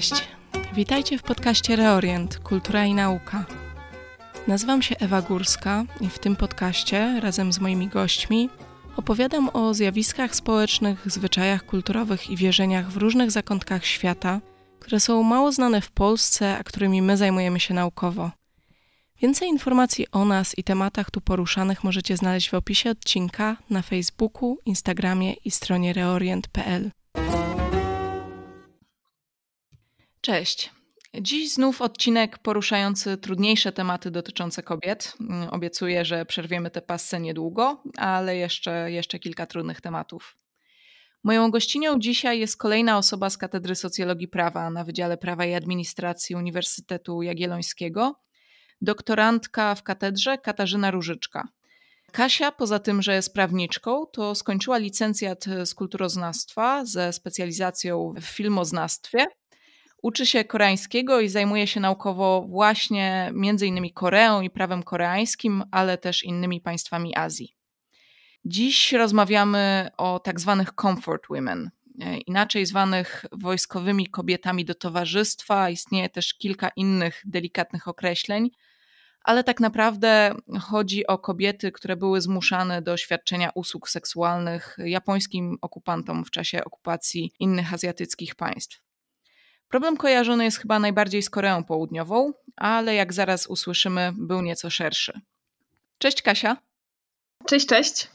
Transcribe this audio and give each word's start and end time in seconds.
Cześć, 0.00 0.28
witajcie 0.74 1.18
w 1.18 1.22
podcaście 1.22 1.76
Reorient 1.76 2.38
Kultura 2.38 2.84
i 2.84 2.94
Nauka. 2.94 3.44
Nazywam 4.46 4.82
się 4.82 4.96
Ewa 4.98 5.22
Górska 5.22 5.84
i 6.00 6.08
w 6.08 6.18
tym 6.18 6.36
podcaście 6.36 7.20
razem 7.20 7.52
z 7.52 7.58
moimi 7.58 7.88
gośćmi 7.88 8.48
opowiadam 8.96 9.50
o 9.52 9.74
zjawiskach 9.74 10.34
społecznych, 10.34 11.10
zwyczajach 11.10 11.66
kulturowych 11.66 12.30
i 12.30 12.36
wierzeniach 12.36 12.90
w 12.90 12.96
różnych 12.96 13.30
zakątkach 13.30 13.86
świata, 13.86 14.40
które 14.78 15.00
są 15.00 15.22
mało 15.22 15.52
znane 15.52 15.80
w 15.80 15.90
Polsce, 15.90 16.58
a 16.58 16.64
którymi 16.64 17.02
my 17.02 17.16
zajmujemy 17.16 17.60
się 17.60 17.74
naukowo. 17.74 18.30
Więcej 19.22 19.48
informacji 19.48 20.06
o 20.12 20.24
nas 20.24 20.58
i 20.58 20.64
tematach 20.64 21.10
tu 21.10 21.20
poruszanych 21.20 21.84
możecie 21.84 22.16
znaleźć 22.16 22.50
w 22.50 22.54
opisie 22.54 22.90
odcinka 22.90 23.56
na 23.70 23.82
Facebooku, 23.82 24.58
Instagramie 24.64 25.32
i 25.32 25.50
stronie 25.50 25.92
reorient.pl. 25.92 26.90
Cześć. 30.20 30.70
Dziś 31.20 31.52
znów 31.52 31.82
odcinek 31.82 32.38
poruszający 32.38 33.16
trudniejsze 33.16 33.72
tematy 33.72 34.10
dotyczące 34.10 34.62
kobiet. 34.62 35.16
Obiecuję, 35.50 36.04
że 36.04 36.26
przerwiemy 36.26 36.70
tę 36.70 36.82
passę 36.82 37.20
niedługo, 37.20 37.82
ale 37.96 38.36
jeszcze, 38.36 38.90
jeszcze 38.90 39.18
kilka 39.18 39.46
trudnych 39.46 39.80
tematów. 39.80 40.36
Moją 41.24 41.50
gościnią 41.50 41.98
dzisiaj 41.98 42.40
jest 42.40 42.56
kolejna 42.56 42.98
osoba 42.98 43.30
z 43.30 43.38
Katedry 43.38 43.74
Socjologii 43.74 44.28
Prawa 44.28 44.70
na 44.70 44.84
Wydziale 44.84 45.16
Prawa 45.16 45.44
i 45.44 45.54
Administracji 45.54 46.36
Uniwersytetu 46.36 47.22
Jagiellońskiego, 47.22 48.20
doktorantka 48.80 49.74
w 49.74 49.82
katedrze 49.82 50.38
Katarzyna 50.38 50.90
Różyczka. 50.90 51.48
Kasia, 52.12 52.52
poza 52.52 52.78
tym, 52.78 53.02
że 53.02 53.14
jest 53.14 53.34
prawniczką, 53.34 54.06
to 54.06 54.34
skończyła 54.34 54.78
licencjat 54.78 55.44
z 55.64 55.74
kulturoznawstwa 55.74 56.84
ze 56.84 57.12
specjalizacją 57.12 58.14
w 58.20 58.24
filmoznawstwie. 58.24 59.26
Uczy 60.02 60.26
się 60.26 60.44
koreańskiego 60.44 61.20
i 61.20 61.28
zajmuje 61.28 61.66
się 61.66 61.80
naukowo 61.80 62.46
właśnie 62.48 63.30
między 63.34 63.66
innymi 63.66 63.92
Koreą 63.92 64.40
i 64.40 64.50
prawem 64.50 64.82
koreańskim, 64.82 65.64
ale 65.70 65.98
też 65.98 66.22
innymi 66.22 66.60
państwami 66.60 67.16
Azji. 67.16 67.56
Dziś 68.44 68.92
rozmawiamy 68.92 69.90
o 69.96 70.18
tak 70.18 70.40
zwanych 70.40 70.72
comfort 70.80 71.22
women, 71.30 71.70
e, 72.00 72.18
inaczej 72.18 72.66
zwanych 72.66 73.24
wojskowymi 73.32 74.06
kobietami 74.06 74.64
do 74.64 74.74
towarzystwa. 74.74 75.70
Istnieje 75.70 76.08
też 76.08 76.34
kilka 76.34 76.70
innych 76.76 77.22
delikatnych 77.24 77.88
określeń, 77.88 78.50
ale 79.22 79.44
tak 79.44 79.60
naprawdę 79.60 80.34
chodzi 80.60 81.06
o 81.06 81.18
kobiety, 81.18 81.72
które 81.72 81.96
były 81.96 82.20
zmuszane 82.20 82.82
do 82.82 82.96
świadczenia 82.96 83.50
usług 83.54 83.88
seksualnych 83.88 84.76
japońskim 84.84 85.56
okupantom 85.60 86.24
w 86.24 86.30
czasie 86.30 86.64
okupacji 86.64 87.32
innych 87.38 87.74
azjatyckich 87.74 88.34
państw. 88.34 88.89
Problem 89.70 89.96
kojarzony 89.96 90.44
jest 90.44 90.58
chyba 90.58 90.78
najbardziej 90.78 91.22
z 91.22 91.30
Koreą 91.30 91.64
Południową, 91.64 92.32
ale 92.56 92.94
jak 92.94 93.12
zaraz 93.12 93.46
usłyszymy, 93.46 94.12
był 94.16 94.42
nieco 94.42 94.70
szerszy. 94.70 95.20
Cześć 95.98 96.22
Kasia. 96.22 96.56
Cześć, 97.46 97.66
cześć. 97.66 98.08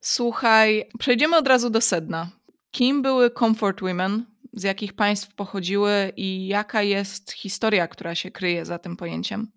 Słuchaj, 0.00 0.88
przejdziemy 0.98 1.36
od 1.36 1.48
razu 1.48 1.70
do 1.70 1.80
sedna. 1.80 2.30
Kim 2.70 3.02
były 3.02 3.30
Comfort 3.30 3.80
Women? 3.80 4.26
Z 4.52 4.62
jakich 4.62 4.92
państw 4.92 5.34
pochodziły 5.34 6.12
i 6.16 6.46
jaka 6.46 6.82
jest 6.82 7.32
historia, 7.32 7.88
która 7.88 8.14
się 8.14 8.30
kryje 8.30 8.64
za 8.64 8.78
tym 8.78 8.96
pojęciem? 8.96 9.52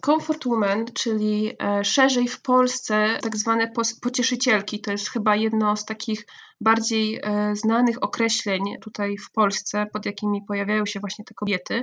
Comfort 0.00 0.46
Woman, 0.46 0.84
czyli 0.94 1.52
e, 1.62 1.84
szerzej 1.84 2.28
w 2.28 2.42
Polsce 2.42 3.18
tak 3.22 3.36
zwane 3.36 3.72
pocieszycielki, 4.02 4.80
to 4.80 4.90
jest 4.90 5.10
chyba 5.10 5.36
jedno 5.36 5.76
z 5.76 5.84
takich 5.84 6.26
bardziej 6.60 7.20
e, 7.22 7.56
znanych 7.56 8.02
określeń 8.02 8.62
tutaj 8.80 9.16
w 9.18 9.30
Polsce, 9.32 9.86
pod 9.92 10.06
jakimi 10.06 10.42
pojawiają 10.48 10.86
się 10.86 11.00
właśnie 11.00 11.24
te 11.24 11.34
kobiety. 11.34 11.82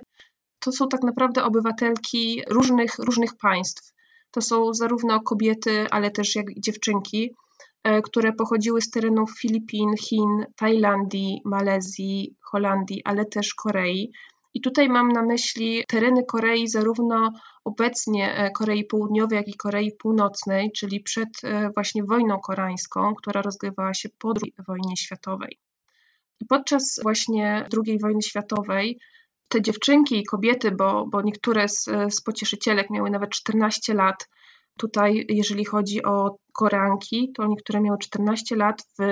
To 0.59 0.71
są 0.71 0.89
tak 0.89 1.03
naprawdę 1.03 1.43
obywatelki 1.43 2.43
różnych, 2.49 2.99
różnych 2.99 3.37
państw. 3.37 3.93
To 4.31 4.41
są 4.41 4.73
zarówno 4.73 5.21
kobiety, 5.21 5.87
ale 5.91 6.11
też 6.11 6.35
jak 6.35 6.45
dziewczynki, 6.59 7.35
e, 7.83 8.01
które 8.01 8.33
pochodziły 8.33 8.81
z 8.81 8.89
terenów 8.89 9.31
Filipin, 9.39 9.95
Chin, 9.97 10.45
Tajlandii, 10.55 11.41
Malezji, 11.45 12.35
Holandii, 12.41 13.01
ale 13.05 13.25
też 13.25 13.53
Korei. 13.53 14.11
I 14.53 14.61
tutaj 14.61 14.89
mam 14.89 15.11
na 15.11 15.21
myśli 15.21 15.83
tereny 15.87 16.25
Korei, 16.25 16.67
zarówno 16.67 17.31
obecnie 17.65 18.35
e, 18.35 18.51
Korei 18.51 18.85
Południowej, 18.85 19.37
jak 19.37 19.47
i 19.47 19.57
Korei 19.57 19.91
Północnej, 19.91 20.71
czyli 20.71 20.99
przed 20.99 21.29
e, 21.43 21.69
właśnie 21.75 22.03
wojną 22.03 22.39
koreańską, 22.39 23.15
która 23.15 23.41
rozgrywała 23.41 23.93
się 23.93 24.09
po 24.19 24.33
II 24.43 24.53
wojnie 24.67 24.97
światowej. 24.97 25.59
I 26.39 26.45
podczas 26.45 26.99
właśnie 27.03 27.67
II 27.85 27.99
wojny 27.99 28.21
światowej 28.21 28.99
te 29.47 29.61
dziewczynki 29.61 30.19
i 30.19 30.25
kobiety, 30.25 30.71
bo, 30.71 31.05
bo 31.07 31.21
niektóre 31.21 31.69
z, 31.69 31.85
z 32.09 32.21
pocieszycielek 32.21 32.89
miały 32.89 33.09
nawet 33.09 33.29
14 33.29 33.93
lat, 33.93 34.29
tutaj 34.77 35.25
jeżeli 35.29 35.65
chodzi 35.65 36.03
o 36.03 36.37
Koreanki, 36.53 37.31
to 37.35 37.47
niektóre 37.47 37.81
miały 37.81 37.97
14 37.97 38.55
lat 38.55 38.81
w 38.99 39.03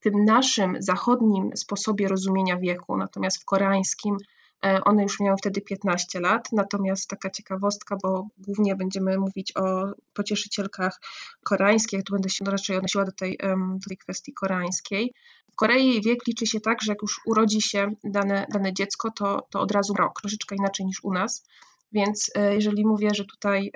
tym 0.00 0.24
naszym 0.24 0.76
zachodnim 0.78 1.56
sposobie 1.56 2.08
rozumienia 2.08 2.56
wieku, 2.56 2.96
natomiast 2.96 3.42
w 3.42 3.44
koreańskim 3.44 4.16
E, 4.16 4.37
one 4.62 5.02
już 5.02 5.20
miały 5.20 5.36
wtedy 5.36 5.60
15 5.60 6.20
lat, 6.20 6.48
natomiast 6.52 7.08
taka 7.08 7.30
ciekawostka, 7.30 7.96
bo 8.02 8.26
głównie 8.38 8.76
będziemy 8.76 9.18
mówić 9.18 9.56
o 9.56 9.92
pocieszycielkach 10.14 11.00
koreańskich, 11.44 12.04
tu 12.04 12.12
będę 12.12 12.28
się 12.28 12.44
raczej 12.44 12.76
odnosiła 12.76 13.04
do 13.04 13.12
tej, 13.12 13.38
do 13.74 13.88
tej 13.88 13.96
kwestii 13.96 14.32
koreańskiej. 14.32 15.14
W 15.52 15.56
Korei 15.56 16.02
wiek 16.02 16.26
liczy 16.26 16.46
się 16.46 16.60
tak, 16.60 16.82
że 16.82 16.92
jak 16.92 17.02
już 17.02 17.20
urodzi 17.26 17.62
się 17.62 17.94
dane, 18.04 18.46
dane 18.52 18.72
dziecko, 18.72 19.10
to, 19.10 19.46
to 19.50 19.60
od 19.60 19.70
razu 19.70 19.94
rok, 19.94 20.20
troszeczkę 20.20 20.56
inaczej 20.56 20.86
niż 20.86 21.04
u 21.04 21.12
nas. 21.12 21.44
Więc 21.92 22.30
e, 22.34 22.54
jeżeli 22.54 22.86
mówię, 22.86 23.10
że 23.14 23.24
tutaj 23.24 23.72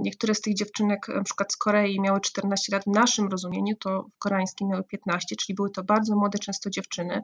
niektóre 0.00 0.34
z 0.34 0.40
tych 0.40 0.54
dziewczynek, 0.54 1.08
na 1.08 1.22
przykład 1.22 1.52
z 1.52 1.56
Korei, 1.56 2.00
miały 2.00 2.20
14 2.20 2.72
lat 2.72 2.84
w 2.84 2.90
naszym 2.90 3.28
rozumieniu, 3.28 3.76
to 3.76 4.02
w 4.02 4.18
koreańskim 4.18 4.68
miały 4.68 4.84
15, 4.84 5.36
czyli 5.36 5.54
były 5.54 5.70
to 5.70 5.84
bardzo 5.84 6.16
młode 6.16 6.38
często 6.38 6.70
dziewczyny. 6.70 7.22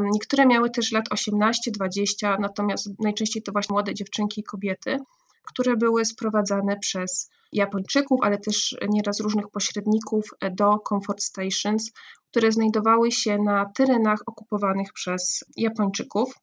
Niektóre 0.00 0.46
miały 0.46 0.70
też 0.70 0.92
lat 0.92 1.04
18-20, 1.08 2.40
natomiast 2.40 2.88
najczęściej 2.98 3.42
to 3.42 3.52
właśnie 3.52 3.72
młode 3.72 3.94
dziewczynki 3.94 4.40
i 4.40 4.44
kobiety, 4.44 4.98
które 5.42 5.76
były 5.76 6.04
sprowadzane 6.04 6.76
przez 6.76 7.30
Japończyków, 7.52 8.20
ale 8.22 8.38
też 8.38 8.76
nieraz 8.88 9.20
różnych 9.20 9.48
pośredników 9.48 10.30
do 10.52 10.78
comfort 10.88 11.22
stations, 11.22 11.92
które 12.30 12.52
znajdowały 12.52 13.12
się 13.12 13.38
na 13.38 13.66
terenach 13.74 14.20
okupowanych 14.26 14.92
przez 14.92 15.44
Japończyków. 15.56 16.34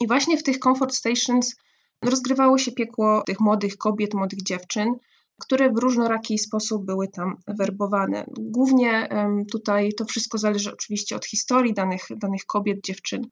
I 0.00 0.06
właśnie 0.06 0.38
w 0.38 0.42
tych 0.42 0.58
comfort 0.58 0.94
stations 0.94 1.56
rozgrywało 2.02 2.58
się 2.58 2.72
piekło 2.72 3.22
tych 3.26 3.40
młodych 3.40 3.76
kobiet, 3.76 4.14
młodych 4.14 4.42
dziewczyn, 4.42 4.94
które 5.40 5.72
w 5.72 5.78
różnoraki 5.78 6.38
sposób 6.38 6.86
były 6.86 7.08
tam 7.08 7.36
werbowane. 7.46 8.24
Głównie 8.38 9.08
tutaj 9.52 9.92
to 9.92 10.04
wszystko 10.04 10.38
zależy 10.38 10.72
oczywiście 10.72 11.16
od 11.16 11.26
historii 11.26 11.74
danych, 11.74 12.02
danych 12.16 12.44
kobiet, 12.46 12.80
dziewczyn, 12.84 13.22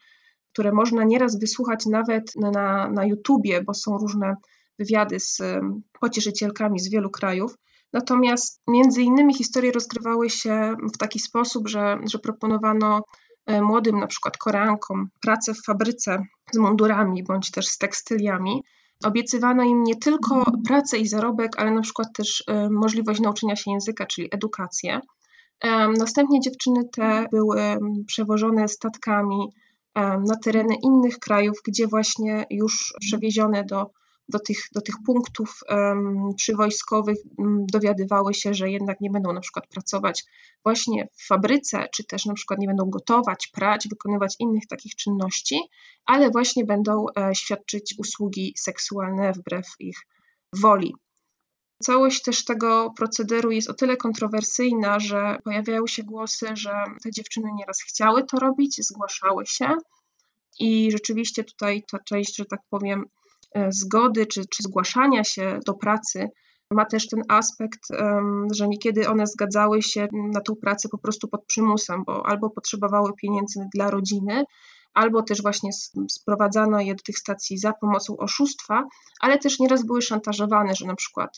które 0.52 0.72
można 0.72 1.04
nieraz 1.04 1.38
wysłuchać 1.38 1.86
nawet 1.86 2.36
na, 2.36 2.88
na 2.90 3.04
YouTubie, 3.04 3.62
bo 3.62 3.74
są 3.74 3.98
różne 3.98 4.36
wywiady 4.78 5.20
z 5.20 5.42
pocieszycielkami 6.00 6.80
z 6.80 6.90
wielu 6.90 7.10
krajów. 7.10 7.54
Natomiast 7.92 8.62
między 8.68 9.02
innymi 9.02 9.34
historie 9.34 9.72
rozgrywały 9.72 10.30
się 10.30 10.74
w 10.94 10.98
taki 10.98 11.18
sposób, 11.18 11.68
że, 11.68 11.98
że 12.10 12.18
proponowano 12.18 13.02
E, 13.46 13.62
młodym 13.62 14.00
na 14.00 14.06
przykład 14.06 14.38
Koreankom 14.38 15.08
pracę 15.22 15.54
w 15.54 15.62
fabryce 15.62 16.26
z 16.52 16.58
mundurami 16.58 17.22
bądź 17.22 17.50
też 17.50 17.66
z 17.66 17.78
tekstyliami, 17.78 18.64
obiecywano 19.04 19.62
im 19.62 19.84
nie 19.84 19.96
tylko 19.96 20.44
pracę 20.66 20.98
i 20.98 21.08
zarobek, 21.08 21.50
ale 21.56 21.70
na 21.70 21.80
przykład 21.80 22.08
też 22.16 22.44
e, 22.46 22.70
możliwość 22.70 23.20
nauczenia 23.20 23.56
się 23.56 23.70
języka, 23.70 24.06
czyli 24.06 24.28
edukację. 24.32 25.00
Następnie 25.98 26.40
dziewczyny 26.40 26.88
te 26.92 27.26
były 27.30 27.60
przewożone 28.06 28.68
statkami 28.68 29.52
na 29.96 30.36
tereny 30.44 30.74
innych 30.82 31.18
krajów, 31.18 31.58
gdzie 31.64 31.86
właśnie 31.86 32.46
już 32.50 32.94
przewiezione 33.00 33.64
do 33.64 33.90
do 34.28 34.38
tych, 34.38 34.58
do 34.72 34.80
tych 34.80 34.94
punktów 35.06 35.60
um, 35.68 36.34
przywojskowych 36.36 37.16
um, 37.38 37.66
dowiadywały 37.72 38.34
się, 38.34 38.54
że 38.54 38.70
jednak 38.70 39.00
nie 39.00 39.10
będą 39.10 39.32
na 39.32 39.40
przykład 39.40 39.66
pracować 39.66 40.24
właśnie 40.64 41.08
w 41.14 41.26
fabryce, 41.26 41.88
czy 41.94 42.04
też 42.04 42.26
na 42.26 42.34
przykład 42.34 42.60
nie 42.60 42.66
będą 42.66 42.90
gotować, 42.90 43.46
prać, 43.46 43.88
wykonywać 43.88 44.36
innych 44.38 44.66
takich 44.66 44.94
czynności, 44.94 45.60
ale 46.06 46.30
właśnie 46.30 46.64
będą 46.64 47.06
e, 47.16 47.34
świadczyć 47.34 47.94
usługi 47.98 48.54
seksualne 48.56 49.32
wbrew 49.32 49.66
ich 49.78 49.98
woli. 50.52 50.94
Całość 51.82 52.22
też 52.22 52.44
tego 52.44 52.92
procederu 52.96 53.50
jest 53.50 53.70
o 53.70 53.74
tyle 53.74 53.96
kontrowersyjna, 53.96 55.00
że 55.00 55.38
pojawiają 55.44 55.86
się 55.86 56.02
głosy, 56.02 56.46
że 56.52 56.72
te 57.02 57.10
dziewczyny 57.10 57.48
nieraz 57.58 57.82
chciały 57.82 58.24
to 58.24 58.38
robić, 58.38 58.76
zgłaszały 58.82 59.46
się 59.46 59.76
i 60.58 60.92
rzeczywiście 60.92 61.44
tutaj 61.44 61.84
ta 61.90 61.98
część, 61.98 62.36
że 62.36 62.44
tak 62.44 62.60
powiem, 62.70 63.04
zgody 63.68 64.26
czy, 64.26 64.40
czy 64.40 64.62
zgłaszania 64.62 65.24
się 65.24 65.58
do 65.66 65.74
pracy 65.74 66.28
ma 66.70 66.84
też 66.84 67.08
ten 67.08 67.22
aspekt, 67.28 67.80
że 68.52 68.68
niekiedy 68.68 69.08
one 69.08 69.26
zgadzały 69.26 69.82
się 69.82 70.08
na 70.12 70.40
tą 70.40 70.54
pracę 70.56 70.88
po 70.88 70.98
prostu 70.98 71.28
pod 71.28 71.46
przymusem, 71.46 72.04
bo 72.06 72.26
albo 72.26 72.50
potrzebowały 72.50 73.10
pieniędzy 73.22 73.60
dla 73.74 73.90
rodziny, 73.90 74.44
albo 74.94 75.22
też 75.22 75.42
właśnie 75.42 75.70
sprowadzano 76.10 76.80
je 76.80 76.94
do 76.94 77.02
tych 77.02 77.18
stacji 77.18 77.58
za 77.58 77.72
pomocą 77.72 78.16
oszustwa, 78.16 78.84
ale 79.20 79.38
też 79.38 79.58
nieraz 79.58 79.86
były 79.86 80.02
szantażowane, 80.02 80.74
że 80.74 80.86
na 80.86 80.94
przykład 80.94 81.30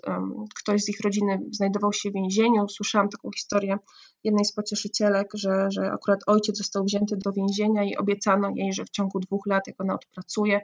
ktoś 0.55 0.83
z 0.83 0.89
ich 0.89 1.01
rodziny 1.01 1.41
znajdował 1.51 1.93
się 1.93 2.11
w 2.11 2.15
więzieniu. 2.15 2.69
Słyszałam 2.69 3.09
taką 3.09 3.31
historię 3.37 3.79
jednej 4.25 4.45
z 4.45 4.53
pocieszycielek, 4.53 5.29
że, 5.35 5.67
że 5.71 5.93
akurat 5.93 6.21
ojciec 6.27 6.59
został 6.59 6.85
wzięty 6.85 7.17
do 7.25 7.33
więzienia 7.33 7.85
i 7.85 7.97
obiecano 7.97 8.51
jej, 8.55 8.73
że 8.73 8.85
w 8.85 8.91
ciągu 8.91 9.21
dwóch 9.21 9.47
lat, 9.47 9.67
jak 9.67 9.81
ona 9.81 9.95
odpracuje, 9.95 10.61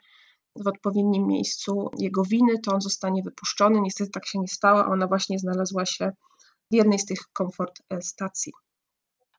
w 0.56 0.69
odpowiednim 0.69 1.26
miejscu 1.26 1.90
jego 1.99 2.22
winy, 2.22 2.58
to 2.64 2.72
on 2.75 2.81
zostanie 2.81 3.22
wypuszczony. 3.22 3.81
Niestety 3.81 4.10
tak 4.10 4.26
się 4.26 4.38
nie 4.38 4.49
stało, 4.49 4.84
a 4.84 4.87
ona 4.87 5.06
właśnie 5.06 5.38
znalazła 5.38 5.87
się 5.87 6.10
w 6.70 6.75
jednej 6.75 6.99
z 6.99 7.04
tych 7.04 7.19
komfort 7.32 7.82
e, 7.90 8.02
stacji. 8.02 8.52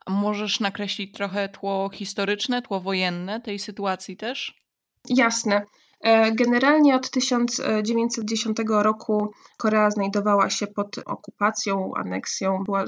A 0.05 0.11
możesz 0.11 0.59
nakreślić 0.59 1.13
trochę 1.13 1.49
tło 1.49 1.89
historyczne, 1.93 2.61
tło 2.61 2.79
wojenne 2.79 3.41
tej 3.41 3.59
sytuacji 3.59 4.17
też? 4.17 4.61
Jasne. 5.09 5.65
E, 6.01 6.31
generalnie 6.31 6.95
od 6.95 7.09
1910 7.09 8.57
roku 8.67 9.33
Korea 9.57 9.91
znajdowała 9.91 10.49
się 10.49 10.67
pod 10.67 10.97
okupacją, 11.05 11.91
aneksją, 11.95 12.63
była 12.65 12.83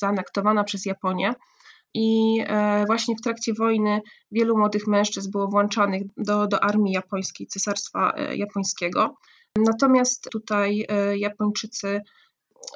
zaanektowana 0.00 0.64
przez 0.64 0.86
Japonię. 0.86 1.34
I 1.98 2.38
e, 2.46 2.84
właśnie 2.86 3.16
w 3.16 3.22
trakcie 3.22 3.54
wojny 3.54 4.00
wielu 4.30 4.58
młodych 4.58 4.86
mężczyzn 4.86 5.30
było 5.30 5.48
włączanych 5.48 6.02
do, 6.16 6.46
do 6.46 6.64
armii 6.64 6.92
japońskiej, 6.92 7.46
cesarstwa 7.46 8.12
e, 8.16 8.36
japońskiego. 8.36 9.14
Natomiast 9.58 10.28
tutaj 10.30 10.86
Japończycy 11.16 12.00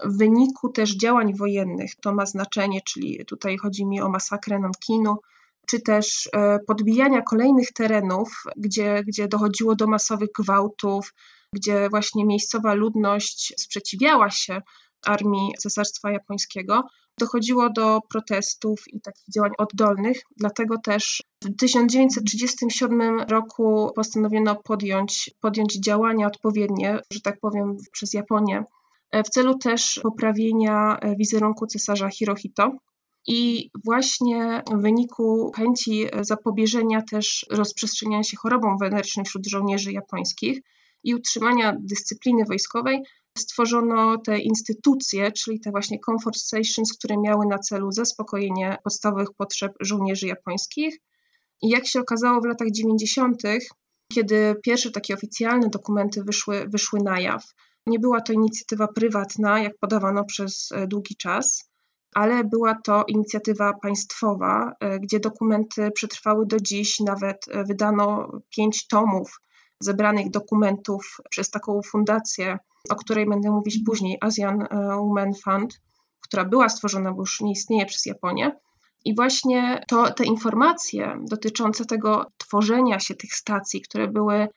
w 0.05 0.19
wyniku 0.19 0.69
też 0.69 0.97
działań 0.97 1.35
wojennych, 1.35 1.91
to 2.03 2.15
ma 2.15 2.27
znaczenie, 2.27 2.81
czyli 2.85 3.25
tutaj 3.27 3.57
chodzi 3.57 3.87
mi 3.87 4.01
o 4.01 4.09
masakrę 4.09 4.59
Nankinu, 4.59 5.17
czy 5.67 5.81
też 5.81 6.29
e, 6.33 6.59
podbijania 6.67 7.23
kolejnych 7.23 7.73
terenów, 7.73 8.43
gdzie, 8.57 9.03
gdzie 9.07 9.29
dochodziło 9.29 9.75
do 9.75 9.87
masowych 9.87 10.29
gwałtów, 10.39 11.15
gdzie 11.55 11.89
właśnie 11.89 12.25
miejscowa 12.25 12.75
ludność 12.75 13.55
sprzeciwiała 13.57 14.31
się 14.31 14.63
armii 15.07 15.53
Cesarstwa 15.59 16.11
Japońskiego, 16.11 16.83
dochodziło 17.21 17.71
do 17.71 18.01
protestów 18.11 18.81
i 18.89 19.01
takich 19.01 19.25
działań 19.35 19.51
oddolnych. 19.59 20.23
Dlatego 20.37 20.79
też 20.79 21.23
w 21.45 21.57
1937 21.57 23.21
roku 23.21 23.91
postanowiono 23.97 24.57
podjąć, 24.57 25.31
podjąć 25.41 25.81
działania 25.81 26.27
odpowiednie, 26.27 26.99
że 27.13 27.21
tak 27.21 27.41
powiem, 27.41 27.77
przez 27.93 28.15
Japonię 28.15 28.65
w 29.13 29.29
celu 29.29 29.59
też 29.59 30.01
poprawienia 30.03 30.99
wizerunku 31.19 31.67
cesarza 31.67 32.09
Hirohito. 32.09 32.73
I 33.27 33.71
właśnie 33.85 34.63
w 34.73 34.83
wyniku 34.83 35.53
chęci 35.57 36.07
zapobieżenia 36.21 37.03
też 37.11 37.47
rozprzestrzeniania 37.51 38.23
się 38.23 38.37
chorobom 38.37 38.79
wenerycznym 38.79 39.25
wśród 39.25 39.47
żołnierzy 39.47 39.93
japońskich 39.93 40.61
i 41.05 41.15
utrzymania 41.15 41.77
dyscypliny 41.81 42.45
wojskowej 42.45 43.03
stworzono 43.41 44.19
te 44.19 44.39
instytucje, 44.39 45.33
czyli 45.33 45.61
te 45.61 45.71
właśnie 45.71 45.99
comfort 45.99 46.37
stations, 46.37 46.93
które 46.99 47.17
miały 47.17 47.47
na 47.47 47.59
celu 47.59 47.93
zaspokojenie 47.93 48.79
podstawowych 48.85 49.29
potrzeb 49.37 49.73
żołnierzy 49.81 50.27
japońskich. 50.27 50.99
I 51.63 51.69
jak 51.69 51.87
się 51.87 52.01
okazało 52.01 52.41
w 52.41 52.45
latach 52.45 52.71
90., 52.71 53.43
kiedy 54.13 54.57
pierwsze 54.63 54.91
takie 54.91 55.15
oficjalne 55.15 55.69
dokumenty 55.69 56.25
wyszły, 56.25 56.67
wyszły 56.69 57.01
na 57.03 57.21
jaw, 57.21 57.45
nie 57.87 57.99
była 57.99 58.21
to 58.21 58.33
inicjatywa 58.33 58.89
prywatna, 58.89 59.61
jak 59.61 59.79
podawano 59.79 60.25
przez 60.25 60.73
e, 60.73 60.87
długi 60.87 61.17
czas, 61.17 61.71
ale 62.15 62.45
była 62.45 62.75
to 62.75 63.05
inicjatywa 63.09 63.73
państwowa, 63.83 64.73
e, 64.81 65.01
gdzie 65.01 65.21
dokumenty 65.21 65.91
przetrwały 65.91 66.47
do 66.47 66.61
dziś. 66.61 67.01
Nawet 67.01 67.37
e, 67.49 67.65
wydano 67.65 68.31
pięć 68.57 68.87
tomów 68.87 69.41
zebranych 69.81 70.31
dokumentów 70.31 71.17
przez 71.31 71.51
taką 71.51 71.81
fundację, 71.83 72.59
o 72.91 72.97
której 72.97 73.27
będę 73.27 73.51
mówić 73.51 73.79
później, 73.87 74.19
Asian 74.21 74.67
Women 74.97 75.35
Fund, 75.35 75.81
która 76.21 76.45
była 76.45 76.69
stworzona, 76.69 77.13
bo 77.13 77.23
już 77.23 77.41
nie 77.41 77.53
istnieje 77.53 77.87
przez 77.87 78.07
Japonię. 78.07 78.53
I 79.05 79.15
właśnie 79.15 79.85
to, 79.89 80.11
te 80.11 80.25
informacje 80.25 81.19
dotyczące 81.31 81.85
tego 81.85 82.27
tworzenia 82.39 83.01
się 83.01 83.15
tych 83.15 83.35
stacji, 83.35 83.81
które 83.83 84.09
były 84.09 84.49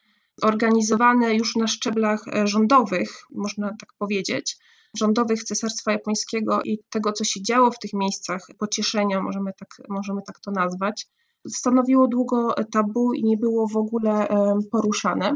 organizowane 0.41 1.35
już 1.35 1.55
na 1.55 1.67
szczeblach 1.67 2.27
e, 2.27 2.47
rządowych, 2.47 3.09
można 3.31 3.69
tak 3.69 3.93
powiedzieć, 3.97 4.57
rządowych 4.97 5.43
Cesarstwa 5.43 5.91
Japońskiego 5.91 6.61
i 6.63 6.79
tego, 6.89 7.11
co 7.11 7.23
się 7.23 7.41
działo 7.41 7.71
w 7.71 7.79
tych 7.79 7.93
miejscach 7.93 8.47
pocieszenia, 8.59 9.21
możemy 9.21 9.51
tak, 9.59 9.69
możemy 9.89 10.21
tak 10.27 10.39
to 10.39 10.51
nazwać, 10.51 11.07
stanowiło 11.47 12.07
długo 12.07 12.53
tabu 12.71 13.13
i 13.13 13.23
nie 13.23 13.37
było 13.37 13.67
w 13.67 13.77
ogóle 13.77 14.27
e, 14.27 14.59
poruszane. 14.71 15.35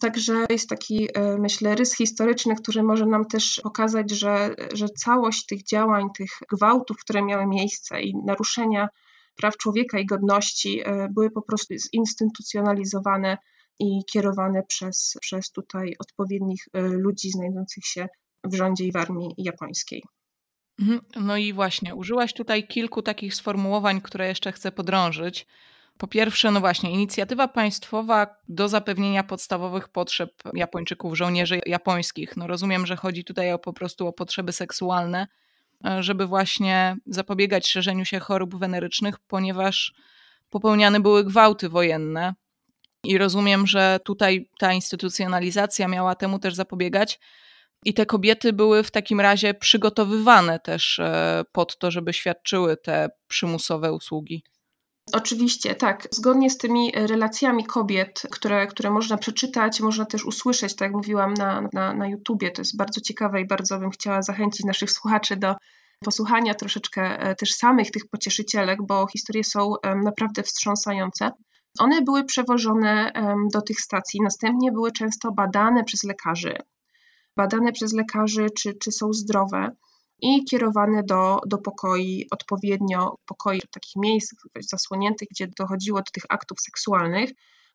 Także 0.00 0.46
jest 0.50 0.68
taki, 0.68 1.08
e, 1.14 1.38
myślę, 1.38 1.74
rys 1.74 1.96
historyczny, 1.96 2.54
który 2.54 2.82
może 2.82 3.06
nam 3.06 3.24
też 3.24 3.60
pokazać, 3.62 4.10
że, 4.10 4.54
że 4.72 4.88
całość 4.88 5.46
tych 5.46 5.64
działań, 5.64 6.04
tych 6.16 6.30
gwałtów, 6.52 6.96
które 6.98 7.22
miały 7.22 7.46
miejsce 7.46 8.02
i 8.02 8.16
naruszenia 8.24 8.88
praw 9.36 9.56
człowieka 9.56 9.98
i 9.98 10.06
godności 10.06 10.82
były 11.10 11.30
po 11.30 11.42
prostu 11.42 11.74
zinstytucjonalizowane 11.94 13.38
i 13.78 14.04
kierowane 14.12 14.62
przez, 14.62 15.18
przez 15.20 15.50
tutaj 15.50 15.94
odpowiednich 15.98 16.68
y, 16.76 16.80
ludzi 16.80 17.30
znajdujących 17.30 17.86
się 17.86 18.08
w 18.44 18.54
rządzie 18.54 18.84
i 18.84 18.92
w 18.92 18.96
armii 18.96 19.34
japońskiej. 19.38 20.02
Mhm. 20.80 21.00
No 21.16 21.36
i 21.36 21.52
właśnie, 21.52 21.94
użyłaś 21.94 22.32
tutaj 22.32 22.66
kilku 22.66 23.02
takich 23.02 23.34
sformułowań, 23.34 24.00
które 24.00 24.28
jeszcze 24.28 24.52
chcę 24.52 24.72
podrążyć. 24.72 25.46
Po 25.98 26.06
pierwsze, 26.06 26.50
no 26.50 26.60
właśnie, 26.60 26.90
inicjatywa 26.90 27.48
państwowa 27.48 28.26
do 28.48 28.68
zapewnienia 28.68 29.24
podstawowych 29.24 29.88
potrzeb 29.88 30.30
Japończyków, 30.54 31.16
żołnierzy 31.16 31.60
japońskich. 31.66 32.36
No 32.36 32.46
rozumiem, 32.46 32.86
że 32.86 32.96
chodzi 32.96 33.24
tutaj 33.24 33.52
o, 33.52 33.58
po 33.58 33.72
prostu 33.72 34.06
o 34.06 34.12
potrzeby 34.12 34.52
seksualne, 34.52 35.26
e, 35.86 36.02
żeby 36.02 36.26
właśnie 36.26 36.96
zapobiegać 37.06 37.68
szerzeniu 37.68 38.04
się 38.04 38.18
chorób 38.18 38.58
wenerycznych, 38.58 39.18
ponieważ 39.18 39.94
popełniane 40.50 41.00
były 41.00 41.24
gwałty 41.24 41.68
wojenne 41.68 42.34
i 43.04 43.18
rozumiem, 43.18 43.66
że 43.66 44.00
tutaj 44.04 44.50
ta 44.58 44.72
instytucjonalizacja 44.72 45.88
miała 45.88 46.14
temu 46.14 46.38
też 46.38 46.54
zapobiegać. 46.54 47.20
I 47.84 47.94
te 47.94 48.06
kobiety 48.06 48.52
były 48.52 48.82
w 48.82 48.90
takim 48.90 49.20
razie 49.20 49.54
przygotowywane 49.54 50.60
też 50.60 50.98
e, 50.98 51.44
pod 51.52 51.78
to, 51.78 51.90
żeby 51.90 52.12
świadczyły 52.12 52.76
te 52.76 53.08
przymusowe 53.28 53.92
usługi. 53.92 54.44
Oczywiście, 55.12 55.74
tak. 55.74 56.08
Zgodnie 56.10 56.50
z 56.50 56.58
tymi 56.58 56.92
relacjami 56.94 57.64
kobiet, 57.64 58.22
które, 58.30 58.66
które 58.66 58.90
można 58.90 59.16
przeczytać, 59.18 59.80
można 59.80 60.04
też 60.04 60.24
usłyszeć, 60.24 60.76
tak 60.76 60.86
jak 60.86 60.96
mówiłam 60.96 61.34
na, 61.34 61.68
na, 61.72 61.94
na 61.94 62.08
YouTubie, 62.08 62.50
to 62.50 62.60
jest 62.60 62.76
bardzo 62.76 63.00
ciekawe 63.00 63.40
i 63.40 63.46
bardzo 63.46 63.78
bym 63.78 63.90
chciała 63.90 64.22
zachęcić 64.22 64.66
naszych 64.66 64.90
słuchaczy 64.90 65.36
do 65.36 65.54
posłuchania 66.04 66.54
troszeczkę 66.54 67.20
e, 67.20 67.34
też 67.34 67.54
samych 67.54 67.90
tych 67.90 68.08
pocieszycielek, 68.08 68.78
bo 68.86 69.06
historie 69.06 69.44
są 69.44 69.74
naprawdę 70.04 70.42
wstrząsające. 70.42 71.30
One 71.78 72.02
były 72.02 72.24
przewożone 72.24 73.12
do 73.52 73.62
tych 73.62 73.80
stacji, 73.80 74.20
następnie 74.22 74.72
były 74.72 74.92
często 74.92 75.32
badane 75.32 75.84
przez 75.84 76.04
lekarzy, 76.04 76.56
badane 77.36 77.72
przez 77.72 77.92
lekarzy, 77.92 78.46
czy, 78.58 78.74
czy 78.74 78.92
są 78.92 79.12
zdrowe 79.12 79.70
i 80.20 80.44
kierowane 80.44 81.02
do, 81.02 81.40
do 81.46 81.58
pokoi, 81.58 82.26
odpowiednio 82.30 83.16
pokoi 83.26 83.60
takich 83.70 83.96
miejsc 83.96 84.34
zasłoniętych, 84.60 85.28
gdzie 85.30 85.48
dochodziło 85.58 85.98
do 85.98 86.12
tych 86.12 86.24
aktów 86.28 86.60
seksualnych. 86.60 87.30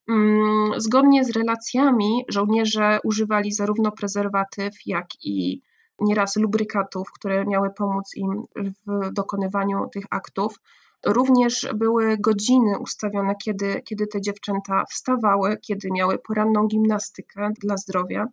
Mm, 0.09 0.71
zgodnie 0.77 1.25
z 1.25 1.29
relacjami 1.29 2.25
żołnierze 2.29 2.99
używali 3.03 3.51
zarówno 3.51 3.91
prezerwatyw, 3.91 4.73
jak 4.85 5.05
i 5.25 5.61
nieraz 6.01 6.35
lubrykatów, 6.35 7.11
które 7.11 7.45
miały 7.45 7.69
pomóc 7.77 8.11
im 8.15 8.43
w 8.87 9.13
dokonywaniu 9.13 9.89
tych 9.93 10.05
aktów. 10.09 10.59
Również 11.05 11.67
były 11.75 12.17
godziny 12.17 12.79
ustawione, 12.79 13.35
kiedy, 13.43 13.81
kiedy 13.85 14.07
te 14.07 14.21
dziewczęta 14.21 14.83
wstawały, 14.89 15.57
kiedy 15.57 15.91
miały 15.91 16.19
poranną 16.19 16.67
gimnastykę 16.67 17.49
dla 17.61 17.77
zdrowia 17.77 18.27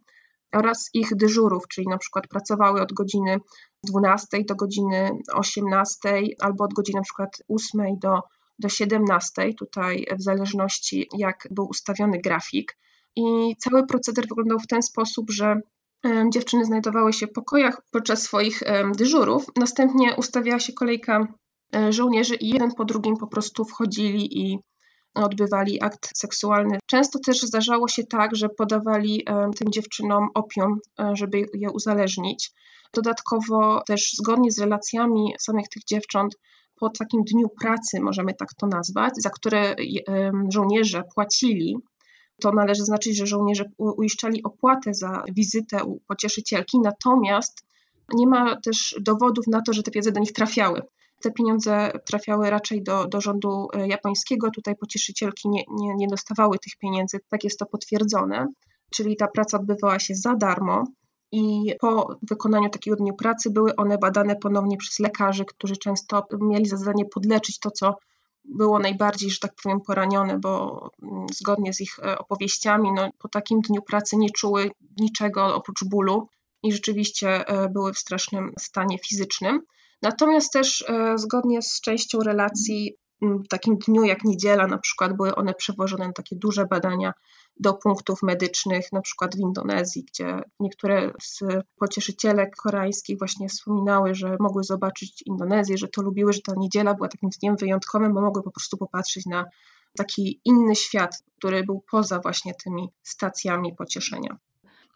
oraz 0.52 0.90
ich 0.95 1.16
dyżurów, 1.16 1.69
czyli 1.69 1.88
na 1.88 1.99
przykład 1.99 2.28
pracowały 2.28 2.80
od 2.80 2.92
godziny 2.92 3.38
12 3.85 4.26
do 4.49 4.54
godziny 4.54 5.11
18 5.35 6.23
albo 6.40 6.64
od 6.64 6.75
godziny 6.75 6.97
na 6.97 7.02
przykład 7.02 7.42
8 7.49 7.99
do, 7.99 8.21
do 8.59 8.69
17, 8.69 9.54
tutaj 9.54 10.07
w 10.19 10.23
zależności 10.23 11.09
jak 11.19 11.49
był 11.50 11.66
ustawiony 11.66 12.19
grafik. 12.19 12.76
I 13.16 13.57
cały 13.59 13.87
proceder 13.87 14.28
wyglądał 14.28 14.59
w 14.59 14.66
ten 14.66 14.83
sposób, 14.83 15.30
że 15.30 15.61
dziewczyny 16.33 16.64
znajdowały 16.64 17.12
się 17.12 17.26
w 17.26 17.33
pokojach 17.33 17.83
podczas 17.90 18.23
swoich 18.23 18.62
dyżurów. 18.97 19.47
Następnie 19.57 20.14
ustawiała 20.16 20.61
się 20.61 20.73
kolejka 20.73 21.26
E, 21.76 21.92
żołnierzy 21.92 22.35
i 22.35 22.49
jeden 22.49 22.75
po 22.75 22.85
drugim 22.85 23.16
po 23.16 23.26
prostu 23.26 23.64
wchodzili 23.64 24.40
i 24.40 24.59
odbywali 25.14 25.82
akt 25.82 26.10
seksualny. 26.14 26.78
Często 26.86 27.18
też 27.26 27.40
zdarzało 27.40 27.88
się 27.88 28.04
tak, 28.04 28.36
że 28.36 28.48
podawali 28.48 29.22
e, 29.26 29.50
tym 29.56 29.72
dziewczynom 29.72 30.28
opium, 30.34 30.78
e, 31.00 31.16
żeby 31.16 31.46
je 31.54 31.70
uzależnić. 31.70 32.50
Dodatkowo 32.94 33.82
też 33.86 34.12
zgodnie 34.12 34.50
z 34.50 34.58
relacjami 34.58 35.34
samych 35.38 35.68
tych 35.68 35.84
dziewcząt 35.84 36.36
po 36.80 36.90
takim 36.90 37.24
dniu 37.24 37.48
pracy, 37.60 38.00
możemy 38.00 38.34
tak 38.34 38.54
to 38.54 38.66
nazwać, 38.66 39.12
za 39.16 39.30
które 39.30 39.74
żołnierze 40.52 41.02
płacili, 41.14 41.76
to 42.40 42.52
należy 42.52 42.80
zaznaczyć, 42.80 43.16
że 43.16 43.26
żołnierze 43.26 43.64
uiszczali 43.78 44.42
opłatę 44.42 44.94
za 44.94 45.24
wizytę 45.36 45.84
u 45.84 46.00
pocieszycielki, 46.00 46.78
natomiast 46.80 47.64
nie 48.14 48.26
ma 48.26 48.60
też 48.60 48.96
dowodów 49.00 49.46
na 49.46 49.62
to, 49.62 49.72
że 49.72 49.82
te 49.82 49.90
pieniądze 49.90 50.12
do 50.12 50.20
nich 50.20 50.32
trafiały. 50.32 50.82
Te 51.20 51.30
pieniądze 51.30 51.92
trafiały 52.06 52.50
raczej 52.50 52.82
do, 52.82 53.06
do 53.06 53.20
rządu 53.20 53.68
e, 53.74 53.88
japońskiego. 53.88 54.50
Tutaj 54.50 54.76
pocieszycielki 54.76 55.48
nie, 55.48 55.64
nie, 55.68 55.94
nie 55.94 56.06
dostawały 56.06 56.58
tych 56.58 56.76
pieniędzy, 56.76 57.18
tak 57.28 57.44
jest 57.44 57.58
to 57.58 57.66
potwierdzone. 57.66 58.46
Czyli 58.90 59.16
ta 59.16 59.28
praca 59.28 59.58
odbywała 59.58 59.98
się 59.98 60.14
za 60.14 60.34
darmo 60.34 60.84
i 61.32 61.74
po 61.80 62.16
wykonaniu 62.22 62.70
takiego 62.70 62.96
dnia 62.96 63.12
pracy 63.12 63.50
były 63.50 63.76
one 63.76 63.98
badane 63.98 64.36
ponownie 64.36 64.76
przez 64.76 64.98
lekarzy, 64.98 65.44
którzy 65.44 65.76
często 65.76 66.26
mieli 66.40 66.66
za 66.66 66.76
zadanie 66.76 67.04
podleczyć 67.04 67.58
to, 67.58 67.70
co 67.70 67.96
było 68.44 68.78
najbardziej, 68.78 69.30
że 69.30 69.38
tak 69.38 69.52
powiem, 69.62 69.80
poranione, 69.80 70.38
bo 70.38 70.80
mm, 71.02 71.26
zgodnie 71.32 71.72
z 71.72 71.80
ich 71.80 71.98
e, 71.98 72.18
opowieściami, 72.18 72.92
no, 72.92 73.10
po 73.18 73.28
takim 73.28 73.60
dniu 73.60 73.82
pracy 73.82 74.16
nie 74.16 74.30
czuły 74.30 74.70
niczego 75.00 75.54
oprócz 75.54 75.84
bólu 75.84 76.28
i 76.62 76.72
rzeczywiście 76.72 77.48
e, 77.48 77.68
były 77.68 77.92
w 77.92 77.98
strasznym 77.98 78.52
stanie 78.58 78.98
fizycznym. 78.98 79.62
Natomiast 80.02 80.52
też 80.52 80.85
e, 80.88 81.19
zgodnie 81.19 81.62
z 81.62 81.80
częścią 81.80 82.19
relacji, 82.21 82.97
w 83.23 83.49
takim 83.49 83.78
dniu 83.78 84.04
jak 84.04 84.25
niedziela 84.25 84.66
na 84.66 84.78
przykład, 84.78 85.16
były 85.16 85.35
one 85.35 85.54
przewożone 85.54 86.07
na 86.07 86.12
takie 86.12 86.37
duże 86.37 86.66
badania 86.66 87.12
do 87.57 87.75
punktów 87.75 88.23
medycznych, 88.23 88.92
na 88.92 89.00
przykład 89.00 89.37
w 89.37 89.38
Indonezji, 89.38 90.04
gdzie 90.04 90.42
niektóre 90.61 91.12
z 91.23 91.40
pocieszycielek 91.78 92.57
koreańskich 92.57 93.19
właśnie 93.19 93.49
wspominały, 93.49 94.14
że 94.14 94.37
mogły 94.40 94.64
zobaczyć 94.64 95.23
Indonezję, 95.26 95.78
że 95.78 95.88
to 95.88 96.02
lubiły, 96.02 96.33
że 96.33 96.40
ta 96.40 96.52
niedziela 96.57 96.95
była 96.95 97.09
takim 97.09 97.30
dniem 97.40 97.57
wyjątkowym, 97.57 98.14
bo 98.14 98.21
mogły 98.21 98.42
po 98.42 98.50
prostu 98.50 98.76
popatrzeć 98.76 99.26
na 99.26 99.45
taki 99.97 100.40
inny 100.45 100.76
świat, 100.76 101.23
który 101.38 101.64
był 101.64 101.85
poza 101.90 102.19
właśnie 102.19 102.54
tymi 102.54 102.88
stacjami 103.02 103.75
pocieszenia. 103.76 104.37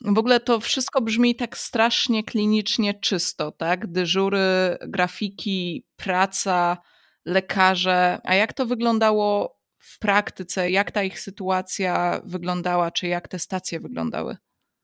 W 0.00 0.18
ogóle 0.18 0.40
to 0.40 0.60
wszystko 0.60 1.00
brzmi 1.00 1.36
tak 1.36 1.58
strasznie 1.58 2.24
klinicznie 2.24 2.94
czysto, 2.94 3.52
tak? 3.52 3.86
Dyżury, 3.86 4.78
grafiki, 4.88 5.86
praca, 5.96 6.76
lekarze. 7.24 8.20
A 8.24 8.34
jak 8.34 8.52
to 8.52 8.66
wyglądało 8.66 9.58
w 9.78 9.98
praktyce? 9.98 10.70
Jak 10.70 10.90
ta 10.92 11.02
ich 11.02 11.20
sytuacja 11.20 12.20
wyglądała, 12.24 12.90
czy 12.90 13.06
jak 13.06 13.28
te 13.28 13.38
stacje 13.38 13.80
wyglądały? 13.80 14.36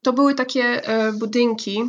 To 0.02 0.12
były 0.12 0.34
takie 0.34 0.64
e, 0.64 1.12
budynki 1.12 1.82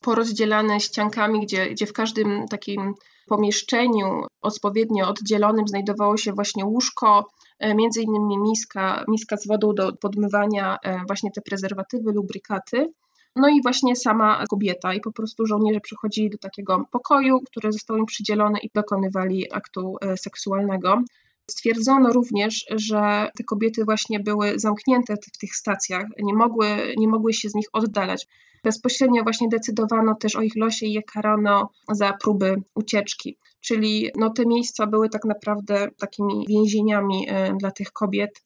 porozdzielane 0.00 0.80
ściankami, 0.80 1.40
gdzie, 1.40 1.70
gdzie 1.70 1.86
w 1.86 1.92
każdym 1.92 2.48
takim 2.48 2.94
pomieszczeniu 3.28 4.22
odpowiednio 4.42 5.08
oddzielonym 5.08 5.68
znajdowało 5.68 6.16
się 6.16 6.32
właśnie 6.32 6.64
łóżko, 6.64 7.28
między 7.60 8.02
innymi 8.02 8.38
miska, 8.38 9.04
miska 9.08 9.36
z 9.36 9.46
wodą 9.46 9.74
do 9.74 9.92
podmywania 9.92 10.76
e, 10.82 11.00
właśnie 11.06 11.30
te 11.30 11.40
prezerwatywy, 11.40 12.12
lubrykaty. 12.12 12.92
No 13.36 13.48
i 13.48 13.62
właśnie 13.62 13.96
sama 13.96 14.44
kobieta 14.50 14.94
i 14.94 15.00
po 15.00 15.12
prostu 15.12 15.46
żołnierze 15.46 15.80
przychodzili 15.80 16.30
do 16.30 16.38
takiego 16.38 16.84
pokoju, 16.92 17.40
który 17.40 17.72
został 17.72 17.96
im 17.96 18.06
przydzielony 18.06 18.58
i 18.62 18.70
dokonywali 18.74 19.52
aktu 19.52 19.96
seksualnego. 20.16 21.02
Stwierdzono 21.50 22.12
również, 22.12 22.66
że 22.70 23.30
te 23.36 23.44
kobiety 23.44 23.84
właśnie 23.84 24.20
były 24.20 24.58
zamknięte 24.58 25.14
w 25.16 25.38
tych 25.38 25.54
stacjach, 25.54 26.06
nie 26.18 26.34
mogły, 26.34 26.66
nie 26.96 27.08
mogły 27.08 27.32
się 27.32 27.48
z 27.48 27.54
nich 27.54 27.66
oddalać. 27.72 28.26
Bezpośrednio 28.64 29.22
właśnie 29.22 29.48
decydowano 29.48 30.14
też 30.14 30.36
o 30.36 30.42
ich 30.42 30.56
losie 30.56 30.86
i 30.86 30.92
je 30.92 31.02
karano 31.02 31.70
za 31.92 32.12
próby 32.12 32.62
ucieczki. 32.74 33.38
Czyli 33.60 34.10
no, 34.16 34.30
te 34.30 34.46
miejsca 34.46 34.86
były 34.86 35.08
tak 35.08 35.24
naprawdę 35.24 35.88
takimi 35.98 36.46
więzieniami 36.48 37.26
e, 37.28 37.54
dla 37.58 37.70
tych 37.70 37.92
kobiet. 37.92 38.44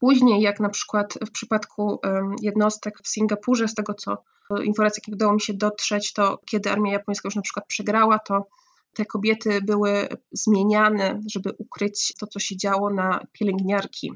Później, 0.00 0.42
jak 0.42 0.60
na 0.60 0.68
przykład 0.68 1.18
w 1.26 1.30
przypadku 1.30 1.98
jednostek 2.42 2.98
w 3.04 3.08
Singapurze, 3.08 3.68
z 3.68 3.74
tego 3.74 3.94
co 3.94 4.12
e, 4.12 4.64
informacji, 4.64 5.00
jakie 5.00 5.12
udało 5.16 5.32
mi 5.32 5.40
się 5.40 5.54
dotrzeć, 5.54 6.12
to 6.12 6.38
kiedy 6.46 6.70
armia 6.70 6.92
japońska 6.92 7.26
już 7.26 7.36
na 7.36 7.42
przykład 7.42 7.66
przegrała, 7.66 8.18
to 8.18 8.46
te 8.92 9.04
kobiety 9.04 9.60
były 9.62 10.08
zmieniane, 10.32 11.20
żeby 11.34 11.52
ukryć 11.58 12.14
to, 12.18 12.26
co 12.26 12.38
się 12.38 12.56
działo 12.56 12.90
na 12.90 13.26
pielęgniarki 13.32 14.12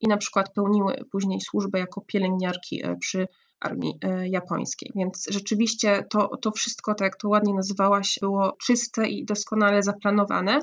i 0.00 0.08
na 0.08 0.16
przykład 0.16 0.52
pełniły 0.54 1.04
później 1.12 1.40
służbę 1.40 1.78
jako 1.78 2.00
pielęgniarki 2.00 2.86
e, 2.86 2.96
przy 2.96 3.28
armii 3.60 3.94
e, 4.02 4.28
japońskiej. 4.28 4.92
Więc 4.94 5.26
rzeczywiście 5.30 6.04
to, 6.10 6.36
to 6.36 6.50
wszystko, 6.50 6.94
tak 6.94 7.06
jak 7.06 7.16
to 7.16 7.28
ładnie 7.28 7.54
nazywałaś, 7.54 8.18
było 8.20 8.56
czyste 8.66 9.08
i 9.08 9.24
doskonale 9.24 9.82
zaplanowane, 9.82 10.60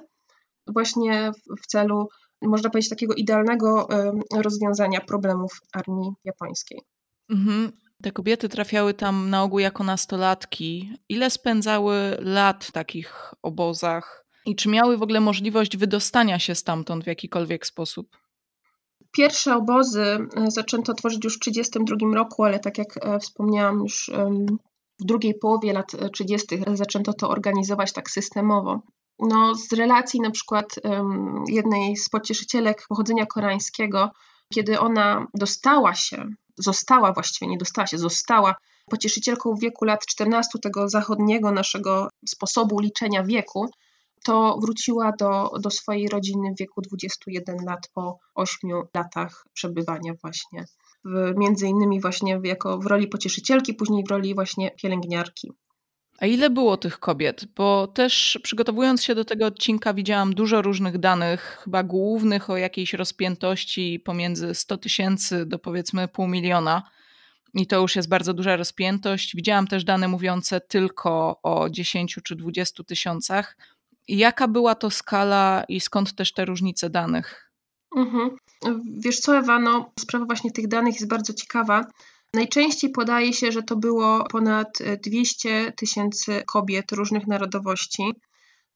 właśnie 0.67 1.31
w 1.63 1.67
celu, 1.67 2.09
można 2.41 2.69
powiedzieć, 2.69 2.89
takiego 2.89 3.13
idealnego 3.13 3.87
rozwiązania 4.35 5.01
problemów 5.01 5.51
armii 5.73 6.11
japońskiej. 6.23 6.81
Mhm. 7.29 7.71
Te 8.03 8.11
kobiety 8.11 8.49
trafiały 8.49 8.93
tam 8.93 9.29
na 9.29 9.43
ogół 9.43 9.59
jako 9.59 9.83
nastolatki. 9.83 10.93
Ile 11.09 11.29
spędzały 11.29 12.17
lat 12.19 12.65
w 12.65 12.71
takich 12.71 13.33
obozach? 13.43 14.25
I 14.45 14.55
czy 14.55 14.69
miały 14.69 14.97
w 14.97 15.03
ogóle 15.03 15.19
możliwość 15.19 15.77
wydostania 15.77 16.39
się 16.39 16.55
stamtąd 16.55 17.03
w 17.03 17.07
jakikolwiek 17.07 17.65
sposób? 17.65 18.17
Pierwsze 19.11 19.55
obozy 19.55 20.01
e, 20.01 20.51
zaczęto 20.51 20.93
tworzyć 20.93 21.23
już 21.23 21.35
w 21.35 21.39
1932 21.39 22.15
roku, 22.15 22.43
ale 22.43 22.59
tak 22.59 22.77
jak 22.77 22.87
e, 23.05 23.19
wspomniałam, 23.19 23.79
już 23.79 24.11
w 24.99 25.05
drugiej 25.05 25.35
połowie 25.39 25.73
lat 25.73 25.91
30. 26.13 26.47
zaczęto 26.73 27.13
to 27.13 27.29
organizować 27.29 27.93
tak 27.93 28.09
systemowo. 28.09 28.81
No, 29.19 29.55
z 29.55 29.73
relacji 29.73 30.19
na 30.19 30.31
przykład 30.31 30.65
jednej 31.47 31.97
z 31.97 32.09
pocieszycielek 32.09 32.85
pochodzenia 32.89 33.25
koreańskiego, 33.25 34.11
kiedy 34.53 34.79
ona 34.79 35.27
dostała 35.33 35.93
się 35.93 36.25
została 36.57 37.13
właściwie, 37.13 37.51
nie 37.51 37.57
dostała 37.57 37.87
się, 37.87 37.97
została 37.97 38.55
pocieszycielką 38.89 39.55
w 39.55 39.59
wieku 39.59 39.85
lat 39.85 40.05
14 40.05 40.59
tego 40.61 40.89
zachodniego 40.89 41.51
naszego 41.51 42.09
sposobu 42.27 42.79
liczenia 42.79 43.23
wieku, 43.23 43.69
to 44.23 44.57
wróciła 44.61 45.11
do, 45.19 45.51
do 45.59 45.71
swojej 45.71 46.09
rodziny 46.09 46.53
w 46.55 46.59
wieku 46.59 46.81
21 46.81 47.57
lat 47.65 47.89
po 47.93 48.19
8 48.35 48.71
latach 48.95 49.43
przebywania 49.53 50.13
właśnie 50.21 50.65
w, 51.05 51.33
między 51.37 51.67
innymi 51.67 52.01
właśnie 52.01 52.39
jako 52.43 52.77
w 52.77 52.85
roli 52.85 53.07
pocieszycielki, 53.07 53.73
później 53.73 54.03
w 54.03 54.09
roli 54.09 54.35
właśnie 54.35 54.71
pielęgniarki. 54.71 55.51
A 56.17 56.25
ile 56.25 56.49
było 56.49 56.77
tych 56.77 56.99
kobiet? 56.99 57.45
Bo 57.55 57.87
też 57.87 58.39
przygotowując 58.43 59.03
się 59.03 59.15
do 59.15 59.25
tego 59.25 59.45
odcinka, 59.45 59.93
widziałam 59.93 60.33
dużo 60.33 60.61
różnych 60.61 60.97
danych, 60.97 61.59
chyba 61.63 61.83
głównych 61.83 62.49
o 62.49 62.57
jakiejś 62.57 62.93
rozpiętości 62.93 63.99
pomiędzy 64.05 64.55
100 64.55 64.77
tysięcy 64.77 65.45
do 65.45 65.59
powiedzmy 65.59 66.07
pół 66.07 66.27
miliona. 66.27 66.83
I 67.53 67.67
to 67.67 67.81
już 67.81 67.95
jest 67.95 68.09
bardzo 68.09 68.33
duża 68.33 68.55
rozpiętość. 68.55 69.35
Widziałam 69.35 69.67
też 69.67 69.83
dane 69.83 70.07
mówiące 70.07 70.61
tylko 70.61 71.39
o 71.43 71.69
10 71.69 72.19
czy 72.23 72.35
20 72.35 72.83
tysiącach. 72.83 73.57
Jaka 74.07 74.47
była 74.47 74.75
to 74.75 74.89
skala 74.89 75.63
i 75.67 75.79
skąd 75.79 76.15
też 76.15 76.33
te 76.33 76.45
różnice 76.45 76.89
danych? 76.89 77.51
Mhm. 77.95 78.29
Wiesz 78.99 79.19
co, 79.19 79.37
Ewano, 79.37 79.91
sprawa 79.99 80.25
właśnie 80.25 80.51
tych 80.51 80.67
danych 80.67 80.93
jest 80.93 81.07
bardzo 81.07 81.33
ciekawa, 81.33 81.85
Najczęściej 82.37 82.89
podaje 82.89 83.33
się, 83.33 83.51
że 83.51 83.63
to 83.63 83.75
było 83.75 84.23
ponad 84.23 84.77
200 85.03 85.73
tysięcy 85.77 86.43
kobiet 86.47 86.91
różnych 86.91 87.27
narodowości. 87.27 88.13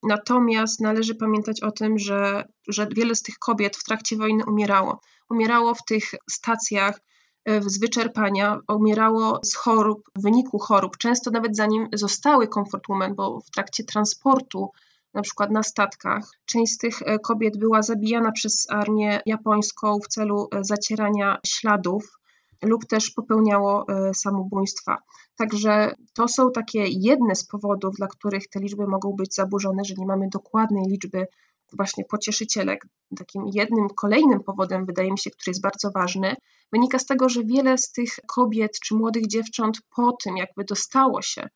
Natomiast 0.03 0.79
należy 0.79 1.15
pamiętać 1.15 1.63
o 1.63 1.71
tym, 1.71 1.99
że, 1.99 2.43
że 2.67 2.87
wiele 2.95 3.15
z 3.15 3.21
tych 3.21 3.39
kobiet 3.39 3.77
w 3.77 3.83
trakcie 3.83 4.17
wojny 4.17 4.43
umierało. 4.45 4.99
Umierało 5.29 5.75
w 5.75 5.85
tych 5.85 6.03
stacjach 6.29 6.99
e, 7.45 7.61
z 7.61 7.79
wyczerpania, 7.79 8.59
umierało 8.67 9.39
z 9.43 9.55
chorób, 9.55 10.01
w 10.15 10.21
wyniku 10.21 10.59
chorób, 10.59 10.97
często 10.97 11.31
nawet 11.31 11.55
zanim 11.55 11.87
zostały 11.93 12.47
comfort 12.47 12.83
women, 12.89 13.15
bo 13.15 13.39
w 13.41 13.51
trakcie 13.51 13.83
transportu, 13.83 14.71
na 15.13 15.21
przykład 15.21 15.51
na 15.51 15.63
statkach, 15.63 16.31
część 16.45 16.73
z 16.73 16.77
tych 16.77 17.01
e, 17.01 17.19
kobiet 17.19 17.57
była 17.57 17.81
zabijana 17.81 18.31
przez 18.31 18.69
armię 18.69 19.21
japońską 19.25 19.99
w 19.99 20.07
celu 20.07 20.47
e, 20.51 20.63
zacierania 20.63 21.37
śladów 21.45 22.20
lub 22.63 22.85
też 22.85 23.11
popełniało 23.11 23.85
e, 23.87 24.13
samobójstwa. 24.13 24.97
Także 25.35 25.95
to 26.13 26.27
są 26.27 26.51
takie 26.51 26.85
jedne 26.87 27.35
z 27.35 27.47
powodów, 27.47 27.95
dla 27.95 28.07
których 28.07 28.49
te 28.49 28.59
liczby 28.59 28.87
mogą 28.87 29.13
być 29.13 29.35
zaburzone, 29.35 29.85
że 29.85 29.93
nie 29.97 30.05
mamy 30.05 30.29
dokładnej 30.29 30.83
liczby 30.87 31.27
właśnie 31.73 32.05
pocieszycielek. 32.05 32.87
Takim 33.17 33.43
jednym 33.53 33.87
kolejnym 33.95 34.43
powodem, 34.43 34.85
wydaje 34.85 35.11
mi 35.11 35.19
się, 35.19 35.29
który 35.29 35.49
jest 35.49 35.61
bardzo 35.61 35.91
ważny, 35.91 36.35
wynika 36.71 36.99
z 36.99 37.05
tego, 37.05 37.29
że 37.29 37.43
wiele 37.43 37.77
z 37.77 37.91
tych 37.91 38.15
kobiet 38.27 38.79
czy 38.79 38.95
młodych 38.95 39.27
dziewcząt 39.27 39.81
po 39.95 40.17
tym, 40.23 40.37
jakby 40.37 40.63
dostało 40.63 41.21
się 41.21 41.47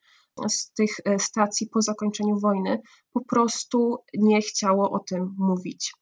z 0.50 0.71
tych 0.71 0.91
e, 1.05 1.19
stacji 1.19 1.67
po 1.67 1.81
zakończeniu 1.81 2.39
wojny, 2.39 2.81
po 3.13 3.25
prostu 3.25 3.97
nie 4.13 4.41
chciało 4.41 4.91
o 4.91 5.00
tym 5.00 5.35
mówić. 5.38 5.93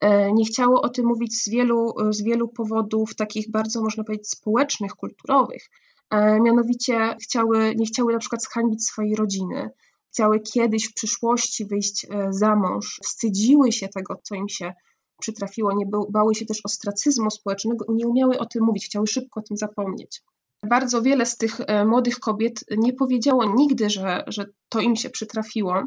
E, 0.00 0.32
nie 0.32 0.44
chciało 0.44 0.82
o 0.82 0.88
tym 0.88 1.06
mówić 1.06 1.42
z 1.42 1.48
wielu, 1.48 1.94
z 2.10 2.22
wielu 2.22 2.48
powodów, 2.48 3.14
takich 3.14 3.50
bardzo, 3.50 3.82
można 3.82 4.04
powiedzieć, 4.04 4.28
społecznych, 4.28 4.92
kulturowych. 4.92 5.62
E, 6.10 6.40
mianowicie 6.40 7.16
chciały, 7.22 7.74
nie 7.76 7.86
chciały 7.86 8.12
na 8.12 8.18
przykład 8.18 8.42
zhańbić 8.42 8.84
swojej 8.84 9.16
rodziny, 9.16 9.70
chciały 10.12 10.40
kiedyś 10.40 10.88
w 10.88 10.94
przyszłości 10.94 11.66
wyjść 11.66 12.06
e, 12.10 12.32
za 12.32 12.56
mąż, 12.56 13.00
wstydziły 13.04 13.72
się 13.72 13.88
tego, 13.88 14.20
co 14.22 14.34
im 14.34 14.48
się 14.48 14.72
przytrafiło, 15.20 15.72
nie 15.72 15.86
bały 16.10 16.34
się 16.34 16.46
też 16.46 16.60
ostracyzmu 16.64 17.30
społecznego, 17.30 17.84
nie 17.88 18.06
umiały 18.06 18.38
o 18.38 18.46
tym 18.46 18.64
mówić, 18.64 18.86
chciały 18.86 19.06
szybko 19.06 19.40
o 19.40 19.42
tym 19.42 19.56
zapomnieć. 19.56 20.22
Bardzo 20.62 21.02
wiele 21.02 21.26
z 21.26 21.36
tych 21.36 21.60
e, 21.60 21.84
młodych 21.84 22.18
kobiet 22.18 22.64
nie 22.78 22.92
powiedziało 22.92 23.54
nigdy, 23.54 23.90
że, 23.90 24.24
że 24.26 24.46
to 24.68 24.80
im 24.80 24.96
się 24.96 25.10
przytrafiło, 25.10 25.84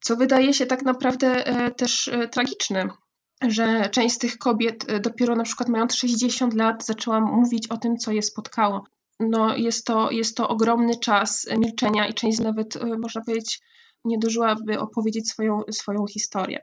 co 0.00 0.16
wydaje 0.16 0.54
się 0.54 0.66
tak 0.66 0.82
naprawdę 0.82 1.46
e, 1.46 1.70
też 1.70 2.10
tragiczne, 2.32 2.88
że 3.48 3.88
część 3.90 4.14
z 4.14 4.18
tych 4.18 4.38
kobiet 4.38 4.86
dopiero 5.00 5.36
na 5.36 5.44
przykład 5.44 5.68
mając 5.68 5.94
60 5.94 6.54
lat 6.54 6.84
zaczęła 6.84 7.20
mówić 7.20 7.68
o 7.68 7.76
tym, 7.76 7.96
co 7.96 8.12
je 8.12 8.22
spotkało 8.22 8.84
no 9.20 9.56
jest, 9.56 9.86
to, 9.86 10.10
jest 10.10 10.36
to 10.36 10.48
ogromny 10.48 10.98
czas 10.98 11.48
milczenia 11.58 12.06
i 12.08 12.14
część 12.14 12.38
nawet, 12.38 12.76
e, 12.76 12.98
można 12.98 13.20
powiedzieć, 13.20 13.60
nie 14.04 14.18
dożyłaby 14.18 14.78
opowiedzieć 14.78 15.28
swoją, 15.30 15.60
swoją 15.70 16.06
historię. 16.06 16.62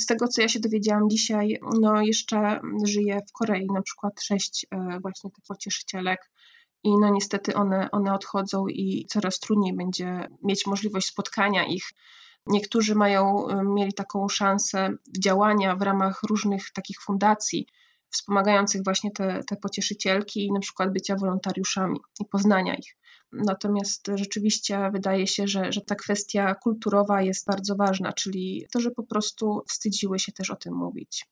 Z 0.00 0.06
tego, 0.06 0.28
co 0.28 0.42
ja 0.42 0.48
się 0.48 0.60
dowiedziałam 0.60 1.10
dzisiaj, 1.10 1.58
no 1.80 2.02
jeszcze 2.02 2.60
żyje 2.84 3.20
w 3.28 3.32
Korei 3.32 3.66
na 3.66 3.82
przykład 3.82 4.22
sześć 4.22 4.66
właśnie 5.02 5.30
tych 5.30 5.44
pocieszycielek 5.48 6.30
i 6.84 6.90
no 7.00 7.10
niestety 7.10 7.54
one, 7.54 7.88
one 7.92 8.14
odchodzą 8.14 8.68
i 8.68 9.06
coraz 9.08 9.38
trudniej 9.38 9.72
będzie 9.76 10.28
mieć 10.42 10.66
możliwość 10.66 11.06
spotkania 11.06 11.66
ich. 11.66 11.84
Niektórzy 12.46 12.94
mają, 12.94 13.48
e, 13.48 13.64
mieli 13.64 13.94
taką 13.94 14.28
szansę 14.28 14.90
działania 15.22 15.76
w 15.76 15.82
ramach 15.82 16.22
różnych 16.22 16.70
takich 16.70 17.00
fundacji, 17.00 17.66
wspomagających 18.10 18.84
właśnie 18.84 19.10
te, 19.10 19.40
te 19.48 19.56
pocieszycielki 19.56 20.46
i 20.46 20.52
na 20.52 20.60
przykład 20.60 20.92
bycia 20.92 21.16
wolontariuszami 21.16 21.98
i 22.20 22.24
poznania 22.24 22.74
ich. 22.74 22.96
Natomiast 23.32 24.06
rzeczywiście 24.14 24.90
wydaje 24.92 25.26
się, 25.26 25.48
że, 25.48 25.72
że 25.72 25.80
ta 25.80 25.94
kwestia 25.94 26.54
kulturowa 26.54 27.22
jest 27.22 27.46
bardzo 27.46 27.76
ważna, 27.76 28.12
czyli 28.12 28.66
to, 28.72 28.80
że 28.80 28.90
po 28.90 29.02
prostu 29.02 29.62
wstydziły 29.68 30.18
się 30.18 30.32
też 30.32 30.50
o 30.50 30.56
tym 30.56 30.74
mówić. 30.74 31.26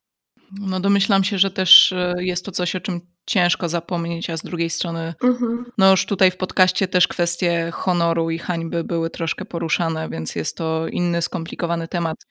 No 0.60 0.80
domyślam 0.80 1.24
się, 1.24 1.38
że 1.38 1.50
też 1.50 1.92
e, 1.92 2.14
jest 2.18 2.44
to 2.44 2.52
coś, 2.52 2.76
o 2.76 2.80
czym 2.80 3.00
ciężko 3.26 3.68
zapomnieć, 3.68 4.30
a 4.30 4.36
z 4.36 4.42
drugiej 4.42 4.70
strony, 4.70 5.14
mhm. 5.22 5.64
no 5.78 5.90
już 5.90 6.06
tutaj 6.06 6.30
w 6.30 6.36
podcaście 6.36 6.88
też 6.88 7.08
kwestie 7.08 7.70
honoru 7.74 8.30
i 8.30 8.38
hańby 8.38 8.84
były 8.84 9.10
troszkę 9.10 9.44
poruszane, 9.44 10.08
więc 10.08 10.34
jest 10.34 10.56
to 10.56 10.88
inny, 10.88 11.22
skomplikowany 11.22 11.88
temat. 11.88 12.26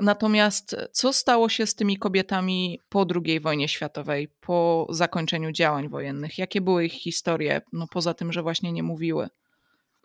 Natomiast 0.00 0.76
co 0.92 1.12
stało 1.12 1.48
się 1.48 1.66
z 1.66 1.74
tymi 1.74 1.98
kobietami 1.98 2.80
po 2.88 3.06
II 3.26 3.40
wojnie 3.40 3.68
światowej, 3.68 4.28
po 4.40 4.86
zakończeniu 4.90 5.52
działań 5.52 5.88
wojennych? 5.88 6.38
Jakie 6.38 6.60
były 6.60 6.84
ich 6.84 6.92
historie, 6.92 7.62
no 7.72 7.86
poza 7.90 8.14
tym, 8.14 8.32
że 8.32 8.42
właśnie 8.42 8.72
nie 8.72 8.82
mówiły? 8.82 9.28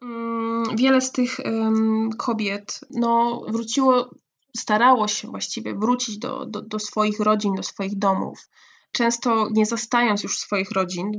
Mm, 0.01 0.75
wiele 0.75 1.01
z 1.01 1.11
tych 1.11 1.39
um, 1.45 2.09
kobiet 2.17 2.79
no, 2.89 3.41
wróciło, 3.47 4.09
starało 4.57 5.07
się 5.07 5.27
właściwie 5.27 5.73
wrócić 5.73 6.17
do, 6.17 6.45
do, 6.45 6.61
do 6.61 6.79
swoich 6.79 7.19
rodzin, 7.19 7.55
do 7.55 7.63
swoich 7.63 7.97
domów. 7.97 8.49
Często 8.93 9.49
nie 9.51 9.65
zastając 9.65 10.23
już 10.23 10.37
swoich 10.37 10.71
rodzin, 10.71 11.11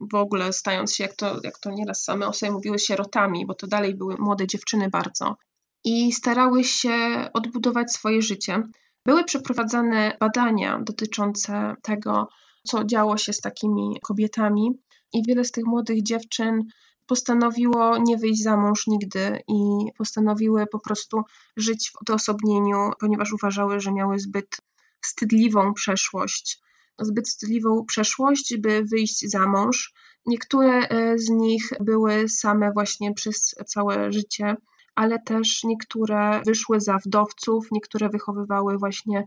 w 0.00 0.14
ogóle 0.14 0.52
stając 0.52 0.94
się, 0.94 1.04
jak 1.04 1.14
to, 1.14 1.40
jak 1.44 1.58
to 1.58 1.70
nieraz 1.70 2.04
same 2.04 2.28
o 2.28 2.32
sobie 2.32 2.52
mówiły, 2.52 2.78
sierotami, 2.78 3.46
bo 3.46 3.54
to 3.54 3.66
dalej 3.66 3.94
były 3.94 4.16
młode 4.18 4.46
dziewczyny 4.46 4.88
bardzo 4.88 5.36
i 5.84 6.12
starały 6.12 6.64
się 6.64 7.28
odbudować 7.32 7.92
swoje 7.92 8.22
życie. 8.22 8.62
Były 9.06 9.24
przeprowadzane 9.24 10.16
badania 10.20 10.80
dotyczące 10.82 11.74
tego, 11.82 12.28
co 12.62 12.84
działo 12.84 13.16
się 13.16 13.32
z 13.32 13.40
takimi 13.40 14.00
kobietami, 14.02 14.80
i 15.12 15.22
wiele 15.28 15.44
z 15.44 15.50
tych 15.50 15.64
młodych 15.64 16.02
dziewczyn 16.02 16.64
postanowiło 17.06 17.98
nie 17.98 18.16
wyjść 18.16 18.42
za 18.42 18.56
mąż 18.56 18.86
nigdy 18.86 19.42
i 19.48 19.58
postanowiły 19.98 20.66
po 20.66 20.78
prostu 20.78 21.22
żyć 21.56 21.90
w 21.90 21.96
odosobnieniu, 22.02 22.90
ponieważ 23.00 23.32
uważały, 23.32 23.80
że 23.80 23.92
miały 23.92 24.18
zbyt 24.18 24.56
wstydliwą 25.00 25.74
przeszłość. 25.74 26.60
Zbyt 27.00 27.28
wstydliwą 27.28 27.84
przeszłość, 27.84 28.56
by 28.58 28.84
wyjść 28.84 29.30
za 29.30 29.46
mąż. 29.46 29.92
Niektóre 30.26 30.88
e, 30.88 31.18
z 31.18 31.28
nich 31.28 31.70
były 31.80 32.28
same 32.28 32.72
właśnie 32.72 33.14
przez 33.14 33.54
całe 33.66 34.12
życie 34.12 34.56
ale 34.94 35.18
też 35.18 35.64
niektóre 35.64 36.42
wyszły 36.46 36.80
za 36.80 36.98
wdowców, 37.06 37.68
niektóre 37.72 38.08
wychowywały 38.08 38.78
właśnie 38.78 39.26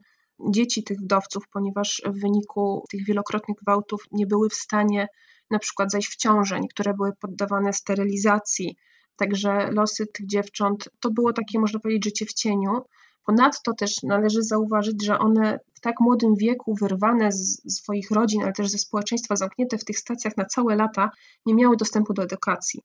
dzieci 0.49 0.83
tych 0.83 0.99
wdowców, 0.99 1.43
ponieważ 1.53 2.01
w 2.05 2.19
wyniku 2.19 2.85
tych 2.89 3.05
wielokrotnych 3.05 3.57
gwałtów 3.57 4.03
nie 4.11 4.27
były 4.27 4.49
w 4.49 4.53
stanie 4.53 5.07
na 5.51 5.59
przykład 5.59 5.91
zajść 5.91 6.09
w 6.09 6.15
ciążę, 6.15 6.59
niektóre 6.59 6.93
były 6.93 7.11
poddawane 7.19 7.73
sterylizacji. 7.73 8.77
Także 9.15 9.71
losy 9.71 10.07
tych 10.07 10.27
dziewcząt 10.27 10.89
to 10.99 11.11
było 11.11 11.33
takie, 11.33 11.59
można 11.59 11.79
powiedzieć, 11.79 12.05
życie 12.05 12.25
w 12.25 12.33
cieniu. 12.33 12.81
Ponadto 13.25 13.73
też 13.73 14.03
należy 14.03 14.43
zauważyć, 14.43 15.05
że 15.05 15.19
one 15.19 15.59
w 15.73 15.79
tak 15.79 15.95
młodym 15.99 16.35
wieku, 16.35 16.75
wyrwane 16.75 17.31
z 17.31 17.75
swoich 17.77 18.11
rodzin, 18.11 18.43
ale 18.43 18.53
też 18.53 18.69
ze 18.69 18.77
społeczeństwa, 18.77 19.35
zamknięte 19.35 19.77
w 19.77 19.85
tych 19.85 19.99
stacjach 19.99 20.37
na 20.37 20.45
całe 20.45 20.75
lata, 20.75 21.09
nie 21.45 21.55
miały 21.55 21.77
dostępu 21.77 22.13
do 22.13 22.23
edukacji. 22.23 22.81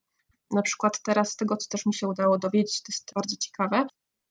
Na 0.51 0.61
przykład 0.61 1.01
teraz 1.01 1.31
z 1.31 1.35
tego, 1.35 1.57
co 1.57 1.67
też 1.69 1.85
mi 1.85 1.93
się 1.93 2.07
udało 2.07 2.37
dowiedzieć, 2.37 2.81
to 2.81 2.91
jest 2.91 3.11
bardzo 3.15 3.35
ciekawe, 3.35 3.87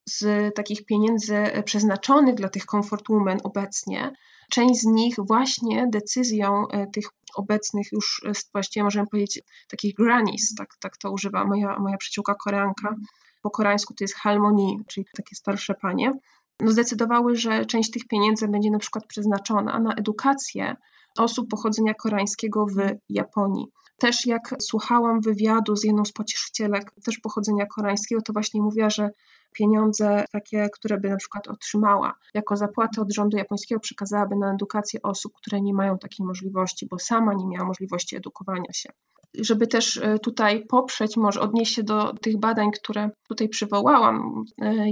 z 0.09 0.55
takich 0.55 0.85
pieniędzy 0.85 1.37
przeznaczonych 1.65 2.35
dla 2.35 2.49
tych 2.49 2.65
comfort 2.65 3.05
women 3.09 3.39
obecnie, 3.45 4.13
część 4.51 4.81
z 4.81 4.85
nich 4.85 5.17
właśnie 5.19 5.87
decyzją 5.93 6.69
e, 6.69 6.87
tych 6.87 7.05
obecnych 7.35 7.93
już 7.93 8.23
e, 8.27 8.33
właściwie 8.53 8.85
możemy 8.85 9.07
powiedzieć 9.07 9.43
takich 9.69 9.95
grannies, 9.95 10.55
tak, 10.55 10.69
tak 10.81 10.97
to 10.97 11.13
używa 11.13 11.45
moja, 11.45 11.79
moja 11.79 11.97
przyjaciółka 11.97 12.35
koreanka, 12.35 12.95
po 13.43 13.51
koreańsku 13.51 13.95
to 13.95 14.05
jest 14.05 14.15
halmoni, 14.15 14.81
czyli 14.87 15.07
takie 15.17 15.37
starsze 15.37 15.75
panie, 15.75 16.13
no 16.61 16.73
zdecydowały, 16.73 17.37
że 17.37 17.67
część 17.67 17.91
tych 17.91 18.09
pieniędzy 18.09 18.49
będzie 18.49 18.71
na 18.71 18.79
przykład 18.79 19.07
przeznaczona 19.07 19.79
na 19.79 19.95
edukację 19.95 20.77
osób 21.19 21.49
pochodzenia 21.51 21.95
koreańskiego 21.95 22.67
w 22.67 22.77
Japonii. 23.09 23.67
Też 23.99 24.27
jak 24.27 24.55
słuchałam 24.63 25.21
wywiadu 25.21 25.77
z 25.77 25.85
jedną 25.85 26.05
z 26.05 26.13
pocieszycielek, 26.13 26.93
też 27.05 27.19
pochodzenia 27.19 27.67
koreańskiego, 27.67 28.23
to 28.23 28.33
właśnie 28.33 28.63
mówiła, 28.63 28.91
że 28.91 29.11
pieniądze 29.55 30.25
takie, 30.33 30.69
które 30.73 30.99
by 30.99 31.09
na 31.09 31.17
przykład 31.17 31.49
otrzymała 31.49 32.15
jako 32.35 32.57
zapłatę 32.57 33.01
od 33.01 33.13
rządu 33.13 33.37
japońskiego, 33.37 33.81
przekazałaby 33.81 34.37
na 34.37 34.55
edukację 34.55 35.01
osób, 35.03 35.33
które 35.37 35.61
nie 35.61 35.75
mają 35.75 35.99
takiej 35.99 36.27
możliwości, 36.27 36.87
bo 36.91 36.99
sama 36.99 37.35
nie 37.35 37.47
miała 37.47 37.67
możliwości 37.67 38.17
edukowania 38.17 38.73
się. 38.73 38.91
Żeby 39.35 39.67
też 39.67 39.97
e, 39.97 40.19
tutaj 40.19 40.67
poprzeć, 40.67 41.17
może 41.17 41.41
odnieść 41.41 41.75
się 41.75 41.83
do 41.83 42.13
tych 42.13 42.39
badań, 42.41 42.71
które 42.71 43.11
tutaj 43.29 43.49
przywołałam, 43.49 44.45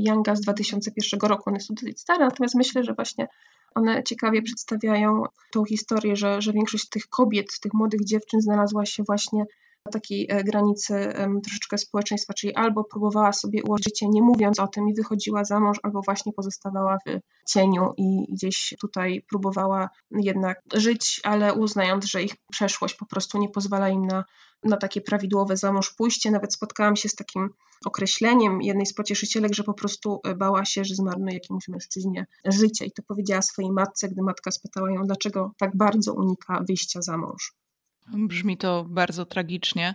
Yanga 0.07 0.37
z 0.37 0.40
2001 0.40 1.21
roku, 1.21 1.51
one 1.51 1.61
są 1.61 1.75
dosyć 1.75 2.01
stare, 2.01 2.25
natomiast 2.25 2.55
myślę, 2.55 2.85
że 2.85 2.95
właśnie 2.95 3.29
one 3.77 4.03
ciekawie 4.03 4.43
przedstawiają 4.43 5.23
tą 5.53 5.65
historię, 5.65 6.17
że, 6.17 6.43
że 6.43 6.53
większość 6.53 6.89
tych 6.89 7.09
kobiet, 7.09 7.61
tych 7.61 7.75
młodych 7.75 8.05
dziewczyn 8.05 8.41
znalazła 8.41 8.87
się 8.87 9.03
właśnie 9.03 9.45
takiej 9.87 10.27
e, 10.31 10.44
granicy 10.44 11.12
troszeczkę 11.44 11.79
społeczeństwa, 11.79 12.35
czyli 12.35 12.55
albo 12.55 12.85
próbowała 12.85 13.33
sobie 13.33 13.62
ułożyć 13.62 13.87
życie 13.87 14.09
nie 14.09 14.22
mówiąc 14.22 14.61
o 14.61 14.68
tym 14.68 14.88
i 14.88 14.94
wychodziła 14.94 15.44
za 15.44 15.61
mąż, 15.61 15.79
albo 15.83 16.01
właśnie 16.03 16.33
pozostawała 16.33 16.99
w 17.07 17.51
cieniu 17.51 17.92
i 17.96 18.27
gdzieś 18.33 18.75
tutaj 18.81 19.25
próbowała 19.29 19.88
jednak 20.11 20.62
żyć, 20.75 21.20
ale 21.25 21.55
uznając, 21.55 22.05
że 22.05 22.22
ich 22.22 22.37
przeszłość 22.53 22.94
po 22.94 23.07
prostu 23.07 23.38
nie 23.38 23.49
pozwala 23.49 23.88
im 23.88 24.07
na, 24.07 24.25
na 24.64 24.77
takie 24.77 25.01
prawidłowe 25.01 25.57
za 25.57 25.72
mąż 25.72 25.94
pójście. 25.94 26.31
Nawet 26.31 26.55
spotkałam 26.55 26.96
się 26.96 27.09
z 27.09 27.14
takim 27.14 27.51
określeniem 27.87 28.62
jednej 28.62 28.87
z 28.87 28.94
pocieszycielek, 28.94 29.55
że 29.55 29.64
po 29.64 29.75
prostu 29.75 30.20
e, 30.25 30.35
bała 30.35 30.64
się, 30.64 30.85
że 30.85 30.94
zmarnuje 30.94 31.35
jakimś 31.35 31.68
mężczyźnie 31.68 32.27
życie 32.44 32.85
i 32.85 32.92
to 32.92 33.03
powiedziała 33.03 33.42
swojej 33.42 33.72
matce, 33.72 34.09
gdy 34.09 34.22
matka 34.22 34.51
spytała 34.51 34.92
ją, 34.92 35.03
dlaczego 35.03 35.53
tak 35.59 35.77
bardzo 35.77 36.14
unika 36.14 36.64
wyjścia 36.68 37.03
za 37.03 37.16
mąż. 37.16 37.66
Brzmi 38.12 38.57
to 38.57 38.85
bardzo 38.88 39.27
tragicznie. 39.27 39.95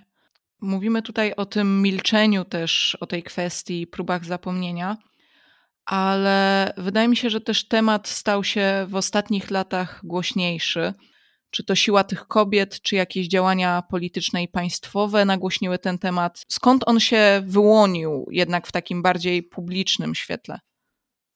Mówimy 0.61 1.01
tutaj 1.01 1.33
o 1.33 1.45
tym 1.45 1.81
milczeniu 1.81 2.45
też, 2.45 2.97
o 2.99 3.07
tej 3.07 3.23
kwestii, 3.23 3.87
próbach 3.87 4.25
zapomnienia, 4.25 4.97
ale 5.85 6.73
wydaje 6.77 7.07
mi 7.07 7.17
się, 7.17 7.29
że 7.29 7.41
też 7.41 7.67
temat 7.67 8.07
stał 8.07 8.43
się 8.43 8.85
w 8.89 8.95
ostatnich 8.95 9.51
latach 9.51 10.01
głośniejszy. 10.03 10.93
Czy 11.49 11.63
to 11.63 11.75
siła 11.75 12.03
tych 12.03 12.27
kobiet, 12.27 12.81
czy 12.81 12.95
jakieś 12.95 13.27
działania 13.27 13.83
polityczne 13.89 14.43
i 14.43 14.47
państwowe 14.47 15.25
nagłośniły 15.25 15.79
ten 15.79 15.97
temat? 15.97 16.45
Skąd 16.47 16.83
on 16.87 16.99
się 16.99 17.41
wyłonił 17.45 18.27
jednak 18.31 18.67
w 18.67 18.71
takim 18.71 19.01
bardziej 19.01 19.43
publicznym 19.43 20.15
świetle? 20.15 20.59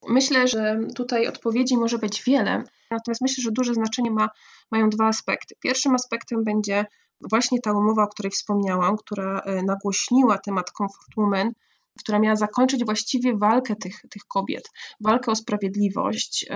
Myślę, 0.08 0.48
że 0.48 0.78
tutaj 0.94 1.26
odpowiedzi 1.26 1.76
może 1.76 1.98
być 1.98 2.22
wiele, 2.22 2.64
natomiast 2.90 3.20
myślę, 3.20 3.42
że 3.42 3.50
duże 3.52 3.74
znaczenie 3.74 4.10
ma, 4.10 4.28
mają 4.70 4.90
dwa 4.90 5.06
aspekty. 5.06 5.54
Pierwszym 5.60 5.94
aspektem 5.94 6.44
będzie 6.44 6.84
właśnie 7.30 7.60
ta 7.60 7.72
umowa, 7.72 8.02
o 8.02 8.08
której 8.08 8.30
wspomniałam, 8.30 8.96
która 8.96 9.40
e, 9.40 9.62
nagłośniła 9.62 10.38
temat 10.38 10.70
Comfort 10.70 11.14
Women, 11.16 11.52
która 11.98 12.18
miała 12.18 12.36
zakończyć 12.36 12.84
właściwie 12.84 13.36
walkę 13.36 13.76
tych, 13.76 14.00
tych 14.10 14.22
kobiet, 14.28 14.70
walkę 15.00 15.32
o 15.32 15.36
sprawiedliwość, 15.36 16.46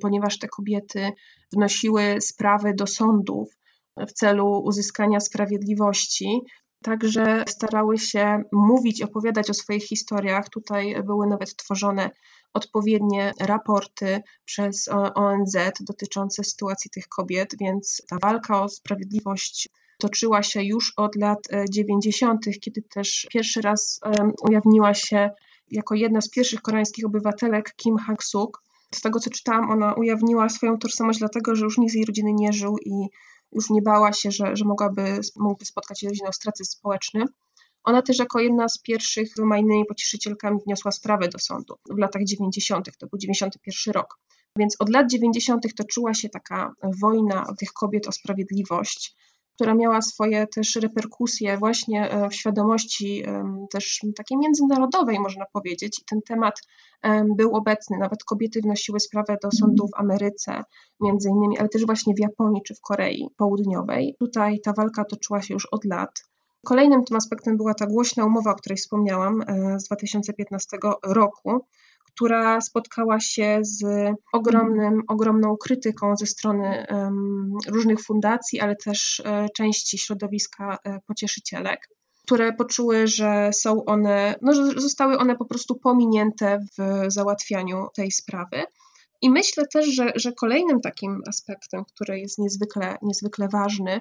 ponieważ 0.00 0.38
te 0.38 0.48
kobiety 0.48 1.10
wnosiły 1.52 2.20
sprawy 2.20 2.74
do 2.74 2.86
sądów 2.86 3.48
w 3.96 4.12
celu 4.12 4.62
uzyskania 4.64 5.20
sprawiedliwości 5.20 6.40
Także 6.82 7.44
starały 7.48 7.98
się 7.98 8.42
mówić, 8.52 9.02
opowiadać 9.02 9.50
o 9.50 9.54
swoich 9.54 9.84
historiach. 9.84 10.48
Tutaj 10.48 11.02
były 11.04 11.26
nawet 11.26 11.56
tworzone 11.56 12.10
odpowiednie 12.54 13.32
raporty 13.40 14.22
przez 14.44 14.88
ONZ 15.14 15.56
dotyczące 15.80 16.44
sytuacji 16.44 16.90
tych 16.90 17.08
kobiet, 17.08 17.54
więc 17.60 18.02
ta 18.08 18.16
walka 18.22 18.62
o 18.62 18.68
sprawiedliwość 18.68 19.68
toczyła 19.98 20.42
się 20.42 20.62
już 20.62 20.92
od 20.96 21.16
lat 21.16 21.38
90., 21.70 22.48
e, 22.48 22.50
kiedy 22.50 22.82
też 22.82 23.26
pierwszy 23.30 23.60
raz 23.60 24.00
ujawniła 24.48 24.94
się 24.94 25.30
jako 25.70 25.94
jedna 25.94 26.20
z 26.20 26.30
pierwszych 26.30 26.62
koreańskich 26.62 27.06
obywatelek 27.06 27.74
Kim 27.76 27.96
Hak-suk. 27.96 28.50
Z 28.94 29.00
tego 29.00 29.20
co 29.20 29.30
czytałam, 29.30 29.70
ona 29.70 29.94
ujawniła 29.94 30.48
swoją 30.48 30.78
tożsamość 30.78 31.18
dlatego, 31.18 31.54
że 31.54 31.64
już 31.64 31.78
nikt 31.78 31.92
z 31.92 31.94
jej 31.94 32.04
rodziny 32.04 32.32
nie 32.32 32.52
żył 32.52 32.76
i 32.78 33.08
już 33.52 33.70
nie 33.70 33.82
bała 33.82 34.12
się, 34.12 34.30
że, 34.30 34.56
że 34.56 34.64
mogłaby, 34.64 35.20
mógłby 35.36 35.64
spotkać 35.64 36.02
jej 36.02 36.10
rodzinę 36.10 36.28
o 36.28 36.32
straty 36.32 36.64
społeczne. 36.64 37.24
Ona 37.84 38.02
też 38.02 38.18
jako 38.18 38.40
jedna 38.40 38.68
z 38.68 38.78
pierwszych 38.78 39.28
wymajnymi 39.36 39.84
pocieszycielkami 39.86 40.58
wniosła 40.66 40.90
sprawę 40.90 41.28
do 41.28 41.38
sądu 41.38 41.74
w 41.90 41.98
latach 41.98 42.24
90., 42.24 42.98
to 42.98 43.06
był 43.06 43.18
91 43.18 43.94
rok. 43.94 44.18
Więc 44.58 44.76
od 44.78 44.88
lat 44.88 45.10
90. 45.10 45.74
toczyła 45.76 46.14
się 46.14 46.28
taka 46.28 46.72
wojna 47.00 47.46
tych 47.58 47.72
kobiet 47.72 48.08
o 48.08 48.12
sprawiedliwość, 48.12 49.16
która 49.54 49.74
miała 49.74 50.02
swoje 50.02 50.46
też 50.46 50.76
reperkusje 50.76 51.58
właśnie 51.58 52.10
e, 52.10 52.28
w 52.28 52.34
świadomości 52.34 53.24
też 53.70 54.00
takiej 54.16 54.38
międzynarodowej, 54.38 55.20
można 55.20 55.44
powiedzieć. 55.52 55.98
I 55.98 56.04
ten 56.04 56.20
temat 56.22 56.54
był 57.36 57.56
obecny. 57.56 57.98
Nawet 57.98 58.24
kobiety 58.24 58.60
wnosiły 58.60 59.00
sprawę 59.00 59.36
do 59.42 59.50
sądu 59.50 59.88
w 59.88 60.00
Ameryce, 60.00 60.62
między 61.00 61.28
innymi, 61.28 61.58
ale 61.58 61.68
też 61.68 61.86
właśnie 61.86 62.14
w 62.14 62.20
Japonii 62.20 62.62
czy 62.66 62.74
w 62.74 62.80
Korei 62.80 63.28
Południowej. 63.36 64.16
Tutaj 64.18 64.60
ta 64.60 64.72
walka 64.72 65.04
toczyła 65.04 65.42
się 65.42 65.54
już 65.54 65.66
od 65.66 65.84
lat. 65.84 66.10
Kolejnym 66.66 67.04
tym 67.04 67.16
aspektem 67.16 67.56
była 67.56 67.74
ta 67.74 67.86
głośna 67.86 68.24
umowa, 68.24 68.50
o 68.50 68.54
której 68.54 68.76
wspomniałam 68.76 69.42
e, 69.42 69.80
z 69.80 69.84
2015 69.84 70.78
roku, 71.04 71.66
która 72.04 72.60
spotkała 72.60 73.20
się 73.20 73.58
z 73.62 73.84
ogromnym, 74.32 75.02
ogromną 75.08 75.56
krytyką 75.56 76.16
ze 76.16 76.26
strony 76.26 76.86
różnych 77.68 78.00
fundacji, 78.00 78.60
ale 78.60 78.76
też 78.76 79.22
e, 79.24 79.46
części 79.56 79.98
środowiska 79.98 80.78
e, 80.84 81.00
pocieszycielek 81.06 81.88
które 82.24 82.52
poczuły, 82.52 83.06
że 83.06 83.50
są 83.52 83.84
one, 83.84 84.34
no, 84.42 84.54
że 84.54 84.80
zostały 84.80 85.18
one 85.18 85.36
po 85.36 85.44
prostu 85.44 85.74
pominięte 85.74 86.58
w 86.78 87.04
załatwianiu 87.12 87.86
tej 87.94 88.10
sprawy. 88.10 88.62
I 89.22 89.30
myślę 89.30 89.64
też, 89.72 89.86
że, 89.86 90.12
że 90.14 90.32
kolejnym 90.32 90.80
takim 90.80 91.22
aspektem, 91.28 91.84
który 91.84 92.20
jest 92.20 92.38
niezwykle, 92.38 92.98
niezwykle 93.02 93.48
ważny, 93.48 94.00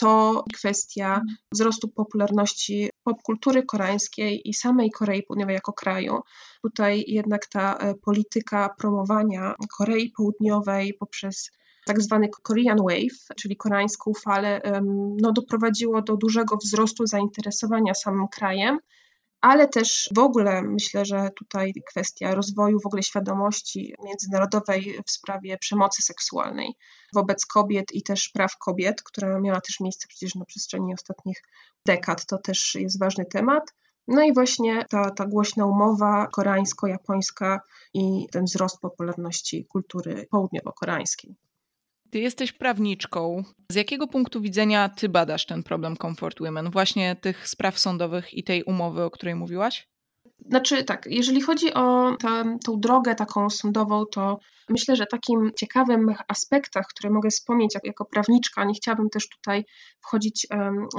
to 0.00 0.44
kwestia 0.54 1.22
wzrostu 1.52 1.88
popularności 1.88 2.90
popkultury 3.04 3.62
koreańskiej 3.62 4.48
i 4.48 4.54
samej 4.54 4.90
Korei 4.90 5.22
Południowej 5.22 5.54
jako 5.54 5.72
kraju. 5.72 6.20
Tutaj 6.62 7.04
jednak 7.06 7.46
ta 7.46 7.76
e, 7.76 7.94
polityka 7.94 8.74
promowania 8.78 9.54
Korei 9.78 10.12
Południowej 10.16 10.94
poprzez 10.94 11.50
tak 11.86 12.02
zwany 12.02 12.28
Korean 12.42 12.78
Wave, 12.78 13.34
czyli 13.36 13.56
koreańską 13.56 14.12
falę, 14.24 14.60
no, 15.22 15.32
doprowadziło 15.32 16.02
do 16.02 16.16
dużego 16.16 16.56
wzrostu 16.56 17.06
zainteresowania 17.06 17.94
samym 17.94 18.28
krajem 18.28 18.78
ale 19.40 19.68
też 19.68 20.10
w 20.14 20.18
ogóle 20.18 20.62
myślę, 20.62 21.04
że 21.04 21.30
tutaj 21.36 21.72
kwestia 21.88 22.34
rozwoju 22.34 22.80
w 22.80 22.86
ogóle 22.86 23.02
świadomości 23.02 23.94
międzynarodowej 24.04 24.98
w 25.06 25.10
sprawie 25.10 25.58
przemocy 25.58 26.02
seksualnej 26.02 26.74
wobec 27.14 27.46
kobiet 27.46 27.92
i 27.92 28.02
też 28.02 28.28
praw 28.28 28.58
kobiet, 28.58 29.02
która 29.02 29.40
miała 29.40 29.60
też 29.60 29.80
miejsce 29.80 30.08
przecież 30.08 30.34
na 30.34 30.44
przestrzeni 30.44 30.94
ostatnich 30.94 31.42
dekad, 31.86 32.26
to 32.26 32.38
też 32.38 32.74
jest 32.74 32.98
ważny 32.98 33.26
temat. 33.26 33.74
No 34.08 34.22
i 34.22 34.34
właśnie 34.34 34.84
ta, 34.90 35.10
ta 35.10 35.26
głośna 35.26 35.66
umowa 35.66 36.26
koreańsko-japońska 36.26 37.60
i 37.94 38.26
ten 38.32 38.44
wzrost 38.44 38.80
popularności 38.80 39.66
kultury 39.66 40.26
południowo-koreańskiej. 40.30 41.34
Ty 42.10 42.18
jesteś 42.18 42.52
prawniczką. 42.52 43.44
Z 43.72 43.74
jakiego 43.74 44.06
punktu 44.06 44.40
widzenia 44.40 44.88
ty 44.88 45.08
badasz 45.08 45.46
ten 45.46 45.62
problem 45.62 45.96
Comfort 45.96 46.38
Women? 46.40 46.70
Właśnie 46.70 47.16
tych 47.16 47.48
spraw 47.48 47.78
sądowych 47.78 48.34
i 48.34 48.44
tej 48.44 48.64
umowy, 48.64 49.02
o 49.02 49.10
której 49.10 49.34
mówiłaś? 49.34 49.88
Znaczy 50.46 50.84
tak, 50.84 51.06
jeżeli 51.10 51.40
chodzi 51.40 51.74
o 51.74 52.16
tę, 52.20 52.58
tą 52.64 52.80
drogę 52.80 53.14
taką 53.14 53.50
sądową, 53.50 54.04
to 54.06 54.38
myślę, 54.68 54.96
że 54.96 55.06
takim 55.06 55.50
ciekawym 55.56 56.14
aspektach, 56.28 56.86
które 56.86 57.10
mogę 57.10 57.30
wspomnieć 57.30 57.74
jako 57.84 58.04
prawniczka, 58.04 58.64
nie 58.64 58.74
chciałabym 58.74 59.10
też 59.10 59.28
tutaj 59.28 59.64
wchodzić 60.00 60.46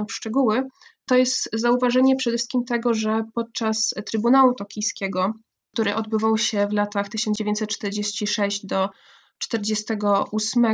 w 0.10 0.14
szczegóły, 0.14 0.64
to 1.06 1.16
jest 1.16 1.50
zauważenie 1.54 2.16
przede 2.16 2.38
wszystkim 2.38 2.64
tego, 2.66 2.94
że 2.94 3.24
podczas 3.34 3.94
Trybunału 4.12 4.54
Tokijskiego, 4.54 5.34
który 5.74 5.96
odbywał 5.96 6.38
się 6.38 6.68
w 6.68 6.74
latach 6.74 7.10
1946 7.10 8.66
do 8.66 8.90
1948 9.48 10.66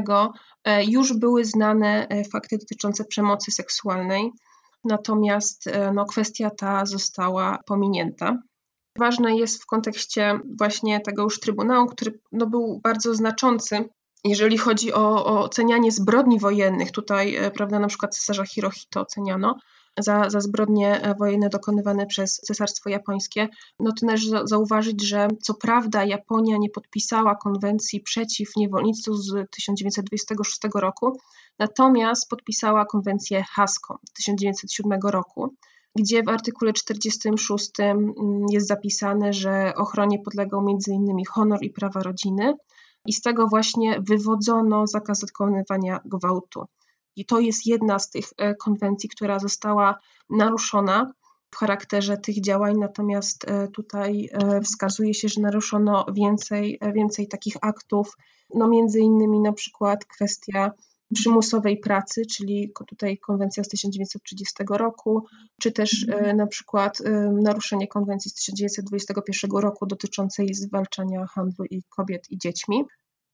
e, 0.63 0.85
już 0.85 1.13
były 1.13 1.45
znane 1.45 2.07
e, 2.07 2.23
fakty 2.23 2.57
dotyczące 2.57 3.05
przemocy 3.05 3.51
seksualnej, 3.51 4.31
natomiast 4.83 5.67
e, 5.67 5.91
no, 5.93 6.05
kwestia 6.05 6.49
ta 6.49 6.85
została 6.85 7.59
pominięta. 7.65 8.37
Ważne 8.99 9.37
jest 9.37 9.63
w 9.63 9.65
kontekście 9.65 10.39
właśnie 10.57 10.99
tego 10.99 11.23
już 11.23 11.39
Trybunału, 11.39 11.87
który 11.87 12.19
no, 12.31 12.47
był 12.47 12.79
bardzo 12.83 13.15
znaczący, 13.15 13.89
jeżeli 14.23 14.57
chodzi 14.57 14.93
o, 14.93 15.25
o 15.25 15.43
ocenianie 15.43 15.91
zbrodni 15.91 16.39
wojennych. 16.39 16.91
Tutaj, 16.91 17.37
prawda, 17.53 17.79
na 17.79 17.87
przykład 17.87 18.15
cesarza 18.15 18.45
Hirohito 18.45 19.01
oceniano, 19.01 19.55
za, 19.97 20.29
za 20.29 20.39
zbrodnie 20.39 21.01
e, 21.01 21.15
wojenne 21.15 21.49
dokonywane 21.49 22.05
przez 22.05 22.35
Cesarstwo 22.35 22.89
Japońskie, 22.89 23.47
no 23.79 23.91
to 23.91 24.05
należy 24.05 24.31
zauważyć, 24.43 25.03
że 25.03 25.27
co 25.41 25.53
prawda 25.53 26.03
Japonia 26.03 26.57
nie 26.57 26.69
podpisała 26.69 27.35
konwencji 27.35 28.01
przeciw 28.01 28.55
niewolnictwu 28.57 29.13
z 29.15 29.51
1926 29.51 30.59
roku, 30.75 31.19
natomiast 31.59 32.29
podpisała 32.29 32.85
konwencję 32.85 33.43
haską 33.43 33.95
1907 34.15 34.99
roku, 35.03 35.55
gdzie 35.95 36.23
w 36.23 36.29
artykule 36.29 36.73
46 36.73 37.71
mm, 37.79 38.13
jest 38.51 38.67
zapisane, 38.67 39.33
że 39.33 39.73
ochronie 39.75 40.19
podlegał 40.19 40.59
m.in. 40.59 41.25
honor 41.29 41.59
i 41.61 41.69
prawa 41.69 42.03
rodziny 42.03 42.53
i 43.05 43.13
z 43.13 43.21
tego 43.21 43.47
właśnie 43.47 44.01
wywodzono 44.07 44.87
zakaz 44.87 45.19
dokonywania 45.19 45.99
gwałtu. 46.05 46.65
I 47.17 47.25
to 47.25 47.39
jest 47.39 47.65
jedna 47.65 47.99
z 47.99 48.09
tych 48.09 48.25
e, 48.37 48.55
konwencji, 48.55 49.09
która 49.09 49.39
została 49.39 49.99
naruszona 50.29 51.11
w 51.51 51.57
charakterze 51.57 52.17
tych 52.17 52.41
działań, 52.41 52.75
natomiast 52.79 53.45
e, 53.49 53.67
tutaj 53.67 54.29
e, 54.31 54.61
wskazuje 54.61 55.13
się, 55.13 55.29
że 55.29 55.41
naruszono 55.41 56.05
więcej, 56.13 56.79
więcej 56.95 57.27
takich 57.27 57.55
aktów, 57.61 58.17
no 58.53 58.67
między 58.67 58.99
innymi 58.99 59.39
na 59.39 59.53
przykład 59.53 60.05
kwestia 60.05 60.71
przymusowej 61.13 61.77
pracy, 61.79 62.21
czyli 62.25 62.71
tutaj 62.87 63.17
konwencja 63.17 63.63
z 63.63 63.67
1930 63.67 64.55
roku, 64.69 65.25
czy 65.61 65.71
też 65.71 66.05
na 66.35 66.47
przykład 66.47 67.01
naruszenie 67.41 67.87
konwencji 67.87 68.31
z 68.31 68.33
1921 68.33 69.51
roku 69.51 69.85
dotyczącej 69.85 70.53
zwalczania 70.53 71.25
handlu 71.25 71.65
i 71.65 71.83
kobiet 71.89 72.31
i 72.31 72.37
dziećmi. 72.37 72.85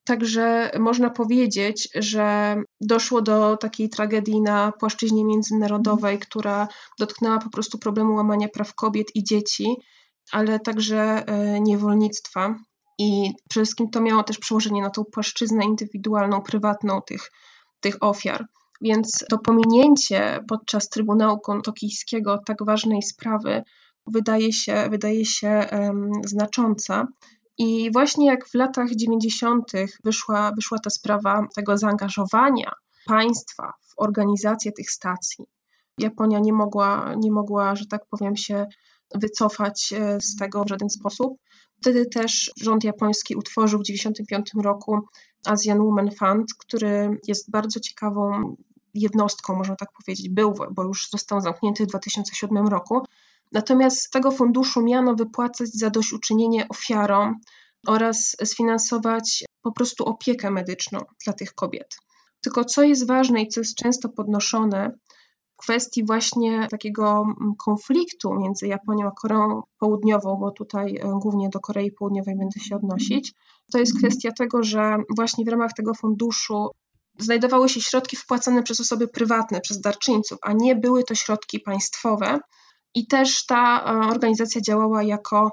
Także 0.04 0.70
można 0.78 1.10
powiedzieć, 1.10 1.88
że 1.94 2.56
doszło 2.80 3.22
do 3.22 3.56
takiej 3.56 3.88
tragedii 3.88 4.40
na 4.40 4.72
płaszczyźnie 4.72 5.24
międzynarodowej, 5.24 6.18
która 6.18 6.68
dotknęła 6.98 7.38
po 7.38 7.50
prostu 7.50 7.78
problemu 7.78 8.14
łamania 8.14 8.48
praw 8.48 8.74
kobiet 8.74 9.06
i 9.14 9.24
dzieci, 9.24 9.76
ale 10.32 10.60
także 10.60 11.26
e, 11.26 11.60
niewolnictwa. 11.60 12.54
I 12.98 13.32
przede 13.48 13.64
wszystkim 13.64 13.90
to 13.90 14.00
miało 14.00 14.22
też 14.22 14.38
przełożenie 14.38 14.82
na 14.82 14.90
tą 14.90 15.04
płaszczyznę 15.04 15.64
indywidualną, 15.64 16.42
prywatną 16.42 17.02
tych, 17.02 17.30
tych 17.80 18.02
ofiar. 18.02 18.46
Więc 18.80 19.24
to 19.30 19.38
pominięcie 19.38 20.40
podczas 20.48 20.88
Trybunału 20.88 21.40
Tokijskiego 21.64 22.38
tak 22.46 22.64
ważnej 22.64 23.02
sprawy 23.02 23.62
wydaje 24.06 24.52
się, 24.52 24.88
wydaje 24.90 25.24
się 25.24 25.66
um, 25.72 26.10
znacząca. 26.26 27.06
I 27.58 27.92
właśnie 27.92 28.26
jak 28.26 28.48
w 28.48 28.54
latach 28.54 28.94
90. 28.94 29.72
wyszła, 30.04 30.52
wyszła 30.56 30.78
ta 30.78 30.90
sprawa 30.90 31.46
tego 31.54 31.78
zaangażowania 31.78 32.72
państwa 33.06 33.72
w 33.82 33.92
organizację 33.96 34.72
tych 34.72 34.90
stacji, 34.90 35.44
Japonia 35.98 36.38
nie 36.38 36.52
mogła, 36.52 37.14
nie 37.16 37.32
mogła, 37.32 37.76
że 37.76 37.86
tak 37.86 38.06
powiem, 38.10 38.36
się 38.36 38.66
wycofać 39.14 39.92
e, 39.92 40.20
z 40.20 40.36
tego 40.36 40.64
w 40.64 40.68
żaden 40.68 40.90
sposób. 40.90 41.38
Wtedy 41.80 42.06
też 42.06 42.52
rząd 42.60 42.84
japoński 42.84 43.36
utworzył 43.36 43.80
w 43.80 43.86
1995 43.86 44.64
roku 44.64 45.00
Asian 45.46 45.78
Women 45.78 46.10
Fund, 46.10 46.54
który 46.58 47.18
jest 47.28 47.50
bardzo 47.50 47.80
ciekawą 47.80 48.56
jednostką, 48.94 49.56
można 49.56 49.76
tak 49.76 49.88
powiedzieć, 49.92 50.28
był, 50.28 50.54
bo 50.70 50.82
już 50.82 51.10
został 51.10 51.40
zamknięty 51.40 51.84
w 51.84 51.88
2007 51.88 52.68
roku, 52.68 53.02
Natomiast 53.52 54.00
z 54.00 54.10
tego 54.10 54.30
funduszu 54.30 54.82
miano 54.82 55.14
wypłacać 55.14 55.68
zadośćuczynienie 55.68 56.68
ofiarom 56.68 57.34
oraz 57.86 58.36
sfinansować 58.44 59.44
po 59.62 59.72
prostu 59.72 60.04
opiekę 60.04 60.50
medyczną 60.50 60.98
dla 61.24 61.32
tych 61.32 61.54
kobiet. 61.54 61.96
Tylko 62.40 62.64
co 62.64 62.82
jest 62.82 63.06
ważne 63.06 63.42
i 63.42 63.48
co 63.48 63.60
jest 63.60 63.76
często 63.76 64.08
podnoszone, 64.08 64.92
kwestii 65.56 66.04
właśnie 66.04 66.68
takiego 66.70 67.24
mm, 67.40 67.54
konfliktu 67.58 68.34
między 68.34 68.66
Japonią 68.66 69.06
a 69.06 69.10
Koreą 69.10 69.62
Południową, 69.78 70.36
bo 70.36 70.50
tutaj 70.50 70.96
e, 70.96 71.18
głównie 71.22 71.48
do 71.48 71.60
Korei 71.60 71.92
Południowej 71.92 72.36
będę 72.36 72.60
się 72.60 72.76
odnosić, 72.76 73.32
to 73.72 73.78
jest 73.78 73.98
kwestia 73.98 74.32
tego, 74.32 74.62
że 74.62 74.96
właśnie 75.16 75.44
w 75.44 75.48
ramach 75.48 75.72
tego 75.72 75.94
funduszu 75.94 76.70
znajdowały 77.18 77.68
się 77.68 77.80
środki 77.80 78.16
wpłacane 78.16 78.62
przez 78.62 78.80
osoby 78.80 79.08
prywatne, 79.08 79.60
przez 79.60 79.80
darczyńców, 79.80 80.38
a 80.42 80.52
nie 80.52 80.76
były 80.76 81.04
to 81.04 81.14
środki 81.14 81.60
państwowe. 81.60 82.38
I 82.94 83.06
też 83.06 83.46
ta 83.46 83.84
e, 83.84 84.08
organizacja 84.08 84.60
działała 84.60 85.02
jako 85.02 85.50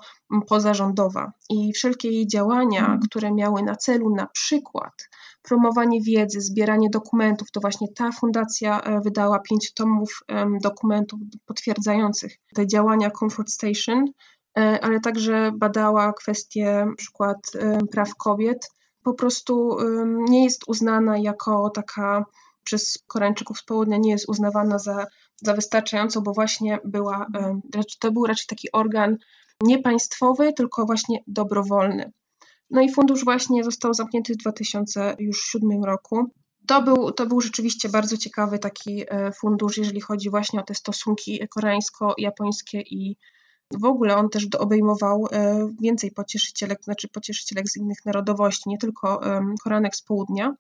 pozarządowa 0.48 1.32
i 1.50 1.74
wszelkie 1.74 2.10
jej 2.12 2.28
działania, 2.28 2.80
mhm. 2.80 3.00
które 3.00 3.32
miały 3.32 3.64
na 3.64 3.76
celu 3.76 4.16
na 4.16 4.28
przykład 4.28 4.94
promowanie 5.42 6.02
wiedzy, 6.02 6.42
zbieranie 6.42 6.90
dokumentów, 6.90 7.52
to 7.52 7.60
właśnie 7.60 7.88
ta 7.96 8.12
fundacja 8.12 8.82
e, 8.82 9.02
wydała 9.02 9.40
pięć 9.40 9.74
tomów 9.74 10.20
dokumentów 10.64 11.20
potwierdzających 11.46 12.36
te 12.56 12.68
działania 12.68 13.12
Comfort 13.12 13.50
Station, 13.50 14.06
e, 14.58 14.80
ale 14.84 15.00
także 15.00 15.52
badała 15.58 16.14
kwestie 16.14 16.86
na 16.90 16.96
przykład 16.96 17.38
praw 17.92 18.16
kobiet. 18.16 18.70
Po 19.04 19.14
prostu 19.14 19.78
nie 20.30 20.44
jest 20.44 20.64
uznana 20.68 21.18
jako 21.18 21.70
taka 21.70 22.26
przez 22.64 23.04
Koreańczyków 23.08 23.60
z 23.60 23.64
południa 23.64 23.98
nie 23.98 24.12
jest 24.12 24.30
uznawana 24.30 24.80
za 24.80 25.06
za 25.42 25.54
wystarczająco, 25.54 26.22
bo 26.22 26.34
właśnie 26.34 26.80
była, 26.86 27.28
to 28.00 28.12
był 28.12 28.26
raczej 28.26 28.46
taki 28.48 28.72
organ 28.72 29.18
nie 29.64 29.80
państwowy, 29.80 30.54
tylko 30.54 30.86
właśnie 30.86 31.20
dobrowolny. 31.28 32.12
No 32.70 32.82
i 32.82 32.92
fundusz 32.92 33.24
właśnie 33.24 33.64
został 33.64 33.94
zamknięty 33.94 34.34
w 34.34 34.38
2007 34.38 35.84
roku. 35.84 36.32
To 36.68 36.82
był, 36.82 37.12
to 37.12 37.26
był 37.26 37.42
rzeczywiście 37.42 37.90
bardzo 37.90 38.18
ciekawy 38.18 38.60
taki 38.60 39.04
e, 39.08 39.32
fundusz, 39.32 39.78
jeżeli 39.78 40.02
chodzi 40.02 40.30
właśnie 40.30 40.60
o 40.60 40.64
te 40.64 40.76
stosunki 40.76 41.48
koreańsko-japońskie 41.50 42.82
i 42.82 43.18
w 43.80 43.86
ogóle 43.86 44.18
on 44.18 44.30
też 44.30 44.48
obejmował 44.60 45.28
e, 45.32 45.70
więcej 45.82 46.12
pocieszycielek, 46.12 46.84
znaczy 46.84 47.08
pocieszycielek 47.08 47.70
z 47.70 47.78
innych 47.78 48.06
narodowości, 48.06 48.70
nie 48.70 48.78
tylko 48.78 49.22
Koreanek 49.64 49.96
z 49.96 50.02
południa. 50.02 50.54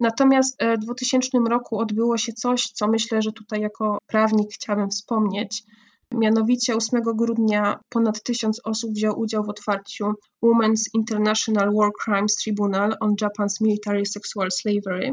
Natomiast 0.00 0.62
e, 0.62 0.76
w 0.76 0.80
2000 0.80 1.38
roku 1.50 1.78
odbyło 1.78 2.16
się 2.16 2.32
coś, 2.32 2.62
co 2.62 2.88
myślę, 2.88 3.22
że 3.22 3.32
tutaj 3.32 3.60
jako 3.60 3.98
prawnik 4.06 4.52
chciałabym 4.52 4.90
wspomnieć. 4.90 5.62
Mianowicie 6.14 6.76
8 6.76 7.02
grudnia 7.02 7.80
ponad 7.88 8.22
tysiąc 8.22 8.60
osób 8.64 8.90
wziął 8.90 9.20
udział 9.20 9.44
w 9.44 9.48
otwarciu 9.48 10.12
Women's 10.44 10.82
International 10.94 11.74
War 11.74 11.90
Crimes 12.04 12.36
Tribunal 12.36 12.96
on 13.00 13.14
Japan's 13.22 13.60
Military 13.60 14.06
Sexual 14.06 14.50
Slavery. 14.50 15.12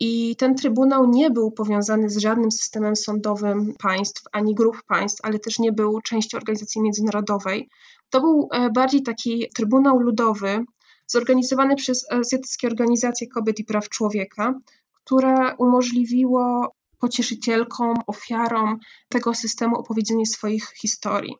I 0.00 0.36
ten 0.36 0.54
trybunał 0.54 1.10
nie 1.10 1.30
był 1.30 1.50
powiązany 1.50 2.10
z 2.10 2.18
żadnym 2.18 2.52
systemem 2.52 2.96
sądowym 2.96 3.74
państw 3.78 4.22
ani 4.32 4.54
grup 4.54 4.82
państw, 4.86 5.20
ale 5.22 5.38
też 5.38 5.58
nie 5.58 5.72
był 5.72 6.00
częścią 6.00 6.38
organizacji 6.38 6.80
międzynarodowej. 6.80 7.68
To 8.10 8.20
był 8.20 8.48
e, 8.52 8.70
bardziej 8.70 9.02
taki 9.02 9.46
trybunał 9.54 9.98
ludowy, 9.98 10.64
zorganizowany 11.12 11.76
przez 11.76 12.12
Azjatyckie 12.12 12.68
Organizacje 12.68 13.28
Kobiet 13.28 13.58
i 13.58 13.64
Praw 13.64 13.88
Człowieka, 13.88 14.54
które 14.92 15.56
umożliwiło 15.56 16.72
pocieszycielkom, 16.98 17.94
ofiarom 18.06 18.78
tego 19.08 19.34
systemu 19.34 19.76
opowiedzenie 19.76 20.26
swoich 20.26 20.72
historii. 20.80 21.34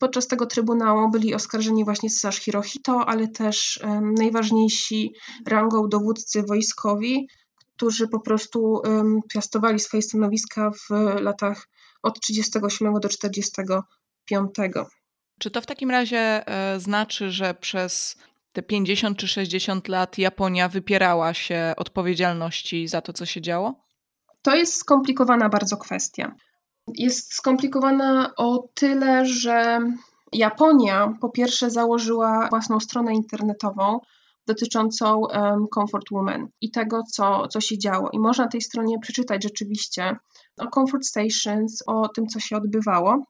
Podczas 0.00 0.26
tego 0.26 0.46
trybunału 0.46 1.10
byli 1.10 1.34
oskarżeni 1.34 1.84
właśnie 1.84 2.10
cesarz 2.10 2.38
Hirohito, 2.38 3.08
ale 3.08 3.28
też 3.28 3.80
um, 3.84 4.14
najważniejsi 4.14 5.14
rangą 5.46 5.88
dowódcy 5.88 6.42
wojskowi, 6.42 7.28
którzy 7.76 8.08
po 8.08 8.20
prostu 8.20 8.60
um, 8.62 9.20
piastowali 9.28 9.80
swoje 9.80 10.02
stanowiska 10.02 10.70
w 10.70 10.90
latach 11.20 11.68
od 12.02 12.20
1938 12.20 12.94
do 12.94 13.08
1945. 13.08 14.88
Czy 15.38 15.50
to 15.50 15.60
w 15.60 15.66
takim 15.66 15.90
razie 15.90 16.48
e, 16.48 16.80
znaczy, 16.80 17.30
że 17.30 17.54
przez 17.54 18.16
te 18.56 18.62
50 18.62 19.18
czy 19.18 19.28
60 19.28 19.88
lat 19.88 20.18
Japonia 20.18 20.68
wypierała 20.68 21.34
się 21.34 21.74
odpowiedzialności 21.76 22.88
za 22.88 23.00
to, 23.00 23.12
co 23.12 23.26
się 23.26 23.40
działo? 23.40 23.74
To 24.42 24.54
jest 24.54 24.74
skomplikowana 24.74 25.48
bardzo 25.48 25.76
kwestia. 25.76 26.34
Jest 26.94 27.34
skomplikowana 27.34 28.32
o 28.36 28.68
tyle, 28.74 29.26
że 29.26 29.78
Japonia 30.32 31.14
po 31.20 31.28
pierwsze 31.28 31.70
założyła 31.70 32.48
własną 32.50 32.80
stronę 32.80 33.14
internetową 33.14 34.00
dotyczącą 34.46 35.18
um, 35.18 35.66
Comfort 35.74 36.06
Woman 36.12 36.48
i 36.60 36.70
tego, 36.70 37.02
co, 37.12 37.48
co 37.48 37.60
się 37.60 37.78
działo. 37.78 38.10
I 38.12 38.18
można 38.18 38.44
na 38.44 38.50
tej 38.50 38.60
stronie 38.60 38.98
przeczytać 38.98 39.42
rzeczywiście 39.42 40.16
o 40.58 40.66
Comfort 40.70 41.04
Stations, 41.04 41.82
o 41.86 42.08
tym, 42.08 42.26
co 42.26 42.40
się 42.40 42.56
odbywało. 42.56 43.22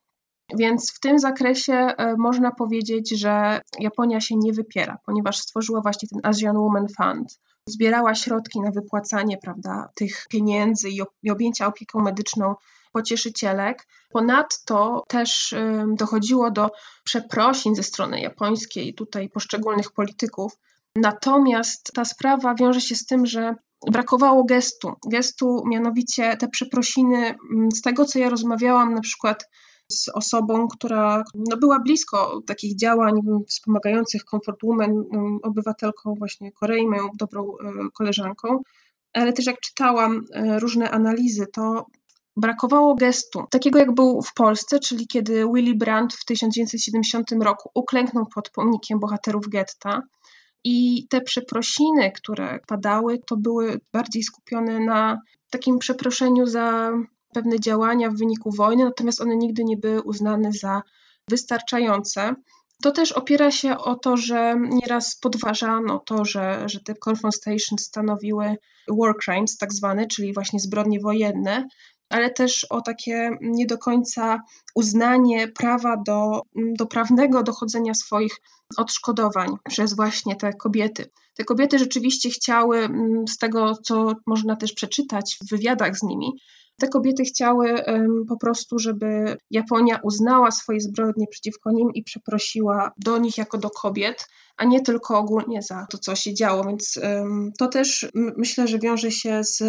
Więc 0.55 0.93
w 0.95 1.01
tym 1.01 1.19
zakresie 1.19 1.73
e, 1.73 2.17
można 2.19 2.51
powiedzieć, 2.51 3.19
że 3.21 3.61
Japonia 3.79 4.21
się 4.21 4.37
nie 4.37 4.53
wypiera, 4.53 4.99
ponieważ 5.07 5.39
stworzyła 5.39 5.81
właśnie 5.81 6.09
ten 6.09 6.21
Asian 6.23 6.57
Women 6.57 6.87
Fund. 6.97 7.39
Zbierała 7.69 8.15
środki 8.15 8.61
na 8.61 8.71
wypłacanie 8.71 9.39
prawda, 9.39 9.89
tych 9.95 10.27
pieniędzy 10.31 10.89
i 11.23 11.31
objęcia 11.31 11.67
opieką 11.67 12.01
medyczną 12.01 12.55
pocieszycielek. 12.93 13.87
Ponadto 14.11 15.05
też 15.09 15.55
dochodziło 15.95 16.51
do 16.51 16.71
przeprosin 17.05 17.75
ze 17.75 17.83
strony 17.83 18.21
japońskiej, 18.21 18.95
tutaj 18.95 19.29
poszczególnych 19.29 19.93
polityków. 19.93 20.53
Natomiast 20.97 21.93
ta 21.95 22.05
sprawa 22.05 22.55
wiąże 22.55 22.81
się 22.81 22.95
z 22.95 23.07
tym, 23.07 23.27
że 23.27 23.55
brakowało 23.93 24.45
gestu. 24.45 24.93
Gestu, 25.07 25.63
mianowicie 25.67 26.37
te 26.37 26.49
przeprosiny, 26.49 27.35
z 27.75 27.83
tego 27.83 28.05
co 28.05 28.19
ja 28.19 28.31
rozmawiałam, 28.31 28.95
na 28.95 29.01
przykład 29.01 29.49
z 29.93 30.09
osobą, 30.09 30.69
która 30.69 31.25
no, 31.35 31.57
była 31.57 31.81
blisko 31.81 32.43
takich 32.47 32.77
działań 32.77 33.15
wspomagających 33.49 34.25
Comfort 34.25 34.59
Women, 34.63 35.05
obywatelką 35.43 36.15
właśnie 36.15 36.53
Korei, 36.53 36.87
moją 36.87 37.09
dobrą 37.19 37.43
e, 37.43 37.55
koleżanką, 37.95 38.63
ale 39.13 39.33
też 39.33 39.47
jak 39.47 39.61
czytałam 39.61 40.25
e, 40.33 40.59
różne 40.59 40.91
analizy, 40.91 41.47
to 41.53 41.87
brakowało 42.37 42.95
gestu, 42.95 43.45
takiego 43.51 43.79
jak 43.79 43.95
był 43.95 44.23
w 44.23 44.35
Polsce, 44.35 44.79
czyli 44.79 45.07
kiedy 45.07 45.45
Willy 45.55 45.75
Brandt 45.75 46.15
w 46.15 46.25
1970 46.25 47.33
roku 47.43 47.71
uklęknął 47.75 48.27
pod 48.35 48.51
pomnikiem 48.51 49.01
bohaterów 49.01 49.49
getta. 49.49 50.03
I 50.65 51.07
te 51.11 51.21
przeprosiny, 51.21 52.13
które 52.13 52.59
padały, 52.67 53.19
to 53.27 53.37
były 53.37 53.81
bardziej 53.93 54.23
skupione 54.23 54.81
na 54.81 55.21
takim 55.51 55.79
przeproszeniu 55.79 56.47
za 56.47 56.93
pewne 57.35 57.61
działania 57.61 58.11
w 58.11 58.17
wyniku 58.17 58.51
wojny, 58.51 58.85
natomiast 58.85 59.21
one 59.21 59.37
nigdy 59.37 59.65
nie 59.65 59.77
były 59.77 60.03
uznane 60.03 60.53
za 60.53 60.83
wystarczające. 61.31 62.35
To 62.83 62.93
też 62.93 63.13
opiera 63.13 63.51
się 63.51 63.79
o 63.79 63.95
to, 63.95 64.17
że 64.17 64.57
nieraz 64.61 65.17
podważano 65.17 65.99
to, 65.99 66.25
że, 66.25 66.63
że 66.67 66.81
te 66.81 66.95
confrontations 67.09 67.83
stanowiły 67.83 68.57
war 68.89 69.15
crimes, 69.25 69.57
tak 69.57 69.73
zwane, 69.73 70.07
czyli 70.07 70.35
właśnie 70.35 70.61
zbrodnie 70.61 71.01
wojenne, 71.01 71.69
ale 72.09 72.31
też 72.31 72.67
o 72.71 72.81
takie 72.81 73.31
nie 73.41 73.67
do 73.67 73.79
końca 73.79 74.43
uznanie 74.75 75.49
prawa 75.49 75.97
do, 76.07 76.43
do 76.79 76.87
prawnego 76.87 77.43
dochodzenia 77.43 77.95
swoich 77.95 78.37
odszkodowań 78.77 79.49
przez 79.69 79.97
właśnie 79.97 80.37
te 80.37 80.53
kobiety. 80.53 81.11
Te 81.35 81.45
kobiety 81.45 81.79
rzeczywiście 81.79 82.31
chciały, 82.31 82.79
mm, 82.79 83.29
z 83.29 83.39
tego 83.39 83.75
co 83.83 84.13
można 84.27 84.57
też 84.57 84.73
przeczytać 84.73 85.39
w 85.43 85.51
wywiadach 85.51 85.99
z 85.99 86.03
nimi, 86.03 86.33
te 86.79 86.89
kobiety 86.89 87.25
chciały 87.25 87.75
po 88.29 88.37
prostu, 88.37 88.79
żeby 88.79 89.37
Japonia 89.51 90.01
uznała 90.03 90.51
swoje 90.51 90.81
zbrodnie 90.81 91.27
przeciwko 91.27 91.71
nim 91.71 91.89
i 91.95 92.03
przeprosiła 92.03 92.93
do 92.97 93.19
nich 93.19 93.39
jako 93.39 93.59
do 93.59 93.71
kobiet, 93.71 94.29
a 94.57 94.65
nie 94.65 94.81
tylko 94.81 95.19
ogólnie 95.19 95.63
za 95.63 95.87
to, 95.91 95.99
co 95.99 96.17
się 96.17 96.35
działo. 96.35 96.65
Więc 96.65 97.01
to 97.59 97.69
też 97.69 98.07
myślę, 98.15 98.69
że 98.69 98.79
wiąże 98.79 99.11
się 99.11 99.45
z 99.45 99.63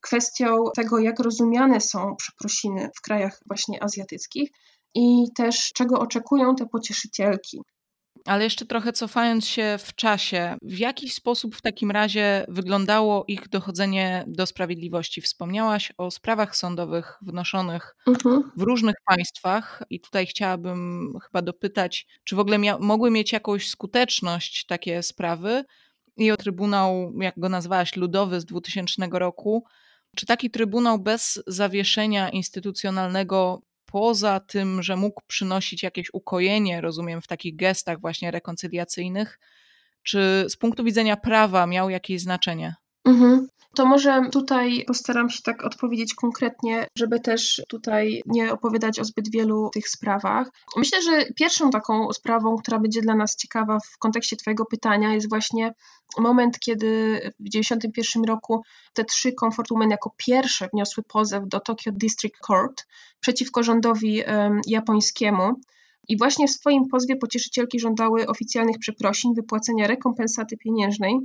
kwestią 0.00 0.64
tego, 0.76 0.98
jak 0.98 1.20
rozumiane 1.20 1.80
są 1.80 2.16
przeprosiny 2.16 2.90
w 2.96 3.00
krajach 3.00 3.40
właśnie 3.46 3.82
azjatyckich 3.82 4.50
i 4.94 5.26
też 5.36 5.72
czego 5.74 6.00
oczekują 6.00 6.54
te 6.56 6.66
pocieszycielki. 6.66 7.60
Ale 8.26 8.44
jeszcze 8.44 8.66
trochę 8.66 8.92
cofając 8.92 9.46
się 9.46 9.76
w 9.78 9.94
czasie, 9.94 10.56
w 10.62 10.78
jaki 10.78 11.10
sposób 11.10 11.56
w 11.56 11.62
takim 11.62 11.90
razie 11.90 12.44
wyglądało 12.48 13.24
ich 13.28 13.48
dochodzenie 13.48 14.24
do 14.26 14.46
sprawiedliwości? 14.46 15.20
Wspomniałaś 15.20 15.92
o 15.98 16.10
sprawach 16.10 16.56
sądowych 16.56 17.18
wnoszonych 17.22 17.96
mhm. 18.06 18.50
w 18.56 18.62
różnych 18.62 18.96
państwach, 19.04 19.82
i 19.90 20.00
tutaj 20.00 20.26
chciałabym 20.26 21.12
chyba 21.24 21.42
dopytać, 21.42 22.06
czy 22.24 22.36
w 22.36 22.38
ogóle 22.38 22.58
mia- 22.58 22.80
mogły 22.80 23.10
mieć 23.10 23.32
jakąś 23.32 23.68
skuteczność 23.68 24.66
takie 24.66 25.02
sprawy? 25.02 25.64
I 26.16 26.30
o 26.30 26.36
Trybunał, 26.36 27.12
jak 27.20 27.38
go 27.38 27.48
nazwałaś, 27.48 27.96
ludowy 27.96 28.40
z 28.40 28.44
2000 28.44 29.08
roku. 29.12 29.64
Czy 30.16 30.26
taki 30.26 30.50
trybunał 30.50 30.98
bez 30.98 31.42
zawieszenia 31.46 32.30
instytucjonalnego 32.30 33.62
poza 33.86 34.40
tym, 34.40 34.82
że 34.82 34.96
mógł 34.96 35.22
przynosić 35.26 35.82
jakieś 35.82 36.08
ukojenie, 36.12 36.80
rozumiem, 36.80 37.22
w 37.22 37.26
takich 37.26 37.56
gestach 37.56 38.00
właśnie 38.00 38.30
rekoncyliacyjnych, 38.30 39.38
czy 40.02 40.46
z 40.48 40.56
punktu 40.56 40.84
widzenia 40.84 41.16
prawa 41.16 41.66
miał 41.66 41.90
jakieś 41.90 42.22
znaczenie? 42.22 42.74
Mhm. 43.04 43.48
To 43.74 43.86
może 43.86 44.22
tutaj 44.32 44.84
postaram 44.86 45.30
się 45.30 45.42
tak 45.42 45.64
odpowiedzieć 45.64 46.14
konkretnie, 46.14 46.86
żeby 46.98 47.20
też 47.20 47.62
tutaj 47.68 48.22
nie 48.26 48.52
opowiadać 48.52 49.00
o 49.00 49.04
zbyt 49.04 49.30
wielu 49.30 49.70
tych 49.74 49.88
sprawach. 49.88 50.50
Myślę, 50.76 51.02
że 51.02 51.24
pierwszą 51.36 51.70
taką 51.70 52.12
sprawą, 52.12 52.56
która 52.56 52.78
będzie 52.78 53.00
dla 53.00 53.14
nas 53.14 53.36
ciekawa 53.36 53.78
w 53.78 53.98
kontekście 53.98 54.36
Twojego 54.36 54.64
pytania, 54.66 55.14
jest 55.14 55.28
właśnie 55.28 55.74
moment, 56.18 56.58
kiedy 56.58 57.16
w 57.40 57.50
1991 57.50 58.24
roku 58.24 58.62
te 58.92 59.04
trzy 59.04 59.32
Comfort 59.32 59.70
Women 59.70 59.90
jako 59.90 60.14
pierwsze 60.16 60.68
wniosły 60.72 61.02
pozew 61.02 61.42
do 61.46 61.60
Tokyo 61.60 61.92
District 61.92 62.38
Court 62.46 62.86
przeciwko 63.20 63.62
rządowi 63.62 64.22
um, 64.22 64.60
japońskiemu. 64.66 65.52
I 66.08 66.18
właśnie 66.18 66.48
w 66.48 66.50
swoim 66.50 66.88
pozwie 66.88 67.16
pocieszycielki 67.16 67.80
żądały 67.80 68.26
oficjalnych 68.26 68.78
przeprosin, 68.78 69.34
wypłacenia 69.34 69.86
rekompensaty 69.86 70.56
pieniężnej 70.56 71.18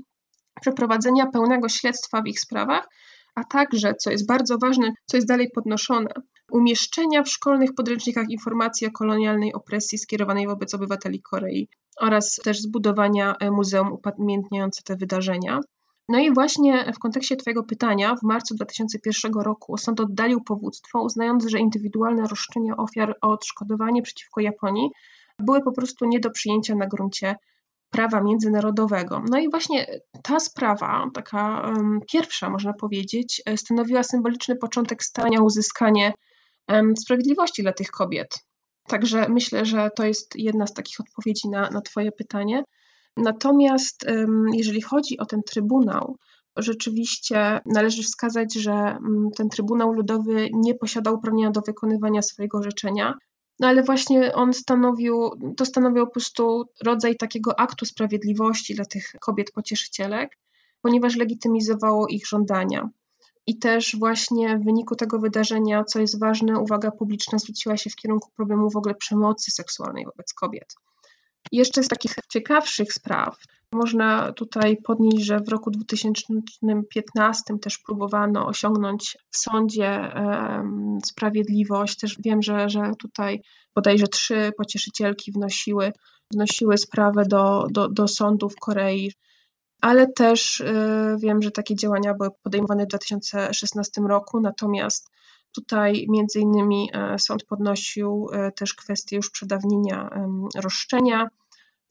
przeprowadzenia 0.61 1.25
pełnego 1.25 1.69
śledztwa 1.69 2.21
w 2.21 2.27
ich 2.27 2.39
sprawach, 2.39 2.89
a 3.35 3.43
także, 3.43 3.93
co 3.95 4.11
jest 4.11 4.27
bardzo 4.27 4.57
ważne, 4.57 4.93
co 5.05 5.17
jest 5.17 5.27
dalej 5.27 5.51
podnoszone, 5.55 6.09
umieszczenia 6.51 7.23
w 7.23 7.29
szkolnych 7.29 7.73
podręcznikach 7.73 8.29
informacji 8.29 8.87
o 8.87 8.91
kolonialnej 8.91 9.53
opresji 9.53 9.97
skierowanej 9.97 10.47
wobec 10.47 10.73
obywateli 10.73 11.21
Korei 11.21 11.69
oraz 12.01 12.35
też 12.35 12.61
zbudowania 12.61 13.35
e, 13.39 13.51
muzeum 13.51 13.91
upamiętniające 13.91 14.83
te 14.83 14.95
wydarzenia. 14.95 15.59
No 16.09 16.19
i 16.19 16.33
właśnie 16.33 16.93
w 16.93 16.99
kontekście 16.99 17.35
Twojego 17.35 17.63
pytania, 17.63 18.15
w 18.15 18.23
marcu 18.23 18.55
2001 18.55 19.33
roku 19.33 19.77
sąd 19.77 19.99
oddalił 19.99 20.41
powództwo, 20.43 21.01
uznając, 21.01 21.45
że 21.45 21.59
indywidualne 21.59 22.27
roszczenia 22.27 22.77
ofiar 22.77 23.15
o 23.21 23.27
odszkodowanie 23.31 24.01
przeciwko 24.01 24.41
Japonii 24.41 24.89
były 25.39 25.61
po 25.61 25.71
prostu 25.71 26.05
nie 26.05 26.19
do 26.19 26.31
przyjęcia 26.31 26.75
na 26.75 26.87
gruncie 26.87 27.35
prawa 27.95 28.21
międzynarodowego. 28.21 29.23
No 29.29 29.39
i 29.39 29.49
właśnie 29.49 29.86
ta 30.23 30.39
sprawa, 30.39 31.10
taka 31.13 31.73
pierwsza 32.12 32.49
można 32.49 32.73
powiedzieć, 32.73 33.41
e, 33.45 33.58
stanowiła 33.58 34.03
symboliczny 34.03 34.55
początek 34.55 35.03
starania 35.03 35.39
o 35.39 35.43
uzyskanie 35.43 36.13
sprawiedliwości 36.97 37.62
dla 37.62 37.73
tych 37.73 37.91
kobiet. 37.91 38.45
Także 38.88 39.29
myślę, 39.29 39.65
że 39.65 39.89
to 39.95 40.05
jest 40.05 40.36
jedna 40.36 40.67
z 40.67 40.73
takich 40.73 40.99
odpowiedzi 40.99 41.49
na, 41.49 41.69
na 41.69 41.81
Twoje 41.81 42.12
pytanie. 42.12 42.63
Natomiast 43.17 44.05
jeżeli 44.53 44.81
chodzi 44.81 45.19
o 45.19 45.25
ten 45.25 45.41
Trybunał, 45.43 46.17
rzeczywiście 46.58 47.60
należy 47.65 48.03
wskazać, 48.03 48.53
że 48.53 48.71
mm, 48.71 49.29
ten 49.38 49.49
Trybunał 49.49 49.93
Ludowy 49.93 50.49
nie 50.53 50.75
posiadał 50.75 51.15
uprawnienia 51.15 51.51
do 51.51 51.62
wykonywania 51.62 52.21
swojego 52.21 52.58
orzeczenia. 52.58 53.13
No 53.59 53.67
ale 53.67 53.83
właśnie 53.83 54.33
on 54.33 54.53
stanowił, 54.53 55.31
to 55.57 55.65
stanowił 55.65 56.05
po 56.05 56.11
prostu 56.11 56.65
rodzaj 56.83 57.17
takiego 57.17 57.59
aktu 57.59 57.85
sprawiedliwości 57.85 58.75
dla 58.75 58.85
tych 58.85 59.11
kobiet 59.19 59.51
pocieszycielek, 59.51 60.37
ponieważ 60.81 61.15
legitymizowało 61.15 62.07
ich 62.07 62.27
żądania. 62.27 62.89
I 63.47 63.59
też 63.59 63.95
właśnie 63.99 64.57
w 64.57 64.63
wyniku 64.63 64.95
tego 64.95 65.19
wydarzenia, 65.19 65.83
co 65.83 65.99
jest 65.99 66.19
ważne, 66.19 66.59
uwaga 66.59 66.91
publiczna 66.91 67.39
zwróciła 67.39 67.77
się 67.77 67.89
w 67.89 67.95
kierunku 67.95 68.31
problemu 68.35 68.69
w 68.69 68.77
ogóle 68.77 68.95
przemocy 68.95 69.51
seksualnej 69.51 70.05
wobec 70.05 70.33
kobiet. 70.33 70.75
Jeszcze 71.51 71.84
z 71.84 71.88
takich 71.88 72.15
ciekawszych 72.29 72.93
spraw 72.93 73.38
można 73.71 74.31
tutaj 74.34 74.77
podnieść, 74.77 75.25
że 75.25 75.39
w 75.39 75.49
roku 75.49 75.71
2015 75.71 77.43
też 77.62 77.77
próbowano 77.77 78.47
osiągnąć 78.47 79.17
w 79.31 79.38
sądzie 79.38 80.12
sprawiedliwość. 81.05 81.99
Też 81.99 82.17
wiem, 82.19 82.41
że, 82.41 82.69
że 82.69 82.91
tutaj 82.99 83.41
bodajże 83.75 84.08
trzy 84.08 84.51
pocieszycielki 84.58 85.31
wnosiły, 85.31 85.91
wnosiły 86.34 86.77
sprawę 86.77 87.23
do, 87.25 87.67
do, 87.71 87.89
do 87.89 88.08
sądu 88.08 88.49
w 88.49 88.55
Korei, 88.55 89.12
ale 89.81 90.08
też 90.08 90.60
y, 90.60 91.15
wiem, 91.19 91.41
że 91.41 91.51
takie 91.51 91.75
działania 91.75 92.13
były 92.13 92.29
podejmowane 92.43 92.86
w 92.86 92.88
2016 92.88 94.01
roku, 94.01 94.41
natomiast 94.41 95.12
Tutaj 95.55 96.05
między 96.09 96.39
innymi 96.39 96.89
e, 96.93 97.19
sąd 97.19 97.43
podnosił 97.43 98.27
e, 98.33 98.51
też 98.51 98.73
kwestię 98.73 99.15
już 99.15 99.29
przedawnienia 99.29 100.09
roszczenia, 100.55 101.27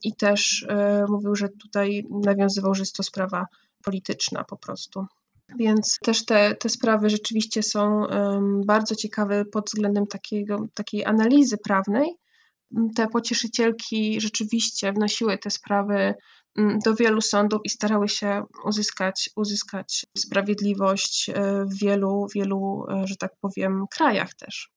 i 0.03 0.15
też 0.15 0.65
e, 0.69 1.05
mówił, 1.09 1.35
że 1.35 1.49
tutaj 1.49 2.05
nawiązywał, 2.09 2.75
że 2.75 2.81
jest 2.81 2.95
to 2.95 3.03
sprawa 3.03 3.45
polityczna 3.83 4.43
po 4.43 4.57
prostu. 4.57 5.05
Więc 5.57 5.99
też 6.03 6.25
te, 6.25 6.55
te 6.55 6.69
sprawy 6.69 7.09
rzeczywiście 7.09 7.63
są 7.63 8.01
bardzo 8.65 8.95
ciekawe 8.95 9.45
pod 9.45 9.65
względem 9.65 10.07
takiego, 10.07 10.65
takiej 10.73 11.05
analizy 11.05 11.57
prawnej. 11.57 12.17
Te 12.95 13.07
pocieszycielki 13.07 14.21
rzeczywiście 14.21 14.93
wnosiły 14.93 15.37
te 15.37 15.49
sprawy 15.49 16.15
do 16.57 16.95
wielu 16.95 17.21
sądów 17.21 17.61
i 17.63 17.69
starały 17.69 18.09
się 18.09 18.43
uzyskać, 18.65 19.29
uzyskać 19.35 20.05
sprawiedliwość 20.17 21.29
e, 21.29 21.65
w 21.65 21.79
wielu, 21.79 22.27
wielu, 22.35 22.85
e, 22.89 23.07
że 23.07 23.15
tak 23.15 23.31
powiem, 23.41 23.85
krajach 23.91 24.33
też. 24.33 24.69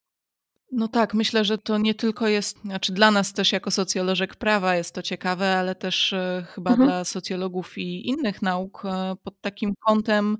No 0.72 0.88
tak, 0.88 1.14
myślę, 1.14 1.44
że 1.44 1.58
to 1.58 1.78
nie 1.78 1.94
tylko 1.94 2.28
jest, 2.28 2.60
znaczy 2.60 2.92
dla 2.92 3.10
nas 3.10 3.32
też 3.32 3.52
jako 3.52 3.70
socjolożek 3.70 4.36
prawa 4.36 4.76
jest 4.76 4.94
to 4.94 5.02
ciekawe, 5.02 5.56
ale 5.56 5.74
też 5.74 6.12
e, 6.12 6.46
chyba 6.54 6.70
mhm. 6.70 6.88
dla 6.88 7.04
socjologów 7.04 7.78
i 7.78 8.08
innych 8.08 8.42
nauk 8.42 8.82
pod 9.22 9.40
takim 9.40 9.74
kątem 9.86 10.38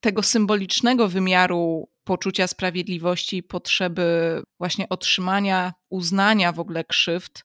tego 0.00 0.22
symbolicznego 0.22 1.08
wymiaru 1.08 1.88
poczucia 2.04 2.46
sprawiedliwości 2.46 3.36
i 3.36 3.42
potrzeby 3.42 4.42
właśnie 4.58 4.88
otrzymania, 4.88 5.72
uznania 5.90 6.52
w 6.52 6.60
ogóle 6.60 6.84
krzywd, 6.84 7.44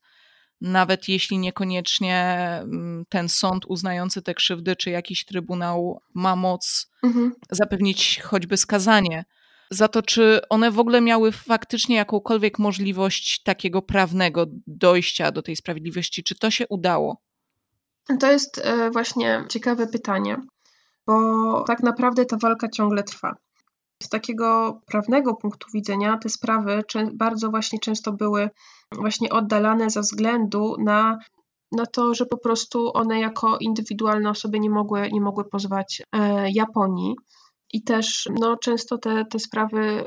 nawet 0.64 1.10
jeśli 1.10 1.38
niekoniecznie 1.38 2.38
mm, 2.64 3.06
ten 3.10 3.30
sąd 3.30 3.66
uznający 3.66 4.22
te 4.22 4.34
krzywdy, 4.34 4.76
czy 4.76 4.90
jakiś 4.90 5.26
trybunał 5.26 6.02
ma 6.14 6.36
moc 6.36 6.92
mhm. 7.04 7.34
zapewnić 7.52 8.20
choćby 8.24 8.58
skazanie 8.58 9.26
za 9.70 9.88
to, 9.88 10.02
czy 10.02 10.40
one 10.50 10.72
w 10.72 10.80
ogóle 10.80 11.02
miały 11.02 11.32
faktycznie 11.32 11.96
jakąkolwiek 11.96 12.60
możliwość 12.60 13.44
takiego 13.44 13.82
prawnego 13.82 14.46
dojścia 14.68 15.32
do 15.32 15.42
tej 15.42 15.56
sprawiedliwości. 15.56 16.24
Czy 16.24 16.36
to 16.36 16.52
się 16.52 16.68
udało? 16.68 17.22
To 18.20 18.32
jest 18.32 18.62
e, 18.64 18.92
właśnie 18.92 19.46
ciekawe 19.50 19.88
pytanie, 19.88 20.38
bo 21.08 21.64
tak 21.68 21.84
naprawdę 21.84 22.26
ta 22.26 22.38
walka 22.38 22.70
ciągle 22.70 23.04
trwa. 23.04 23.36
Z 24.04 24.10
takiego 24.10 24.82
prawnego 24.86 25.36
punktu 25.36 25.68
widzenia 25.74 26.18
te 26.18 26.30
sprawy 26.30 26.84
bardzo 27.14 27.50
właśnie 27.50 27.80
często 27.80 28.12
były 28.12 28.50
właśnie 29.00 29.30
oddalane 29.30 29.90
ze 29.90 30.02
względu 30.02 30.76
na, 30.80 31.18
na 31.72 31.86
to, 31.86 32.14
że 32.14 32.26
po 32.26 32.38
prostu 32.38 32.92
one 32.94 33.20
jako 33.20 33.58
indywidualne 33.58 34.30
osoby 34.30 34.60
nie 34.60 34.70
mogły, 34.70 35.10
nie 35.12 35.22
mogły 35.22 35.46
pozwać 35.46 36.02
e, 36.12 36.52
Japonii 36.52 37.16
i 37.74 37.84
też 37.84 38.30
no, 38.40 38.58
często 38.58 38.98
te, 38.98 39.26
te 39.26 39.40
sprawy 39.40 40.04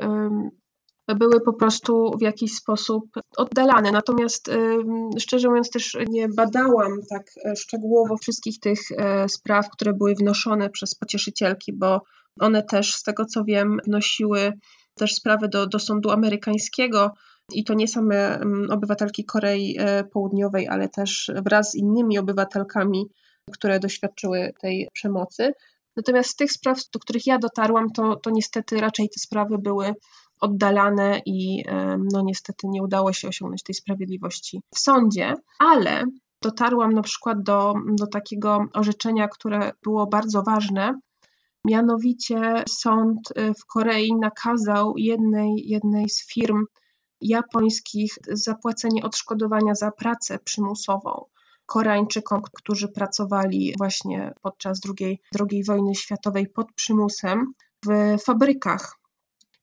były 1.15 1.41
po 1.41 1.53
prostu 1.53 2.11
w 2.19 2.23
jakiś 2.23 2.55
sposób 2.55 3.05
oddalane. 3.37 3.93
Natomiast 3.93 4.51
szczerze 5.19 5.49
mówiąc 5.49 5.71
też 5.71 5.97
nie 6.09 6.29
badałam 6.29 6.93
tak 7.11 7.31
e, 7.45 7.57
szczegółowo 7.57 8.17
wszystkich 8.17 8.61
tych 8.61 8.81
e, 8.99 9.29
spraw, 9.29 9.71
które 9.71 9.93
były 9.93 10.15
wnoszone 10.15 10.71
przez 10.71 10.95
pocieszycielki, 10.95 11.73
bo 11.73 12.01
one 12.41 12.63
też 12.63 12.95
z 12.95 13.03
tego 13.03 13.25
co 13.25 13.45
wiem 13.45 13.79
wnosiły 13.87 14.53
też 14.95 15.15
sprawy 15.15 15.49
do, 15.49 15.67
do 15.67 15.79
sądu 15.79 16.11
amerykańskiego 16.11 17.11
i 17.53 17.65
to 17.65 17.75
nie 17.75 17.89
same 17.89 18.41
obywatelki 18.71 19.25
Korei 19.25 19.77
e, 19.79 20.05
Południowej, 20.05 20.69
ale 20.69 20.89
też 20.89 21.31
wraz 21.45 21.71
z 21.71 21.75
innymi 21.75 22.19
obywatelkami, 22.19 23.09
które 23.53 23.81
doświadczyły 23.81 24.53
tej 24.61 24.89
przemocy. 24.93 25.53
Natomiast 25.97 26.31
z 26.31 26.37
tych 26.37 26.53
spraw, 26.53 26.79
do 26.93 26.99
których 26.99 27.27
ja 27.27 27.39
dotarłam, 27.39 27.91
to, 27.91 28.17
to 28.17 28.31
niestety 28.31 28.81
raczej 28.81 29.09
te 29.09 29.21
sprawy 29.21 29.59
były 29.59 29.95
oddalane 30.41 31.21
i 31.27 31.65
no 32.13 32.23
niestety 32.23 32.69
nie 32.69 32.83
udało 32.83 33.13
się 33.13 33.29
osiągnąć 33.29 33.63
tej 33.63 33.75
sprawiedliwości 33.75 34.61
w 34.75 34.79
sądzie, 34.79 35.35
ale 35.59 36.05
dotarłam 36.43 36.93
na 36.93 37.03
przykład 37.03 37.43
do, 37.43 37.75
do 37.87 38.07
takiego 38.07 38.67
orzeczenia, 38.75 39.29
które 39.29 39.73
było 39.83 40.07
bardzo 40.07 40.43
ważne. 40.43 41.01
Mianowicie 41.65 42.65
sąd 42.69 43.31
y, 43.31 43.55
w 43.55 43.67
Korei 43.67 44.15
nakazał 44.21 44.95
jednej, 44.97 45.69
jednej 45.69 46.09
z 46.09 46.27
firm 46.27 46.65
japońskich 47.21 48.19
zapłacenie 48.29 49.05
odszkodowania 49.05 49.75
za 49.75 49.91
pracę 49.91 50.39
przymusową. 50.39 51.25
Koreańczykom, 51.67 52.43
którzy 52.53 52.89
pracowali 52.89 53.75
właśnie 53.79 54.35
podczas 54.43 54.81
II, 55.01 55.21
II 55.51 55.65
wojny 55.65 55.95
światowej 55.95 56.49
pod 56.49 56.73
przymusem 56.73 57.53
w 57.87 58.17
fabrykach. 58.25 58.99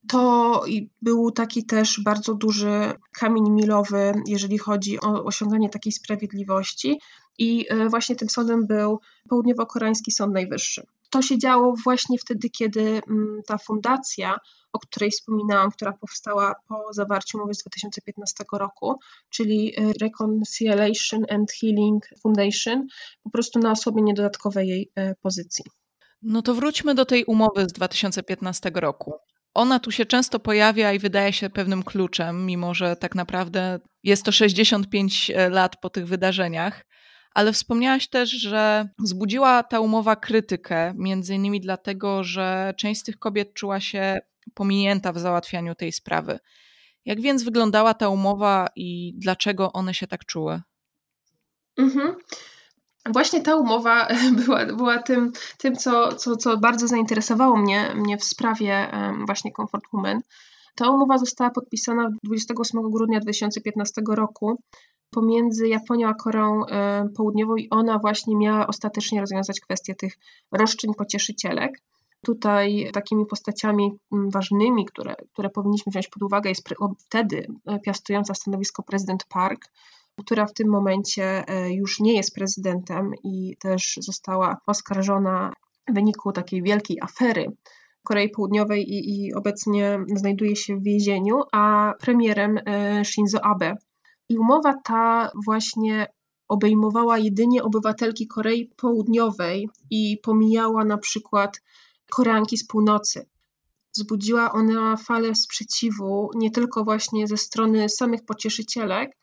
To 0.07 0.63
był 1.01 1.31
taki 1.31 1.65
też 1.65 2.01
bardzo 2.03 2.33
duży 2.33 2.93
kamień 3.19 3.49
milowy, 3.49 4.13
jeżeli 4.27 4.57
chodzi 4.57 4.99
o 5.01 5.23
osiąganie 5.23 5.69
takiej 5.69 5.91
sprawiedliwości. 5.91 6.99
I 7.37 7.65
e, 7.69 7.89
właśnie 7.89 8.15
tym 8.15 8.29
sądem 8.29 8.67
był 8.67 8.99
Południowo-Koreański 9.29 10.11
Sąd 10.11 10.33
Najwyższy. 10.33 10.87
To 11.09 11.21
się 11.21 11.37
działo 11.37 11.73
właśnie 11.83 12.17
wtedy, 12.17 12.49
kiedy 12.49 12.81
mm, 12.81 13.41
ta 13.47 13.57
fundacja 13.57 14.37
o 14.73 14.79
której 14.79 15.11
wspominałam, 15.11 15.71
która 15.71 15.93
powstała 15.93 16.55
po 16.67 16.93
zawarciu 16.93 17.37
umowy 17.37 17.53
z 17.53 17.57
2015 17.57 18.43
roku, 18.53 18.99
czyli 19.29 19.73
e, 19.77 19.93
Reconciliation 20.01 21.25
and 21.29 21.51
Healing 21.51 22.03
Foundation, 22.23 22.87
po 23.23 23.29
prostu 23.29 23.59
na 23.59 23.71
osłabienie 23.71 24.13
dodatkowej 24.13 24.67
jej 24.67 24.91
e, 24.95 25.15
pozycji. 25.15 25.65
No 26.21 26.41
to 26.41 26.53
wróćmy 26.53 26.95
do 26.95 27.05
tej 27.05 27.25
umowy 27.25 27.69
z 27.69 27.73
2015 27.73 28.71
roku. 28.75 29.13
Ona 29.53 29.79
tu 29.79 29.91
się 29.91 30.05
często 30.05 30.39
pojawia 30.39 30.93
i 30.93 30.99
wydaje 30.99 31.33
się 31.33 31.49
pewnym 31.49 31.83
kluczem, 31.83 32.45
mimo 32.45 32.73
że 32.73 32.95
tak 32.95 33.15
naprawdę 33.15 33.79
jest 34.03 34.23
to 34.23 34.31
65 34.31 35.31
lat 35.49 35.75
po 35.81 35.89
tych 35.89 36.07
wydarzeniach. 36.07 36.85
Ale 37.33 37.53
wspomniałaś 37.53 38.07
też, 38.07 38.29
że 38.29 38.89
wzbudziła 38.99 39.63
ta 39.63 39.79
umowa 39.79 40.15
krytykę, 40.15 40.93
między 40.97 41.35
innymi 41.35 41.61
dlatego, 41.61 42.23
że 42.23 42.73
część 42.77 43.01
z 43.01 43.03
tych 43.03 43.19
kobiet 43.19 43.53
czuła 43.53 43.79
się 43.79 44.19
pominięta 44.53 45.13
w 45.13 45.19
załatwianiu 45.19 45.75
tej 45.75 45.91
sprawy. 45.91 46.39
Jak 47.05 47.21
więc 47.21 47.43
wyglądała 47.43 47.93
ta 47.93 48.09
umowa 48.09 48.67
i 48.75 49.13
dlaczego 49.17 49.73
one 49.73 49.93
się 49.93 50.07
tak 50.07 50.25
czuły? 50.25 50.61
Mhm. 51.77 52.15
Właśnie 53.05 53.41
ta 53.41 53.55
umowa 53.55 54.07
była, 54.45 54.65
była 54.65 54.97
tym, 54.97 55.31
tym 55.57 55.75
co, 55.75 56.13
co, 56.13 56.37
co 56.37 56.57
bardzo 56.57 56.87
zainteresowało 56.87 57.57
mnie, 57.57 57.93
mnie 57.95 58.17
w 58.17 58.23
sprawie 58.23 58.91
właśnie 59.25 59.51
Comfort 59.51 59.83
Women. 59.93 60.21
Ta 60.75 60.89
umowa 60.89 61.17
została 61.17 61.49
podpisana 61.49 62.09
28 62.23 62.81
grudnia 62.91 63.19
2015 63.19 64.01
roku 64.09 64.59
pomiędzy 65.09 65.67
Japonią 65.67 66.07
a 66.07 66.13
Koreą 66.13 66.61
Południową 67.15 67.55
i 67.55 67.69
ona 67.69 67.99
właśnie 67.99 68.35
miała 68.35 68.67
ostatecznie 68.67 69.21
rozwiązać 69.21 69.59
kwestię 69.59 69.95
tych 69.95 70.17
roszczeń 70.51 70.93
pocieszycielek. 70.93 71.71
Tutaj 72.23 72.89
takimi 72.93 73.25
postaciami 73.25 73.91
ważnymi, 74.11 74.85
które, 74.85 75.15
które 75.33 75.49
powinniśmy 75.49 75.89
wziąć 75.89 76.07
pod 76.07 76.23
uwagę, 76.23 76.49
jest 76.49 76.69
wtedy 76.99 77.47
e, 77.65 77.79
piastująca 77.79 78.33
stanowisko 78.33 78.83
prezydent 78.83 79.25
Park, 79.29 79.67
która 80.19 80.45
w 80.45 80.53
tym 80.53 80.69
momencie 80.69 81.47
e, 81.47 81.73
już 81.73 81.99
nie 81.99 82.13
jest 82.13 82.35
prezydentem 82.35 83.11
i 83.23 83.57
też 83.59 83.97
została 84.01 84.57
oskarżona 84.67 85.53
w 85.89 85.93
wyniku 85.93 86.31
takiej 86.31 86.63
wielkiej 86.63 86.97
afery 87.01 87.51
Korei 88.03 88.29
Południowej 88.29 88.89
i, 88.93 89.25
i 89.25 89.33
obecnie 89.33 89.99
znajduje 90.15 90.55
się 90.55 90.75
w 90.77 90.83
więzieniu, 90.83 91.41
a 91.51 91.93
premierem 91.99 92.59
e, 92.65 93.05
Shinzo 93.05 93.45
Abe. 93.45 93.75
I 94.29 94.37
umowa 94.37 94.73
ta 94.83 95.31
właśnie 95.45 96.07
obejmowała 96.47 97.17
jedynie 97.17 97.63
obywatelki 97.63 98.27
Korei 98.27 98.71
Południowej 98.77 99.69
i 99.89 100.17
pomijała 100.23 100.85
na 100.85 100.97
przykład 100.97 101.61
Koreanki 102.13 102.57
z 102.57 102.67
północy. 102.67 103.25
Wzbudziła 103.95 104.51
ona 104.51 104.97
falę 104.97 105.35
sprzeciwu 105.35 106.29
nie 106.35 106.51
tylko 106.51 106.83
właśnie 106.83 107.27
ze 107.27 107.37
strony 107.37 107.89
samych 107.89 108.25
pocieszycielek, 108.25 109.17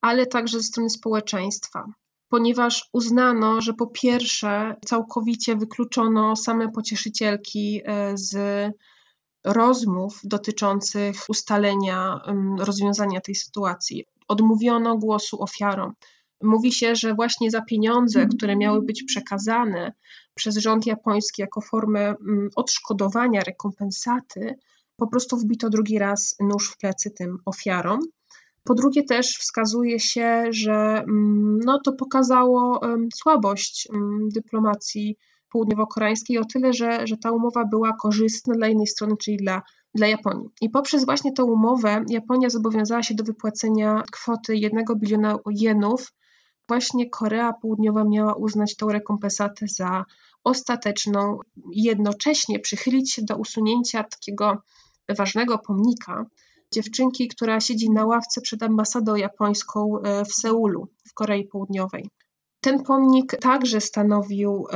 ale 0.00 0.26
także 0.26 0.58
ze 0.58 0.64
strony 0.64 0.90
społeczeństwa, 0.90 1.86
ponieważ 2.28 2.88
uznano, 2.92 3.60
że 3.60 3.74
po 3.74 3.86
pierwsze 3.86 4.76
całkowicie 4.84 5.56
wykluczono 5.56 6.36
same 6.36 6.72
pocieszycielki 6.72 7.80
e, 7.84 8.12
z 8.18 8.36
rozmów 9.44 10.20
dotyczących 10.24 11.16
ustalenia 11.28 12.20
rozwiązania 12.58 13.20
tej 13.20 13.34
sytuacji. 13.34 14.04
Odmówiono 14.28 14.96
głosu 14.98 15.42
ofiarom. 15.42 15.92
Mówi 16.42 16.72
się, 16.72 16.96
że 16.96 17.14
właśnie 17.14 17.50
za 17.50 17.62
pieniądze, 17.62 18.26
które 18.26 18.56
miały 18.56 18.82
być 18.82 19.02
przekazane 19.02 19.92
przez 20.36 20.56
rząd 20.56 20.86
japoński 20.86 21.42
jako 21.42 21.60
formę 21.60 22.14
odszkodowania, 22.56 23.40
rekompensaty, 23.40 24.54
po 24.96 25.06
prostu 25.06 25.36
wbito 25.36 25.70
drugi 25.70 25.98
raz 25.98 26.36
nóż 26.40 26.70
w 26.70 26.78
plecy 26.78 27.10
tym 27.10 27.38
ofiarom. 27.44 28.00
Po 28.64 28.74
drugie 28.74 29.04
też 29.04 29.38
wskazuje 29.38 30.00
się, 30.00 30.44
że 30.50 30.74
mm, 30.74 31.58
no, 31.64 31.80
to 31.84 31.92
pokazało 31.92 32.80
słabość 33.14 33.88
dyplomacji 34.34 35.16
południowo-koreańskiej 35.48 36.38
o 36.38 36.44
tyle, 36.44 36.72
że, 36.72 37.06
że 37.06 37.16
ta 37.16 37.30
umowa 37.30 37.64
była 37.64 37.92
korzystna 37.92 38.54
dla 38.54 38.68
innej 38.68 38.86
strony, 38.86 39.16
czyli 39.16 39.36
dla, 39.36 39.62
dla 39.94 40.06
Japonii. 40.06 40.48
I 40.60 40.70
poprzez 40.70 41.04
właśnie 41.04 41.32
tę 41.32 41.44
umowę 41.44 42.04
Japonia 42.08 42.50
zobowiązała 42.50 43.02
się 43.02 43.14
do 43.14 43.24
wypłacenia 43.24 44.02
kwoty 44.12 44.56
1 44.56 44.84
biliona 44.96 45.38
jenów. 45.50 46.12
Właśnie 46.68 47.10
Korea 47.10 47.52
Południowa 47.52 48.04
miała 48.04 48.34
uznać 48.34 48.76
tę 48.76 48.86
rekompensatę 48.90 49.66
za 49.68 50.04
ostateczną, 50.44 51.38
jednocześnie 51.72 52.60
przychylić 52.60 53.12
się 53.12 53.22
do 53.22 53.36
usunięcia 53.36 54.04
takiego 54.04 54.62
ważnego 55.08 55.58
pomnika, 55.58 56.26
dziewczynki, 56.74 57.28
która 57.28 57.60
siedzi 57.60 57.90
na 57.90 58.06
ławce 58.06 58.40
przed 58.40 58.62
ambasadą 58.62 59.14
japońską 59.14 59.98
e, 59.98 60.24
w 60.24 60.32
Seulu, 60.32 60.88
w 61.08 61.14
Korei 61.14 61.44
Południowej. 61.44 62.10
Ten 62.60 62.82
pomnik 62.82 63.36
także 63.40 63.80
stanowił 63.80 64.66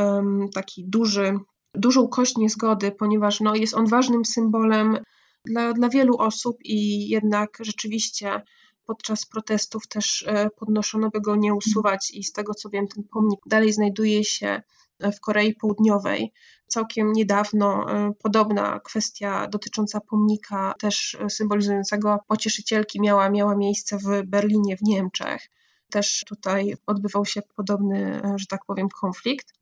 taki 0.55 0.84
duży, 0.88 1.38
dużą 1.74 2.09
kość 2.09 2.36
niezgody, 2.36 2.93
ponieważ 2.93 3.41
no, 3.41 3.55
jest 3.55 3.74
on 3.74 3.86
ważnym 3.86 4.24
symbolem 4.24 4.99
dla, 5.45 5.72
dla 5.72 5.88
wielu 5.88 6.16
osób 6.16 6.57
i 6.64 7.09
jednak 7.09 7.59
rzeczywiście 7.61 8.43
podczas 8.91 9.26
protestów 9.26 9.86
też 9.86 10.24
e, 10.28 10.51
podnoszono, 10.51 11.11
by 11.11 11.20
go 11.20 11.36
nie 11.36 11.55
usuwać 11.55 12.11
i 12.11 12.24
z 12.24 12.32
tego 12.32 12.55
co 12.55 12.68
wiem, 12.68 12.88
ten 12.88 13.05
pomnik 13.05 13.41
dalej 13.47 13.72
znajduje 13.72 14.24
się 14.24 14.62
w 15.01 15.20
Korei 15.20 15.55
Południowej. 15.55 16.32
Całkiem 16.66 17.12
niedawno 17.12 17.91
e, 17.91 18.12
podobna 18.22 18.80
kwestia 18.80 19.47
dotycząca 19.47 20.01
pomnika, 20.01 20.74
też 20.78 21.16
symbolizującego 21.28 22.18
pocieszycielki, 22.26 23.01
miała, 23.01 23.30
miała 23.30 23.57
miejsce 23.57 23.99
w 23.99 24.22
Berlinie 24.26 24.76
w 24.76 24.82
Niemczech. 24.82 25.51
Też 25.91 26.24
tutaj 26.26 26.74
odbywał 26.86 27.26
się 27.26 27.43
podobny, 27.57 28.22
e, 28.24 28.34
że 28.36 28.47
tak 28.47 28.64
powiem, 28.64 28.88
konflikt. 29.01 29.53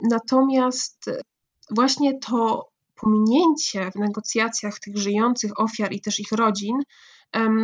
Natomiast 0.00 1.10
właśnie 1.70 2.18
to 2.18 2.69
pominięcie 3.00 3.90
w 3.90 3.94
negocjacjach 3.94 4.78
tych 4.78 4.98
żyjących 4.98 5.60
ofiar 5.60 5.92
i 5.92 6.00
też 6.00 6.20
ich 6.20 6.32
rodzin 6.32 6.76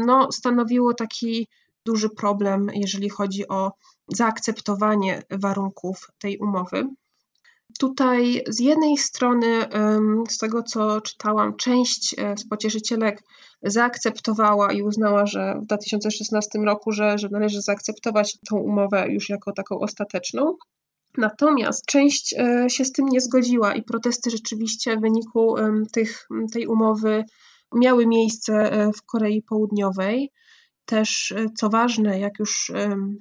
no, 0.06 0.32
stanowiło 0.32 0.94
taki 0.94 1.48
duży 1.84 2.10
problem, 2.10 2.70
jeżeli 2.74 3.08
chodzi 3.08 3.48
o 3.48 3.72
zaakceptowanie 4.08 5.22
warunków 5.30 6.10
tej 6.18 6.38
umowy. 6.38 6.88
Tutaj 7.78 8.42
z 8.48 8.60
jednej 8.60 8.98
strony, 8.98 9.66
z 10.28 10.38
tego 10.38 10.62
co 10.62 11.00
czytałam, 11.00 11.56
część 11.56 12.14
e, 12.18 12.36
z 12.36 12.48
pocieszycielek 12.48 13.22
zaakceptowała 13.62 14.72
i 14.72 14.82
uznała, 14.82 15.26
że 15.26 15.54
w 15.62 15.66
2016 15.66 16.58
roku, 16.58 16.92
że, 16.92 17.18
że 17.18 17.28
należy 17.28 17.62
zaakceptować 17.62 18.38
tą 18.48 18.56
umowę 18.56 19.06
już 19.08 19.28
jako 19.28 19.52
taką 19.52 19.78
ostateczną. 19.78 20.56
Natomiast 21.18 21.86
część 21.86 22.34
e, 22.38 22.70
się 22.70 22.84
z 22.84 22.92
tym 22.92 23.06
nie 23.06 23.20
zgodziła 23.20 23.74
i 23.74 23.82
protesty 23.82 24.30
rzeczywiście 24.30 24.96
w 24.96 25.00
wyniku 25.00 25.54
tych, 25.92 26.28
tej 26.52 26.66
umowy 26.66 27.24
miały 27.74 28.06
miejsce 28.06 28.72
e, 28.72 28.92
w 28.92 29.02
Korei 29.02 29.42
Południowej. 29.42 30.32
Też, 30.84 31.34
co 31.56 31.68
ważne, 31.68 32.20
jak 32.20 32.38
już 32.38 32.72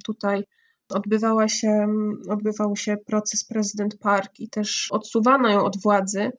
tutaj 0.05 0.43
odbywała 0.89 1.47
się, 1.47 1.87
odbywał 2.29 2.75
się 2.75 2.97
proces 3.05 3.45
prezydent 3.45 3.97
Park 3.97 4.39
i 4.39 4.49
też 4.49 4.87
odsuwano 4.91 5.49
ją 5.49 5.63
od 5.63 5.81
władzy, 5.81 6.31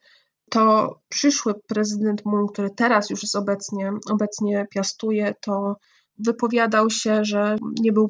to 0.49 0.95
przyszły 1.09 1.53
prezydent 1.67 2.25
Moon, 2.25 2.47
który 2.47 2.69
teraz 2.69 3.09
już 3.09 3.23
jest 3.23 3.35
obecnie, 3.35 3.91
obecnie 4.11 4.67
piastuje, 4.69 5.33
to 5.41 5.75
wypowiadał 6.17 6.89
się, 6.89 7.25
że 7.25 7.57
nie 7.79 7.91
był 7.91 8.09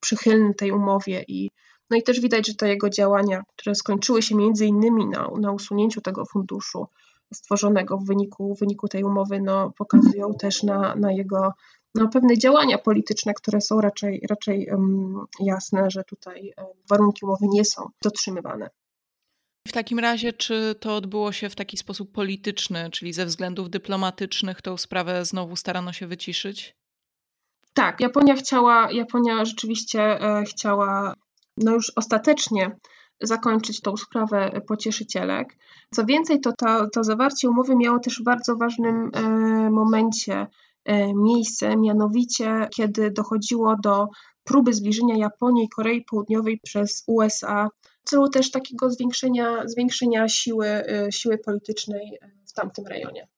przychylny 0.00 0.54
tej 0.54 0.72
umowie 0.72 1.24
i 1.28 1.50
no 1.90 1.96
i 1.96 2.02
też 2.02 2.20
widać, 2.20 2.46
że 2.46 2.54
te 2.54 2.68
jego 2.68 2.90
działania, 2.90 3.42
które 3.56 3.74
skończyły 3.74 4.22
się 4.22 4.34
między 4.34 4.66
innymi 4.66 5.06
na, 5.06 5.28
na 5.40 5.52
usunięciu 5.52 6.00
tego 6.00 6.24
funduszu 6.24 6.86
stworzonego 7.34 7.98
w 7.98 8.06
wyniku, 8.06 8.54
w 8.54 8.60
wyniku 8.60 8.88
tej 8.88 9.04
umowy, 9.04 9.40
no, 9.40 9.72
pokazują 9.78 10.34
też 10.34 10.62
na, 10.62 10.94
na 10.94 11.12
jego 11.12 11.52
no, 11.94 12.08
pewne 12.08 12.38
działania 12.38 12.78
polityczne, 12.78 13.34
które 13.34 13.60
są 13.60 13.80
raczej, 13.80 14.22
raczej 14.30 14.68
um, 14.70 15.26
jasne, 15.40 15.90
że 15.90 16.04
tutaj 16.04 16.52
um, 16.56 16.66
warunki 16.90 17.24
umowy 17.24 17.46
nie 17.48 17.64
są 17.64 17.88
dotrzymywane. 18.02 18.70
W 19.68 19.72
takim 19.72 19.98
razie, 19.98 20.32
czy 20.32 20.74
to 20.80 20.96
odbyło 20.96 21.32
się 21.32 21.48
w 21.50 21.54
taki 21.54 21.76
sposób 21.76 22.12
polityczny, 22.12 22.90
czyli 22.90 23.12
ze 23.12 23.26
względów 23.26 23.70
dyplomatycznych 23.70 24.62
tą 24.62 24.76
sprawę 24.76 25.24
znowu 25.24 25.56
starano 25.56 25.92
się 25.92 26.06
wyciszyć? 26.06 26.74
Tak, 27.74 28.00
Japonia 28.00 28.34
chciała, 28.34 28.92
Japonia 28.92 29.44
rzeczywiście 29.44 30.00
e, 30.00 30.44
chciała 30.44 31.14
no 31.62 31.72
już 31.72 31.92
ostatecznie 31.96 32.76
zakończyć 33.20 33.80
tą 33.80 33.96
sprawę 33.96 34.60
pocieszycielek. 34.66 35.56
Co 35.94 36.04
więcej, 36.04 36.40
to, 36.40 36.52
to, 36.52 36.88
to 36.90 37.04
zawarcie 37.04 37.48
umowy 37.48 37.76
miało 37.76 37.98
też 37.98 38.20
w 38.20 38.24
bardzo 38.24 38.56
ważnym 38.56 39.10
e, 39.14 39.20
momencie 39.70 40.46
E, 40.88 41.14
miejsce, 41.14 41.76
mianowicie 41.76 42.68
kiedy 42.76 43.10
dochodziło 43.10 43.76
do 43.82 44.08
próby 44.44 44.74
zbliżenia 44.74 45.16
Japonii 45.16 45.64
i 45.64 45.68
Korei 45.68 46.04
Południowej 46.04 46.60
przez 46.62 47.04
USA 47.06 47.68
w 48.04 48.10
celu 48.10 48.28
też 48.28 48.50
takiego 48.50 48.90
zwiększenia, 48.90 49.62
zwiększenia 49.66 50.28
siły, 50.28 50.66
e, 50.66 51.12
siły 51.12 51.38
politycznej 51.38 52.18
w 52.46 52.52
tamtym 52.52 52.86
rejonie. 52.86 53.28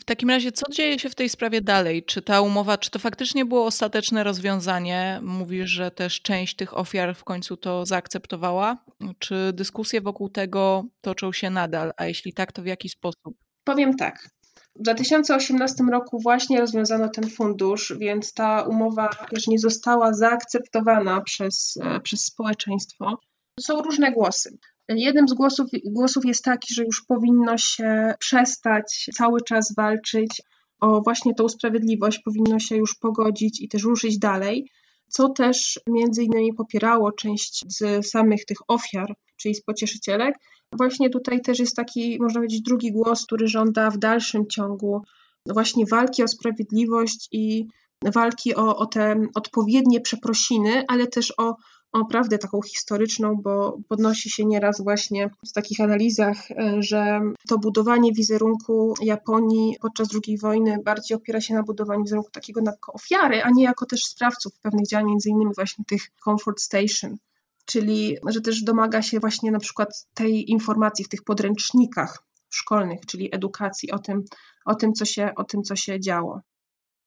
W 0.00 0.04
takim 0.04 0.30
razie, 0.30 0.52
co 0.52 0.70
dzieje 0.72 0.98
się 0.98 1.10
w 1.10 1.14
tej 1.14 1.28
sprawie 1.28 1.60
dalej? 1.60 2.04
Czy 2.04 2.22
ta 2.22 2.40
umowa, 2.40 2.78
czy 2.78 2.90
to 2.90 2.98
faktycznie 2.98 3.44
było 3.44 3.66
ostateczne 3.66 4.24
rozwiązanie? 4.24 5.20
Mówisz, 5.22 5.70
że 5.70 5.90
też 5.90 6.22
część 6.22 6.56
tych 6.56 6.78
ofiar 6.78 7.14
w 7.14 7.24
końcu 7.24 7.56
to 7.56 7.86
zaakceptowała? 7.86 8.84
Czy 9.18 9.52
dyskusje 9.52 10.00
wokół 10.00 10.28
tego 10.28 10.84
toczą 11.00 11.32
się 11.32 11.50
nadal? 11.50 11.92
A 11.96 12.06
jeśli 12.06 12.32
tak, 12.32 12.52
to 12.52 12.62
w 12.62 12.66
jaki 12.66 12.88
sposób? 12.88 13.36
Powiem 13.64 13.96
tak. 13.96 14.28
W 14.76 14.82
2018 14.82 15.84
roku 15.92 16.20
właśnie 16.20 16.60
rozwiązano 16.60 17.08
ten 17.08 17.30
fundusz, 17.30 17.94
więc 17.98 18.32
ta 18.32 18.62
umowa 18.62 19.08
też 19.08 19.46
nie 19.46 19.58
została 19.58 20.12
zaakceptowana 20.12 21.20
przez, 21.20 21.78
e, 21.82 22.00
przez 22.00 22.20
społeczeństwo. 22.24 23.18
Są 23.60 23.82
różne 23.82 24.12
głosy. 24.12 24.58
Jednym 24.88 25.28
z 25.28 25.32
głosów, 25.32 25.66
głosów 25.84 26.24
jest 26.24 26.44
taki, 26.44 26.74
że 26.74 26.84
już 26.84 27.02
powinno 27.02 27.58
się 27.58 28.14
przestać 28.18 29.08
cały 29.14 29.40
czas 29.40 29.74
walczyć 29.76 30.42
o 30.80 31.00
właśnie 31.00 31.34
tą 31.34 31.48
sprawiedliwość, 31.48 32.18
powinno 32.18 32.58
się 32.58 32.76
już 32.76 32.94
pogodzić 32.94 33.60
i 33.60 33.68
też 33.68 33.82
ruszyć 33.82 34.18
dalej, 34.18 34.70
co 35.08 35.28
też 35.28 35.80
między 35.86 36.22
innymi 36.22 36.54
popierało 36.54 37.12
część 37.12 37.64
z 37.68 38.06
samych 38.06 38.44
tych 38.44 38.58
ofiar, 38.68 39.14
czyli 39.36 39.54
z 39.54 39.62
pocieszycielek. 39.62 40.34
Właśnie 40.72 41.10
tutaj 41.10 41.40
też 41.40 41.58
jest 41.58 41.76
taki, 41.76 42.18
można 42.20 42.40
powiedzieć, 42.40 42.62
drugi 42.62 42.92
głos, 42.92 43.26
który 43.26 43.48
żąda 43.48 43.90
w 43.90 43.98
dalszym 43.98 44.46
ciągu 44.46 45.02
właśnie 45.46 45.86
walki 45.86 46.22
o 46.22 46.28
sprawiedliwość 46.28 47.28
i 47.32 47.66
walki 48.04 48.54
o, 48.54 48.76
o 48.76 48.86
te 48.86 49.26
odpowiednie 49.34 50.00
przeprosiny, 50.00 50.84
ale 50.88 51.06
też 51.06 51.34
o 51.38 51.56
o 52.00 52.04
prawdę 52.04 52.38
taką 52.38 52.62
historyczną, 52.62 53.36
bo 53.42 53.78
podnosi 53.88 54.30
się 54.30 54.44
nieraz 54.44 54.80
właśnie 54.80 55.30
w 55.48 55.52
takich 55.52 55.80
analizach, 55.80 56.50
e, 56.50 56.82
że 56.82 57.20
to 57.48 57.58
budowanie 57.58 58.12
wizerunku 58.12 58.94
Japonii 59.02 59.76
podczas 59.80 60.08
II 60.26 60.38
wojny 60.38 60.78
bardziej 60.84 61.16
opiera 61.16 61.40
się 61.40 61.54
na 61.54 61.62
budowaniu 61.62 62.02
wizerunku 62.02 62.30
takiego 62.30 62.60
jako 62.66 62.92
ofiary, 62.92 63.42
a 63.42 63.50
nie 63.50 63.64
jako 63.64 63.86
też 63.86 64.00
sprawców 64.00 64.52
pewnych 64.62 64.86
działań, 64.86 65.06
między 65.06 65.28
innymi 65.28 65.54
właśnie 65.54 65.84
tych 65.84 66.02
comfort 66.24 66.60
station. 66.60 67.16
Czyli, 67.64 68.16
że 68.28 68.40
też 68.40 68.62
domaga 68.62 69.02
się 69.02 69.20
właśnie 69.20 69.50
na 69.50 69.58
przykład 69.58 70.06
tej 70.14 70.50
informacji 70.50 71.04
w 71.04 71.08
tych 71.08 71.22
podręcznikach 71.22 72.22
szkolnych, 72.50 73.00
czyli 73.06 73.34
edukacji 73.34 73.90
o 73.90 73.98
tym, 73.98 74.24
o 74.64 74.74
tym, 74.74 74.92
co, 74.92 75.04
się, 75.04 75.30
o 75.36 75.44
tym 75.44 75.62
co 75.62 75.76
się 75.76 76.00
działo. 76.00 76.40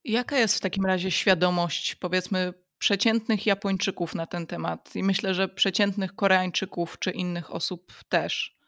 Jaka 0.03 0.37
jest 0.37 0.55
w 0.55 0.59
takim 0.59 0.85
razie 0.85 1.11
świadomość, 1.11 1.95
powiedzmy, 1.95 2.53
przeciętnych 2.79 3.45
Japończyków 3.45 4.15
na 4.15 4.25
ten 4.25 4.47
temat 4.47 4.95
i 4.95 5.03
myślę, 5.03 5.33
że 5.33 5.47
przeciętnych 5.47 6.15
Koreańczyków 6.15 6.99
czy 6.99 7.11
innych 7.11 7.53
osób 7.55 7.93
też. 8.09 8.59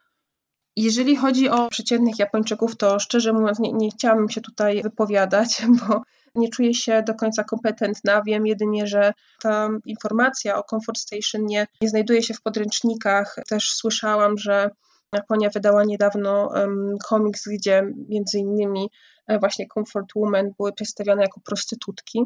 Jeżeli 0.76 1.16
chodzi 1.16 1.50
o 1.50 1.70
przeciętnych 1.70 2.20
Japończyków, 2.20 2.78
to 2.78 3.00
szczerze 3.00 3.34
mówiąc 3.34 3.60
nie, 3.60 3.74
nie 3.74 3.90
chciałabym 3.90 4.30
się 4.30 4.42
tutaj 4.42 4.82
wypowiadać, 4.82 5.62
bo 5.88 6.02
nie 6.36 6.50
czuję 6.50 6.74
się 6.74 7.04
do 7.04 7.16
końca 7.16 7.44
kompetentna. 7.44 8.22
Wiem 8.26 8.48
jedynie, 8.48 8.88
że 8.88 9.14
ta 9.42 9.70
informacja 9.86 10.58
o 10.58 10.64
Comfort 10.64 11.00
Station 11.00 11.46
nie, 11.46 11.68
nie 11.82 11.90
znajduje 11.90 12.24
się 12.24 12.34
w 12.34 12.42
podręcznikach. 12.42 13.36
Też 13.50 13.72
słyszałam, 13.72 14.38
że 14.38 14.70
Japonia 15.14 15.50
wydała 15.50 15.84
niedawno 15.84 16.50
um, 16.54 16.96
komiks, 17.10 17.48
gdzie 17.48 17.84
między 18.10 18.40
innymi 18.40 18.90
e, 19.28 19.40
właśnie 19.40 19.66
Comfort 19.74 20.08
Women 20.16 20.54
były 20.58 20.74
przedstawione 20.74 21.22
jako 21.22 21.42
prostytutki. 21.46 22.24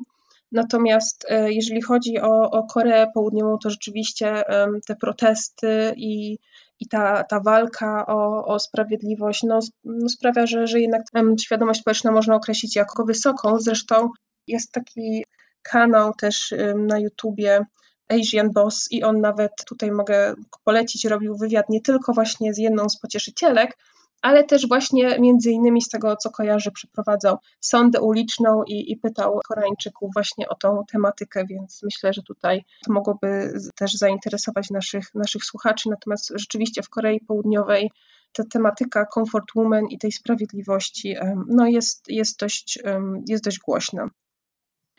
Natomiast 0.52 1.26
e, 1.30 1.52
jeżeli 1.52 1.82
chodzi 1.82 2.20
o, 2.20 2.52
o 2.52 2.64
Koreę 2.64 3.08
Południową, 3.14 3.58
to 3.58 3.70
rzeczywiście 3.70 4.43
te 4.88 4.96
protesty 4.96 5.93
i, 5.96 6.38
i 6.80 6.88
ta, 6.88 7.24
ta 7.24 7.39
walka 7.39 8.06
o, 8.08 8.46
o 8.46 8.60
sprawiedliwość 8.60 9.43
no, 9.43 9.60
no 9.84 10.10
sprawia, 10.10 10.48
że, 10.48 10.68
że 10.68 10.80
jednak 10.82 11.04
świadomość 11.41 11.80
społeczna 11.80 12.12
można 12.12 12.36
określić 12.36 12.76
jako 12.76 13.06
wysoką. 13.06 13.60
Zresztą 13.60 14.10
jest 14.48 14.72
taki 14.72 15.26
kanał 15.62 16.14
też 16.14 16.54
na 16.76 17.00
YouTubie 17.00 17.66
Asian 18.10 18.52
Boss 18.52 18.88
i 18.91 19.04
on 19.04 19.22
nawet 19.22 19.52
tutaj 19.68 19.91
mogę 19.91 20.34
polecić, 20.64 21.06
robił 21.06 21.38
wywiad 21.38 21.70
nie 21.70 21.82
tylko 21.82 22.14
właśnie 22.14 22.54
z 22.54 22.58
jedną 22.58 22.89
z 22.89 23.00
pocieszycielek, 23.00 23.78
ale 24.26 24.43
też 24.43 24.67
właśnie 24.67 25.19
między 25.19 25.51
innymi 25.51 25.82
z 25.82 25.89
tego, 25.89 26.15
co 26.15 26.30
kojarzy, 26.30 26.71
przeprowadzał 26.71 27.38
sondę 27.59 28.01
uliczną 28.01 28.63
i, 28.67 28.91
i 28.91 28.97
pytał 28.97 29.39
Koreańczyków 29.47 30.13
właśnie 30.13 30.49
o 30.49 30.55
tą 30.55 30.84
tematykę, 30.91 31.45
więc 31.49 31.82
myślę, 31.84 32.13
że 32.13 32.21
tutaj 32.23 32.65
to 32.86 32.93
mogłoby 32.93 33.53
też 33.76 33.93
zainteresować 33.93 34.69
naszych, 34.69 35.15
naszych 35.15 35.43
słuchaczy. 35.43 35.89
Natomiast 35.89 36.32
rzeczywiście 36.36 36.84
w 36.84 36.89
Korei 36.89 37.19
Południowej 37.19 37.91
ta 38.34 38.43
tematyka 38.43 39.05
comfort 39.13 39.47
woman 39.55 39.86
i 39.89 39.97
tej 39.97 40.11
sprawiedliwości 40.11 41.15
no 41.47 41.67
jest, 41.67 42.07
jest, 42.07 42.39
dość, 42.39 42.80
jest 43.28 43.43
dość 43.43 43.59
głośna. 43.59 44.09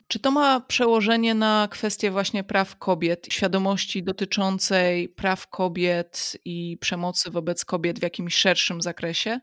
Czy 0.07 0.19
to 0.19 0.31
ma 0.31 0.59
przełożenie 0.59 1.35
na 1.35 1.67
kwestię 1.71 2.11
właśnie 2.11 2.43
praw 2.43 2.77
kobiet, 2.77 3.27
świadomości 3.31 4.03
dotyczącej 4.03 5.09
praw 5.09 5.47
kobiet 5.47 6.37
i 6.45 6.77
przemocy 6.81 7.31
wobec 7.31 7.65
kobiet 7.65 7.99
w 7.99 8.03
jakimś 8.03 8.35
szerszym 8.35 8.81
zakresie? 8.81 9.39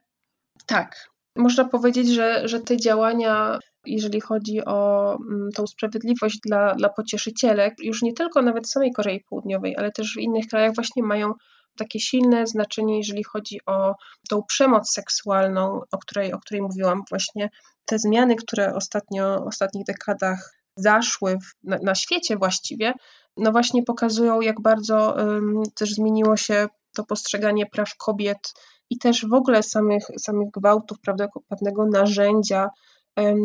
Tak. 0.66 1.14
Można 1.36 1.64
powiedzieć, 1.64 2.08
że, 2.08 2.48
że 2.48 2.60
te 2.60 2.76
działania, 2.76 3.58
jeżeli 3.86 4.20
chodzi 4.20 4.64
o 4.64 5.10
mm, 5.14 5.48
tą 5.54 5.66
sprawiedliwość 5.66 6.38
dla, 6.44 6.74
dla 6.74 6.88
pocieszycielek, 6.88 7.74
już 7.78 8.02
nie 8.02 8.12
tylko 8.12 8.42
nawet 8.42 8.64
w 8.66 8.70
samej 8.70 8.92
Korei 8.92 9.24
Południowej, 9.28 9.76
ale 9.76 9.92
też 9.92 10.14
w 10.14 10.20
innych 10.20 10.46
krajach 10.46 10.74
właśnie 10.74 11.02
mają 11.02 11.32
takie 11.76 12.00
silne 12.00 12.46
znaczenie, 12.46 12.98
jeżeli 12.98 13.24
chodzi 13.24 13.60
o 13.66 13.94
tą 14.28 14.42
przemoc 14.42 14.92
seksualną, 14.92 15.80
o 15.92 15.98
której, 15.98 16.32
o 16.32 16.38
której 16.38 16.62
mówiłam, 16.62 17.02
właśnie 17.10 17.50
te 17.84 17.98
zmiany, 17.98 18.36
które 18.36 18.74
ostatnio, 18.74 19.40
w 19.44 19.46
ostatnich 19.46 19.84
dekadach 19.84 20.54
zaszły 20.76 21.38
w, 21.38 21.64
na, 21.64 21.78
na, 21.82 21.94
świecie 21.94 22.36
właściwie, 22.36 22.92
no 23.36 23.52
właśnie 23.52 23.82
pokazują, 23.82 24.40
jak 24.40 24.60
bardzo 24.60 25.14
um, 25.16 25.62
też 25.74 25.94
zmieniło 25.94 26.36
się 26.36 26.68
to 26.94 27.04
postrzeganie 27.04 27.66
praw 27.66 27.96
kobiet 27.96 28.52
i 28.90 28.98
też 28.98 29.26
w 29.26 29.34
ogóle 29.34 29.62
samych, 29.62 30.04
samych 30.18 30.50
gwałtów, 30.50 31.00
prawda, 31.00 31.28
pewnego 31.48 31.86
narzędzia, 31.86 32.68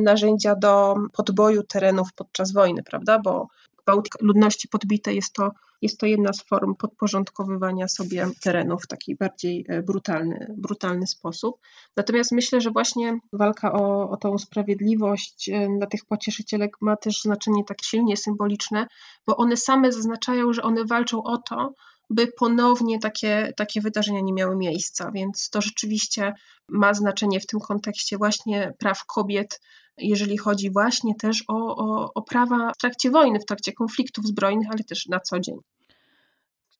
narzędzia 0.03 0.55
do 0.55 0.95
podboju 1.13 1.63
terenów 1.63 2.13
podczas 2.15 2.53
wojny, 2.53 2.83
prawda, 2.83 3.19
bo 3.19 3.47
gwałt 3.89 4.09
ludności 4.21 4.67
podbitej 4.67 5.15
jest 5.15 5.33
to 5.33 5.51
jest 5.81 5.99
to 5.99 6.05
jedna 6.05 6.33
z 6.33 6.43
form 6.43 6.75
podporządkowywania 6.75 7.87
sobie 7.87 8.27
terenów 8.41 8.83
w 8.83 8.87
taki 8.87 9.15
bardziej 9.15 9.65
e, 9.69 9.83
brutalny, 9.83 10.55
brutalny 10.57 11.07
sposób. 11.07 11.59
Natomiast 11.97 12.31
myślę, 12.31 12.61
że 12.61 12.71
właśnie 12.71 13.19
walka 13.33 13.73
o, 13.73 14.09
o 14.09 14.17
tą 14.17 14.37
sprawiedliwość 14.37 15.49
e, 15.49 15.67
dla 15.77 15.87
tych 15.87 16.05
pocieszycielek 16.05 16.71
ma 16.81 16.95
też 16.97 17.21
znaczenie 17.21 17.63
tak 17.63 17.83
silnie 17.83 18.17
symboliczne, 18.17 18.87
bo 19.27 19.37
one 19.37 19.57
same 19.57 19.91
zaznaczają, 19.91 20.53
że 20.53 20.61
one 20.61 20.85
walczą 20.85 21.23
o 21.23 21.37
to, 21.37 21.73
by 22.09 22.27
ponownie 22.27 22.99
takie, 22.99 23.53
takie 23.57 23.81
wydarzenia 23.81 24.21
nie 24.21 24.33
miały 24.33 24.55
miejsca. 24.55 25.11
Więc 25.11 25.49
to 25.49 25.61
rzeczywiście 25.61 26.33
ma 26.67 26.93
znaczenie 26.93 27.39
w 27.39 27.45
tym 27.45 27.59
kontekście 27.59 28.17
właśnie 28.17 28.73
praw 28.79 29.05
kobiet, 29.05 29.61
jeżeli 29.97 30.37
chodzi 30.37 30.71
właśnie 30.71 31.15
też 31.15 31.43
o, 31.47 31.77
o, 31.77 32.13
o 32.13 32.21
prawa 32.21 32.71
w 32.73 32.77
trakcie 32.77 33.11
wojny, 33.11 33.39
w 33.39 33.45
trakcie 33.45 33.73
konfliktów 33.73 34.25
zbrojnych, 34.25 34.67
ale 34.71 34.83
też 34.83 35.05
na 35.05 35.19
co 35.19 35.39
dzień. 35.39 35.55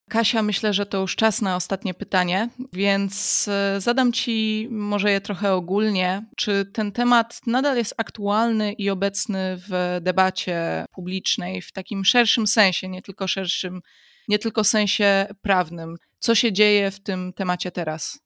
Kasia, 0.10 0.44
myślę, 0.44 0.74
że 0.74 0.86
to 0.86 1.02
już 1.02 1.16
czas 1.16 1.42
na 1.42 1.56
ostatnie 1.56 1.94
pytanie, 1.94 2.50
więc 2.74 3.46
e, 3.48 3.82
zadam 3.82 4.12
Ci 4.12 4.68
może 4.72 5.12
je 5.12 5.22
trochę 5.22 5.54
ogólnie. 5.54 6.26
Czy 6.38 6.66
ten 6.66 6.92
temat 6.92 7.42
nadal 7.48 7.78
jest 7.78 7.94
aktualny 7.98 8.74
i 8.74 8.90
obecny 8.90 9.58
w 9.58 9.98
debacie 10.02 10.86
publicznej 10.92 11.62
w 11.62 11.72
takim 11.72 12.06
szerszym 12.06 12.48
sensie, 12.48 12.90
nie 12.90 13.02
tylko 13.02 13.28
szerszym, 13.28 13.82
nie 14.30 14.40
tylko 14.40 14.64
sensie 14.64 15.28
prawnym? 15.42 15.96
Co 16.20 16.36
się 16.36 16.54
dzieje 16.54 16.92
w 16.92 17.00
tym 17.00 17.34
temacie 17.34 17.72
teraz? 17.72 18.20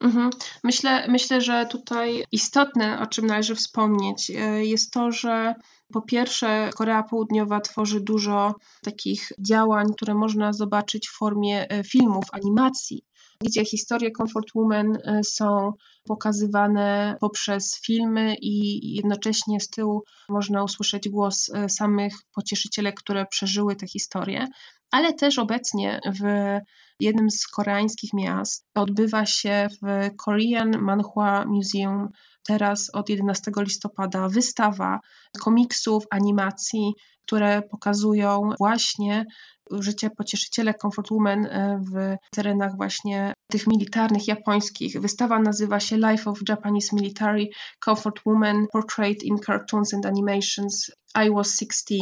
Mhm. 0.00 0.30
Myślę, 0.64 1.08
myślę, 1.08 1.40
że 1.40 1.66
tutaj 1.66 2.24
istotne, 2.32 3.00
o 3.00 3.06
czym 3.06 3.26
należy 3.26 3.54
wspomnieć, 3.54 4.30
e, 4.30 4.64
jest 4.64 4.92
to, 4.92 5.12
że 5.12 5.54
po 5.92 6.02
pierwsze, 6.02 6.70
Korea 6.74 7.02
Południowa 7.02 7.60
tworzy 7.60 8.00
dużo 8.00 8.54
takich 8.82 9.32
działań, 9.38 9.86
które 9.96 10.14
można 10.14 10.52
zobaczyć 10.52 11.08
w 11.08 11.18
formie 11.18 11.70
e, 11.70 11.84
filmów, 11.84 12.24
animacji, 12.32 13.04
gdzie 13.44 13.64
historie 13.64 14.10
Comfort 14.10 14.46
Women 14.54 14.98
e, 15.04 15.24
są 15.24 15.72
pokazywane 16.04 17.16
poprzez 17.20 17.80
filmy 17.86 18.34
i 18.40 18.80
jednocześnie 18.94 19.60
z 19.60 19.68
tyłu 19.68 20.04
można 20.28 20.64
usłyszeć 20.64 21.08
głos 21.08 21.50
samych 21.68 22.14
pocieszycielek, 22.34 22.94
które 22.94 23.26
przeżyły 23.26 23.76
te 23.76 23.86
historie, 23.86 24.46
ale 24.90 25.12
też 25.12 25.38
obecnie 25.38 26.00
w 26.20 26.58
jednym 27.00 27.30
z 27.30 27.46
koreańskich 27.46 28.10
miast. 28.14 28.66
Odbywa 28.74 29.26
się 29.26 29.68
w 29.82 30.10
Korean 30.16 30.70
Manhwa 30.80 31.44
Museum 31.46 32.08
teraz 32.42 32.90
od 32.92 33.08
11 33.08 33.50
listopada 33.58 34.28
wystawa 34.28 35.00
komiksów, 35.40 36.04
animacji, 36.10 36.92
które 37.26 37.62
pokazują 37.62 38.50
właśnie 38.58 39.26
życie 39.70 40.10
pocieszyciele 40.10 40.74
Comfort 40.74 41.08
Women 41.10 41.46
e, 41.46 41.80
w 41.92 42.16
terenach 42.34 42.76
właśnie 42.76 43.34
tych 43.50 43.66
militarnych 43.66 44.28
japońskich. 44.28 45.00
Wystawa 45.00 45.38
nazywa 45.38 45.80
się 45.80 45.96
Life 45.96 46.30
of 46.30 46.38
Japanese 46.48 46.96
Military 46.96 47.48
Comfort 47.84 48.20
Woman 48.26 48.66
Portrayed 48.72 49.22
in 49.22 49.38
Cartoons 49.38 49.94
and 49.94 50.06
Animations 50.06 50.90
I 51.24 51.30
Was 51.30 51.58
16. 51.58 51.94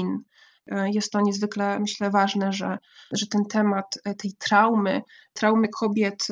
E, 0.66 0.91
jest 0.91 1.12
to 1.12 1.21
niezwykle, 1.21 1.81
myślę, 1.81 2.11
ważne, 2.11 2.53
że, 2.53 2.79
że 3.12 3.27
ten 3.27 3.45
temat 3.45 3.87
e, 4.05 4.14
tej 4.14 4.33
traumy, 4.39 5.03
traumy 5.33 5.69
kobiet, 5.69 6.27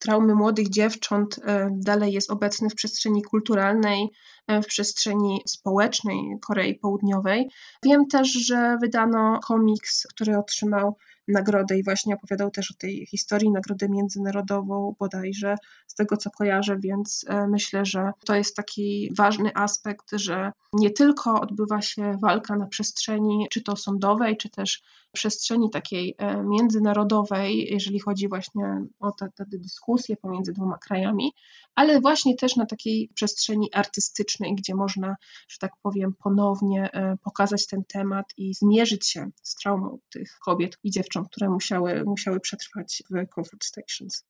traumy 0.00 0.34
młodych 0.34 0.68
dziewcząt 0.68 1.40
dalej 1.70 2.12
jest 2.12 2.30
obecny 2.30 2.70
w 2.70 2.74
przestrzeni 2.74 3.22
kulturalnej, 3.22 4.08
w 4.48 4.66
przestrzeni 4.66 5.40
społecznej 5.46 6.18
Korei 6.46 6.74
Południowej. 6.74 7.50
Wiem 7.84 8.06
też, 8.06 8.32
że 8.32 8.76
wydano 8.80 9.40
komiks, 9.46 10.06
który 10.06 10.38
otrzymał 10.38 10.96
nagrodę 11.28 11.78
i 11.78 11.84
właśnie 11.84 12.14
opowiadał 12.14 12.50
też 12.50 12.70
o 12.70 12.74
tej 12.78 13.06
historii, 13.06 13.50
nagrodę 13.50 13.88
międzynarodową 13.88 14.96
bodajże, 14.98 15.54
z 15.86 15.94
tego 15.94 16.16
co 16.16 16.30
kojarzę, 16.30 16.78
więc 16.78 17.24
e, 17.28 17.46
myślę, 17.46 17.84
że 17.84 18.12
to 18.26 18.34
jest 18.34 18.56
taki 18.56 19.12
ważny 19.18 19.50
aspekt, 19.54 20.10
że 20.12 20.52
nie 20.72 20.90
tylko 20.90 21.40
odbywa 21.40 21.82
się 21.82 22.18
walka 22.22 22.56
na 22.56 22.66
przestrzeni 22.66 23.46
czy 23.50 23.62
to 23.62 23.76
sądowej, 23.76 24.36
czy 24.36 24.50
też 24.50 24.82
przestrzeni 25.12 25.70
takiej 25.70 26.14
e, 26.18 26.42
międzynarodowej, 26.42 27.68
jeżeli 27.70 28.00
chodzi 28.00 28.28
właśnie 28.28 28.84
o 29.00 29.12
te, 29.12 29.28
te 29.36 29.44
dyskusje 29.46 30.16
pomiędzy 30.16 30.52
dwoma 30.52 30.78
krajami, 30.78 31.32
ale 31.74 32.00
właśnie 32.00 32.36
też 32.36 32.56
na 32.56 32.66
takiej 32.66 33.10
przestrzeni 33.14 33.74
artystycznej, 33.74 34.54
gdzie 34.54 34.74
można, 34.74 35.16
że 35.48 35.58
tak 35.58 35.72
powiem, 35.82 36.14
ponownie 36.22 36.92
e, 36.92 37.16
pokazać 37.24 37.66
ten 37.66 37.84
temat 37.84 38.26
i 38.36 38.54
zmierzyć 38.54 39.08
się 39.08 39.30
z 39.42 39.54
traumą 39.54 39.98
tych 40.10 40.38
kobiet 40.44 40.78
i 40.82 40.90
dziewcząt, 40.90 41.28
które 41.28 41.50
musiały, 41.50 42.04
musiały 42.04 42.40
przetrwać 42.40 43.02
w 43.10 43.34
Comfort 43.34 43.64
Stations. 43.64 44.24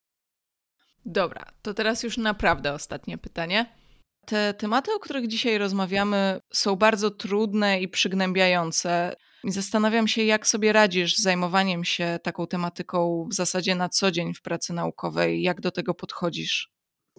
Dobra, 1.05 1.47
to 1.63 1.75
teraz 1.75 2.03
już 2.03 2.19
naprawdę 2.19 2.73
ostatnie 2.73 3.19
pytanie. 3.19 3.80
Te 4.27 4.55
tematy, 4.55 4.95
o 4.95 4.99
których 4.99 5.29
dzisiaj 5.29 5.59
rozmawiamy, 5.59 6.41
są 6.53 6.77
bardzo 6.77 7.11
trudne 7.11 7.81
i 7.81 7.89
przygnębiające. 7.89 9.17
I 9.45 9.51
zastanawiam 9.53 10.09
się, 10.09 10.23
jak 10.23 10.47
sobie 10.47 10.73
radzisz 10.73 11.17
z 11.17 11.23
zajmowaniem 11.23 11.85
się 11.85 12.19
taką 12.23 12.47
tematyką 12.47 13.29
w 13.31 13.35
zasadzie 13.35 13.75
na 13.75 13.89
co 13.89 14.11
dzień 14.11 14.35
w 14.35 14.43
pracy 14.43 14.73
naukowej, 14.73 15.43
jak 15.43 15.61
do 15.61 15.71
tego 15.71 15.95
podchodzisz? 15.95 16.71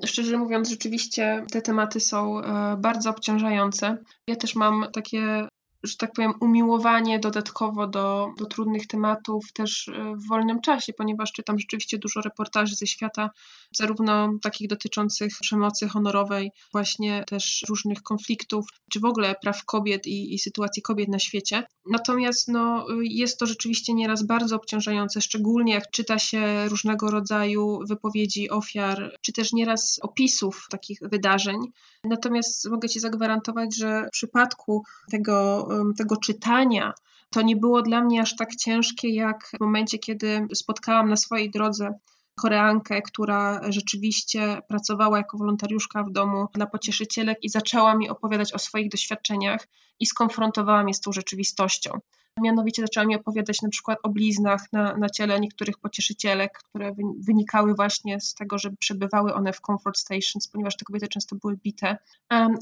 Szczerze 0.05 0.37
mówiąc, 0.37 0.69
rzeczywiście 0.69 1.45
te 1.51 1.61
tematy 1.61 1.99
są 1.99 2.41
e, 2.41 2.77
bardzo 2.77 3.09
obciążające. 3.09 3.97
Ja 4.27 4.35
też 4.35 4.55
mam 4.55 4.85
takie 4.93 5.47
że 5.83 5.95
tak 5.97 6.13
powiem, 6.13 6.33
umiłowanie 6.41 7.19
dodatkowo 7.19 7.87
do, 7.87 8.27
do 8.37 8.45
trudnych 8.45 8.87
tematów 8.87 9.53
też 9.53 9.87
e, 9.87 10.15
w 10.15 10.27
wolnym 10.27 10.61
czasie, 10.61 10.93
ponieważ 10.93 11.31
czytam 11.31 11.59
rzeczywiście 11.59 11.97
dużo 11.97 12.21
reportaży 12.21 12.75
ze 12.75 12.87
świata, 12.87 13.29
zarówno 13.75 14.29
takich 14.41 14.67
dotyczących 14.67 15.33
przemocy 15.41 15.87
honorowej, 15.89 16.51
właśnie 16.71 17.23
też 17.27 17.65
różnych 17.69 18.03
konfliktów, 18.03 18.65
czy 18.91 18.99
w 18.99 19.05
ogóle 19.05 19.35
praw 19.41 19.65
kobiet 19.65 20.07
i, 20.07 20.33
i 20.33 20.39
sytuacji 20.39 20.81
kobiet 20.81 21.09
na 21.09 21.19
świecie. 21.19 21.63
Natomiast 21.91 22.47
no, 22.47 22.85
jest 23.01 23.39
to 23.39 23.45
rzeczywiście 23.45 23.93
nieraz 23.93 24.23
bardzo 24.23 24.55
obciążające, 24.55 25.21
szczególnie 25.21 25.73
jak 25.73 25.91
czyta 25.91 26.19
się 26.19 26.69
różnego 26.69 27.11
rodzaju 27.11 27.79
wypowiedzi 27.87 28.49
ofiar, 28.49 29.17
czy 29.21 29.33
też 29.33 29.53
nieraz 29.53 29.99
opisów 30.01 30.67
takich 30.69 30.99
wydarzeń. 31.01 31.57
Natomiast 32.03 32.69
mogę 32.69 32.89
Ci 32.89 32.99
zagwarantować, 32.99 33.77
że 33.77 34.05
w 34.07 34.11
przypadku 34.11 34.83
tego 35.11 35.67
tego 35.97 36.17
czytania, 36.17 36.93
to 37.29 37.41
nie 37.41 37.55
było 37.55 37.81
dla 37.81 38.03
mnie 38.03 38.21
aż 38.21 38.35
tak 38.35 38.55
ciężkie, 38.55 39.09
jak 39.09 39.51
w 39.57 39.59
momencie, 39.59 39.99
kiedy 39.99 40.47
spotkałam 40.53 41.09
na 41.09 41.15
swojej 41.15 41.51
drodze 41.51 41.93
Koreankę, 42.35 43.01
która 43.01 43.61
rzeczywiście 43.69 44.61
pracowała 44.67 45.17
jako 45.17 45.37
wolontariuszka 45.37 46.03
w 46.03 46.11
domu 46.11 46.47
dla 46.53 46.65
pocieszycielek 46.65 47.37
i 47.41 47.49
zaczęła 47.49 47.95
mi 47.95 48.09
opowiadać 48.09 48.53
o 48.53 48.59
swoich 48.59 48.89
doświadczeniach 48.89 49.67
i 49.99 50.05
skonfrontowała 50.05 50.83
mnie 50.83 50.93
z 50.93 51.01
tą 51.01 51.11
rzeczywistością. 51.11 51.99
Mianowicie 52.39 52.81
zaczęła 52.81 53.05
mi 53.05 53.15
opowiadać 53.15 53.61
na 53.61 53.69
przykład 53.69 53.99
o 54.03 54.09
bliznach 54.09 54.73
na, 54.73 54.97
na 54.97 55.09
ciele 55.09 55.39
niektórych 55.39 55.77
pocieszycielek, 55.77 56.59
które 56.69 56.95
wynikały 57.27 57.73
właśnie 57.73 58.21
z 58.21 58.33
tego, 58.33 58.57
że 58.57 58.69
przebywały 58.79 59.33
one 59.33 59.53
w 59.53 59.61
comfort 59.61 59.97
stations, 59.97 60.47
ponieważ 60.47 60.77
te 60.77 60.85
kobiety 60.85 61.07
często 61.07 61.35
były 61.35 61.57
bite, 61.57 61.97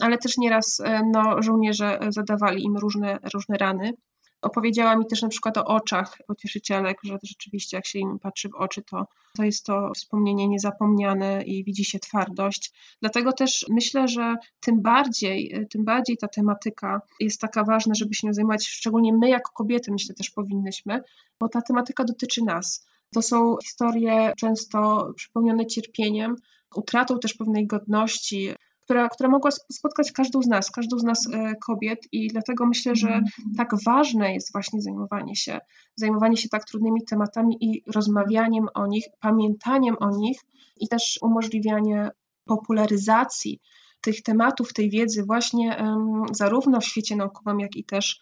ale 0.01 0.17
też 0.17 0.38
nieraz 0.38 0.82
no, 1.13 1.41
żołnierze 1.41 1.99
zadawali 2.09 2.63
im 2.63 2.78
różne, 2.78 3.20
różne 3.34 3.57
rany. 3.57 3.93
Opowiedziała 4.41 4.95
mi 4.95 5.05
też 5.05 5.21
na 5.21 5.27
przykład 5.27 5.57
o 5.57 5.65
oczach 5.65 6.17
pocieszycielek, 6.27 6.97
że 7.03 7.17
rzeczywiście 7.23 7.77
jak 7.77 7.85
się 7.85 7.99
im 7.99 8.19
patrzy 8.19 8.49
w 8.49 8.55
oczy, 8.55 8.81
to, 8.81 9.07
to 9.35 9.43
jest 9.43 9.65
to 9.65 9.91
wspomnienie 9.95 10.47
niezapomniane 10.47 11.43
i 11.43 11.63
widzi 11.63 11.85
się 11.85 11.99
twardość. 11.99 12.71
Dlatego 13.01 13.33
też 13.33 13.65
myślę, 13.69 14.07
że 14.07 14.35
tym 14.59 14.81
bardziej, 14.81 15.67
tym 15.69 15.85
bardziej 15.85 16.17
ta 16.17 16.27
tematyka 16.27 17.01
jest 17.19 17.41
taka 17.41 17.63
ważna, 17.63 17.93
żeby 17.95 18.13
się 18.13 18.27
nią 18.27 18.33
zajmować, 18.33 18.67
szczególnie 18.67 19.13
my 19.13 19.29
jako 19.29 19.51
kobiety 19.53 19.91
myślę 19.91 20.15
też 20.15 20.29
powinnyśmy, 20.29 21.01
bo 21.39 21.49
ta 21.49 21.61
tematyka 21.61 22.03
dotyczy 22.03 22.43
nas. 22.43 22.87
To 23.13 23.21
są 23.21 23.55
historie 23.63 24.33
często 24.37 25.11
przypełnione 25.15 25.65
cierpieniem, 25.65 26.35
utratą 26.75 27.19
też 27.19 27.33
pewnej 27.33 27.67
godności, 27.67 28.49
która, 28.89 29.09
która 29.09 29.29
mogła 29.29 29.51
spotkać 29.51 30.11
każdą 30.11 30.41
z 30.41 30.47
nas, 30.47 30.71
każdą 30.71 30.99
z 30.99 31.03
nas 31.03 31.27
e, 31.33 31.55
kobiet 31.55 31.99
i 32.11 32.27
dlatego 32.27 32.65
myślę, 32.65 32.95
że 32.95 33.07
mhm. 33.07 33.23
tak 33.57 33.69
ważne 33.85 34.33
jest 34.33 34.51
właśnie 34.51 34.81
zajmowanie 34.81 35.35
się, 35.35 35.59
zajmowanie 35.95 36.37
się 36.37 36.49
tak 36.49 36.65
trudnymi 36.65 37.05
tematami 37.05 37.57
i 37.61 37.83
rozmawianiem 37.95 38.67
o 38.73 38.87
nich, 38.87 39.05
pamiętaniem 39.19 39.95
o 39.99 40.09
nich 40.17 40.39
i 40.77 40.87
też 40.87 41.19
umożliwianie 41.21 42.09
popularyzacji 42.45 43.59
tych 44.01 44.23
tematów, 44.23 44.73
tej 44.73 44.89
wiedzy 44.89 45.23
właśnie 45.23 45.83
zarówno 46.31 46.79
w 46.79 46.85
świecie 46.85 47.15
naukowym, 47.15 47.59
jak 47.59 47.75
i 47.75 47.83
też 47.83 48.21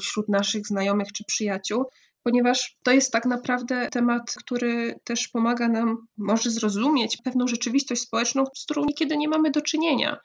wśród 0.00 0.28
naszych 0.28 0.66
znajomych 0.66 1.12
czy 1.12 1.24
przyjaciół, 1.24 1.84
ponieważ 2.26 2.76
to 2.82 2.92
jest 2.92 3.12
tak 3.12 3.26
naprawdę 3.26 3.88
temat, 3.90 4.34
który 4.38 4.94
też 5.04 5.28
pomaga 5.28 5.68
nam 5.68 6.06
może 6.18 6.50
zrozumieć 6.50 7.18
pewną 7.24 7.46
rzeczywistość 7.46 8.02
społeczną, 8.02 8.44
z 8.54 8.64
którą 8.64 8.84
niekiedy 8.84 9.16
nie 9.16 9.28
mamy 9.28 9.50
do 9.50 9.60
czynienia 9.60 10.16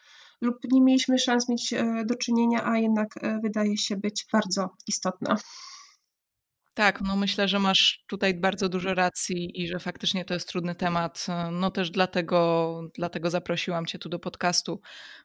lub 0.41 0.55
nie 0.71 0.81
mieliśmy 0.81 1.19
szans 1.19 1.49
mieć 1.49 1.73
e, 1.73 2.03
do 2.05 2.15
czynienia, 2.15 2.65
a 2.65 2.77
jednak 2.77 3.07
e, 3.17 3.39
wydaje 3.43 3.77
się 3.77 3.97
być 3.97 4.25
bardzo 4.33 4.69
istotna. 4.87 5.37
Tak, 6.73 7.01
no 7.01 7.15
myślę, 7.15 7.47
że 7.47 7.59
masz 7.59 8.03
tutaj 8.07 8.33
bardzo 8.33 8.69
dużo 8.69 8.93
racji 8.93 9.61
i 9.61 9.67
że 9.67 9.79
faktycznie 9.79 10.25
to 10.25 10.33
jest 10.33 10.47
trudny 10.47 10.75
temat. 10.75 11.27
No 11.51 11.71
też 11.71 11.91
dlatego, 11.91 12.81
dlatego 12.95 13.29
zaprosiłam 13.29 13.85
Cię 13.85 13.99
tu 13.99 14.09
do 14.09 14.19
podcastu, 14.19 14.81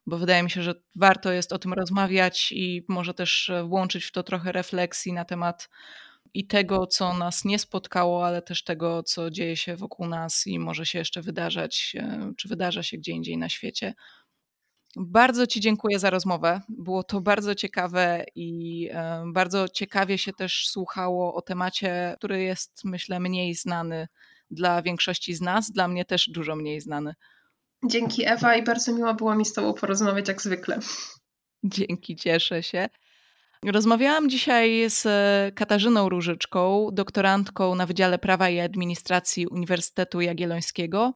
bo 0.07 0.19
wydaje 0.19 0.43
mi 0.43 0.51
się, 0.51 0.63
że 0.63 0.75
warto 0.97 1.33
jest 1.33 1.53
o 1.53 1.59
tym 1.59 1.73
rozmawiać 1.73 2.53
i 2.53 2.85
może 2.89 3.15
też 3.15 3.51
włączyć 3.65 4.05
w 4.05 4.13
to 4.13 4.23
trochę 4.23 4.53
refleksji 4.53 5.13
na 5.13 5.25
temat 5.25 5.69
i 6.37 6.47
tego, 6.47 6.87
co 6.87 7.15
nas 7.15 7.45
nie 7.45 7.59
spotkało, 7.59 8.27
ale 8.27 8.43
też 8.43 8.65
tego, 8.65 9.03
co 9.03 9.31
dzieje 9.31 9.57
się 9.57 9.77
wokół 9.77 10.07
nas 10.07 10.47
i 10.47 10.59
może 10.59 10.87
się 10.87 10.99
jeszcze 10.99 11.23
wydarzać, 11.23 11.97
e, 11.99 12.33
czy 12.37 12.49
wydarza 12.49 12.83
się 12.83 12.99
gdzie 12.99 13.13
indziej 13.13 13.39
na 13.39 13.49
świecie. 13.49 13.95
Bardzo 14.97 15.47
Ci 15.47 15.61
dziękuję 15.61 15.99
za 15.99 16.11
rozmowę. 16.11 16.61
Było 16.69 17.03
to 17.03 17.21
bardzo 17.21 17.55
ciekawe 17.55 18.25
i 18.35 18.89
e, 18.93 19.25
bardzo 19.33 19.69
ciekawie 19.69 20.19
się 20.19 20.33
też 20.33 20.69
słuchało 20.69 21.35
o 21.35 21.43
temacie, 21.43 22.15
który 22.19 22.43
jest, 22.43 22.81
myślę, 22.85 23.21
mniej 23.21 23.55
znany 23.55 24.09
dla 24.51 24.83
większości 24.83 25.35
z 25.35 25.41
nas, 25.41 25.71
dla 25.71 25.89
mnie 25.89 26.05
też 26.05 26.29
dużo 26.29 26.57
mniej 26.57 26.81
znany. 26.81 27.15
Dzięki 27.85 28.27
Ewa 28.27 28.57
i 28.57 28.65
bardzo 28.65 28.93
miło 28.93 29.15
było 29.15 29.35
mi 29.35 29.45
z 29.45 29.53
Tobą 29.53 29.75
porozmawiać 29.75 30.29
jak 30.29 30.43
zwykle. 30.43 30.79
Dzięki, 31.65 32.17
cieszę 32.17 32.63
się. 32.63 32.89
Rozmawiałam 33.65 34.31
dzisiaj 34.31 34.85
z 34.91 35.05
Katarzyną 35.55 36.09
Różyczką, 36.09 36.89
doktorantką 36.93 37.75
na 37.75 37.87
Wydziale 37.87 38.19
Prawa 38.19 38.51
i 38.51 38.61
Administracji 38.61 39.47
Uniwersytetu 39.47 40.21
Jagiellońskiego, 40.21 41.15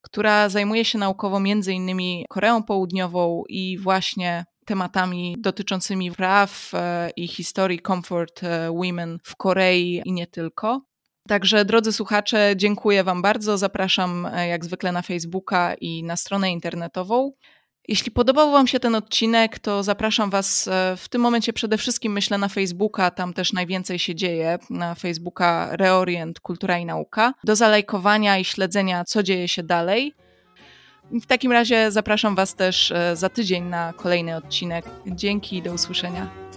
która 0.00 0.48
zajmuje 0.48 0.84
się 0.84 0.98
naukowo 0.98 1.36
m.in. 1.36 2.24
Koreą 2.28 2.62
Południową 2.62 3.42
i 3.48 3.78
właśnie 3.78 4.44
tematami 4.64 5.36
dotyczącymi 5.38 6.12
praw 6.12 6.70
e, 6.74 7.10
i 7.16 7.28
historii 7.28 7.80
comfort 7.82 8.42
e, 8.42 8.70
women 8.70 9.18
w 9.24 9.36
Korei 9.36 10.02
i 10.04 10.12
nie 10.12 10.26
tylko. 10.26 10.82
Także 11.28 11.64
drodzy 11.64 11.92
słuchacze, 11.92 12.52
dziękuję 12.56 13.04
Wam 13.04 13.22
bardzo. 13.22 13.58
Zapraszam 13.58 14.26
e, 14.26 14.48
jak 14.48 14.64
zwykle 14.64 14.92
na 14.92 15.02
Facebooka 15.02 15.74
i 15.74 16.04
na 16.04 16.16
stronę 16.16 16.50
internetową. 16.50 17.32
Jeśli 17.90 18.10
podobał 18.10 18.50
Wam 18.50 18.66
się 18.66 18.80
ten 18.80 18.94
odcinek, 18.94 19.58
to 19.58 19.82
zapraszam 19.82 20.30
Was 20.30 20.68
e, 20.68 20.96
w 20.96 21.08
tym 21.08 21.20
momencie 21.20 21.52
przede 21.52 21.78
wszystkim, 21.78 22.12
myślę, 22.12 22.38
na 22.38 22.48
Facebooka, 22.48 23.10
tam 23.10 23.32
też 23.32 23.52
najwięcej 23.52 23.98
się 23.98 24.14
dzieje, 24.14 24.58
na 24.70 24.94
Facebooka 24.94 25.76
Reorient 25.76 26.40
Kultura 26.40 26.78
i 26.78 26.84
Nauka, 26.84 27.34
do 27.44 27.56
zalajkowania 27.56 28.38
i 28.38 28.44
śledzenia, 28.44 29.04
co 29.04 29.22
dzieje 29.22 29.48
się 29.48 29.62
dalej. 29.62 30.14
W 31.12 31.26
takim 31.26 31.52
razie 31.52 31.90
zapraszam 31.90 32.34
Was 32.34 32.54
też 32.54 32.92
e, 32.92 33.16
za 33.16 33.28
tydzień 33.28 33.64
na 33.64 33.92
kolejny 33.92 34.36
odcinek. 34.36 34.84
Dzięki 35.06 35.56
i 35.56 35.62
do 35.62 35.72
usłyszenia. 35.72 36.49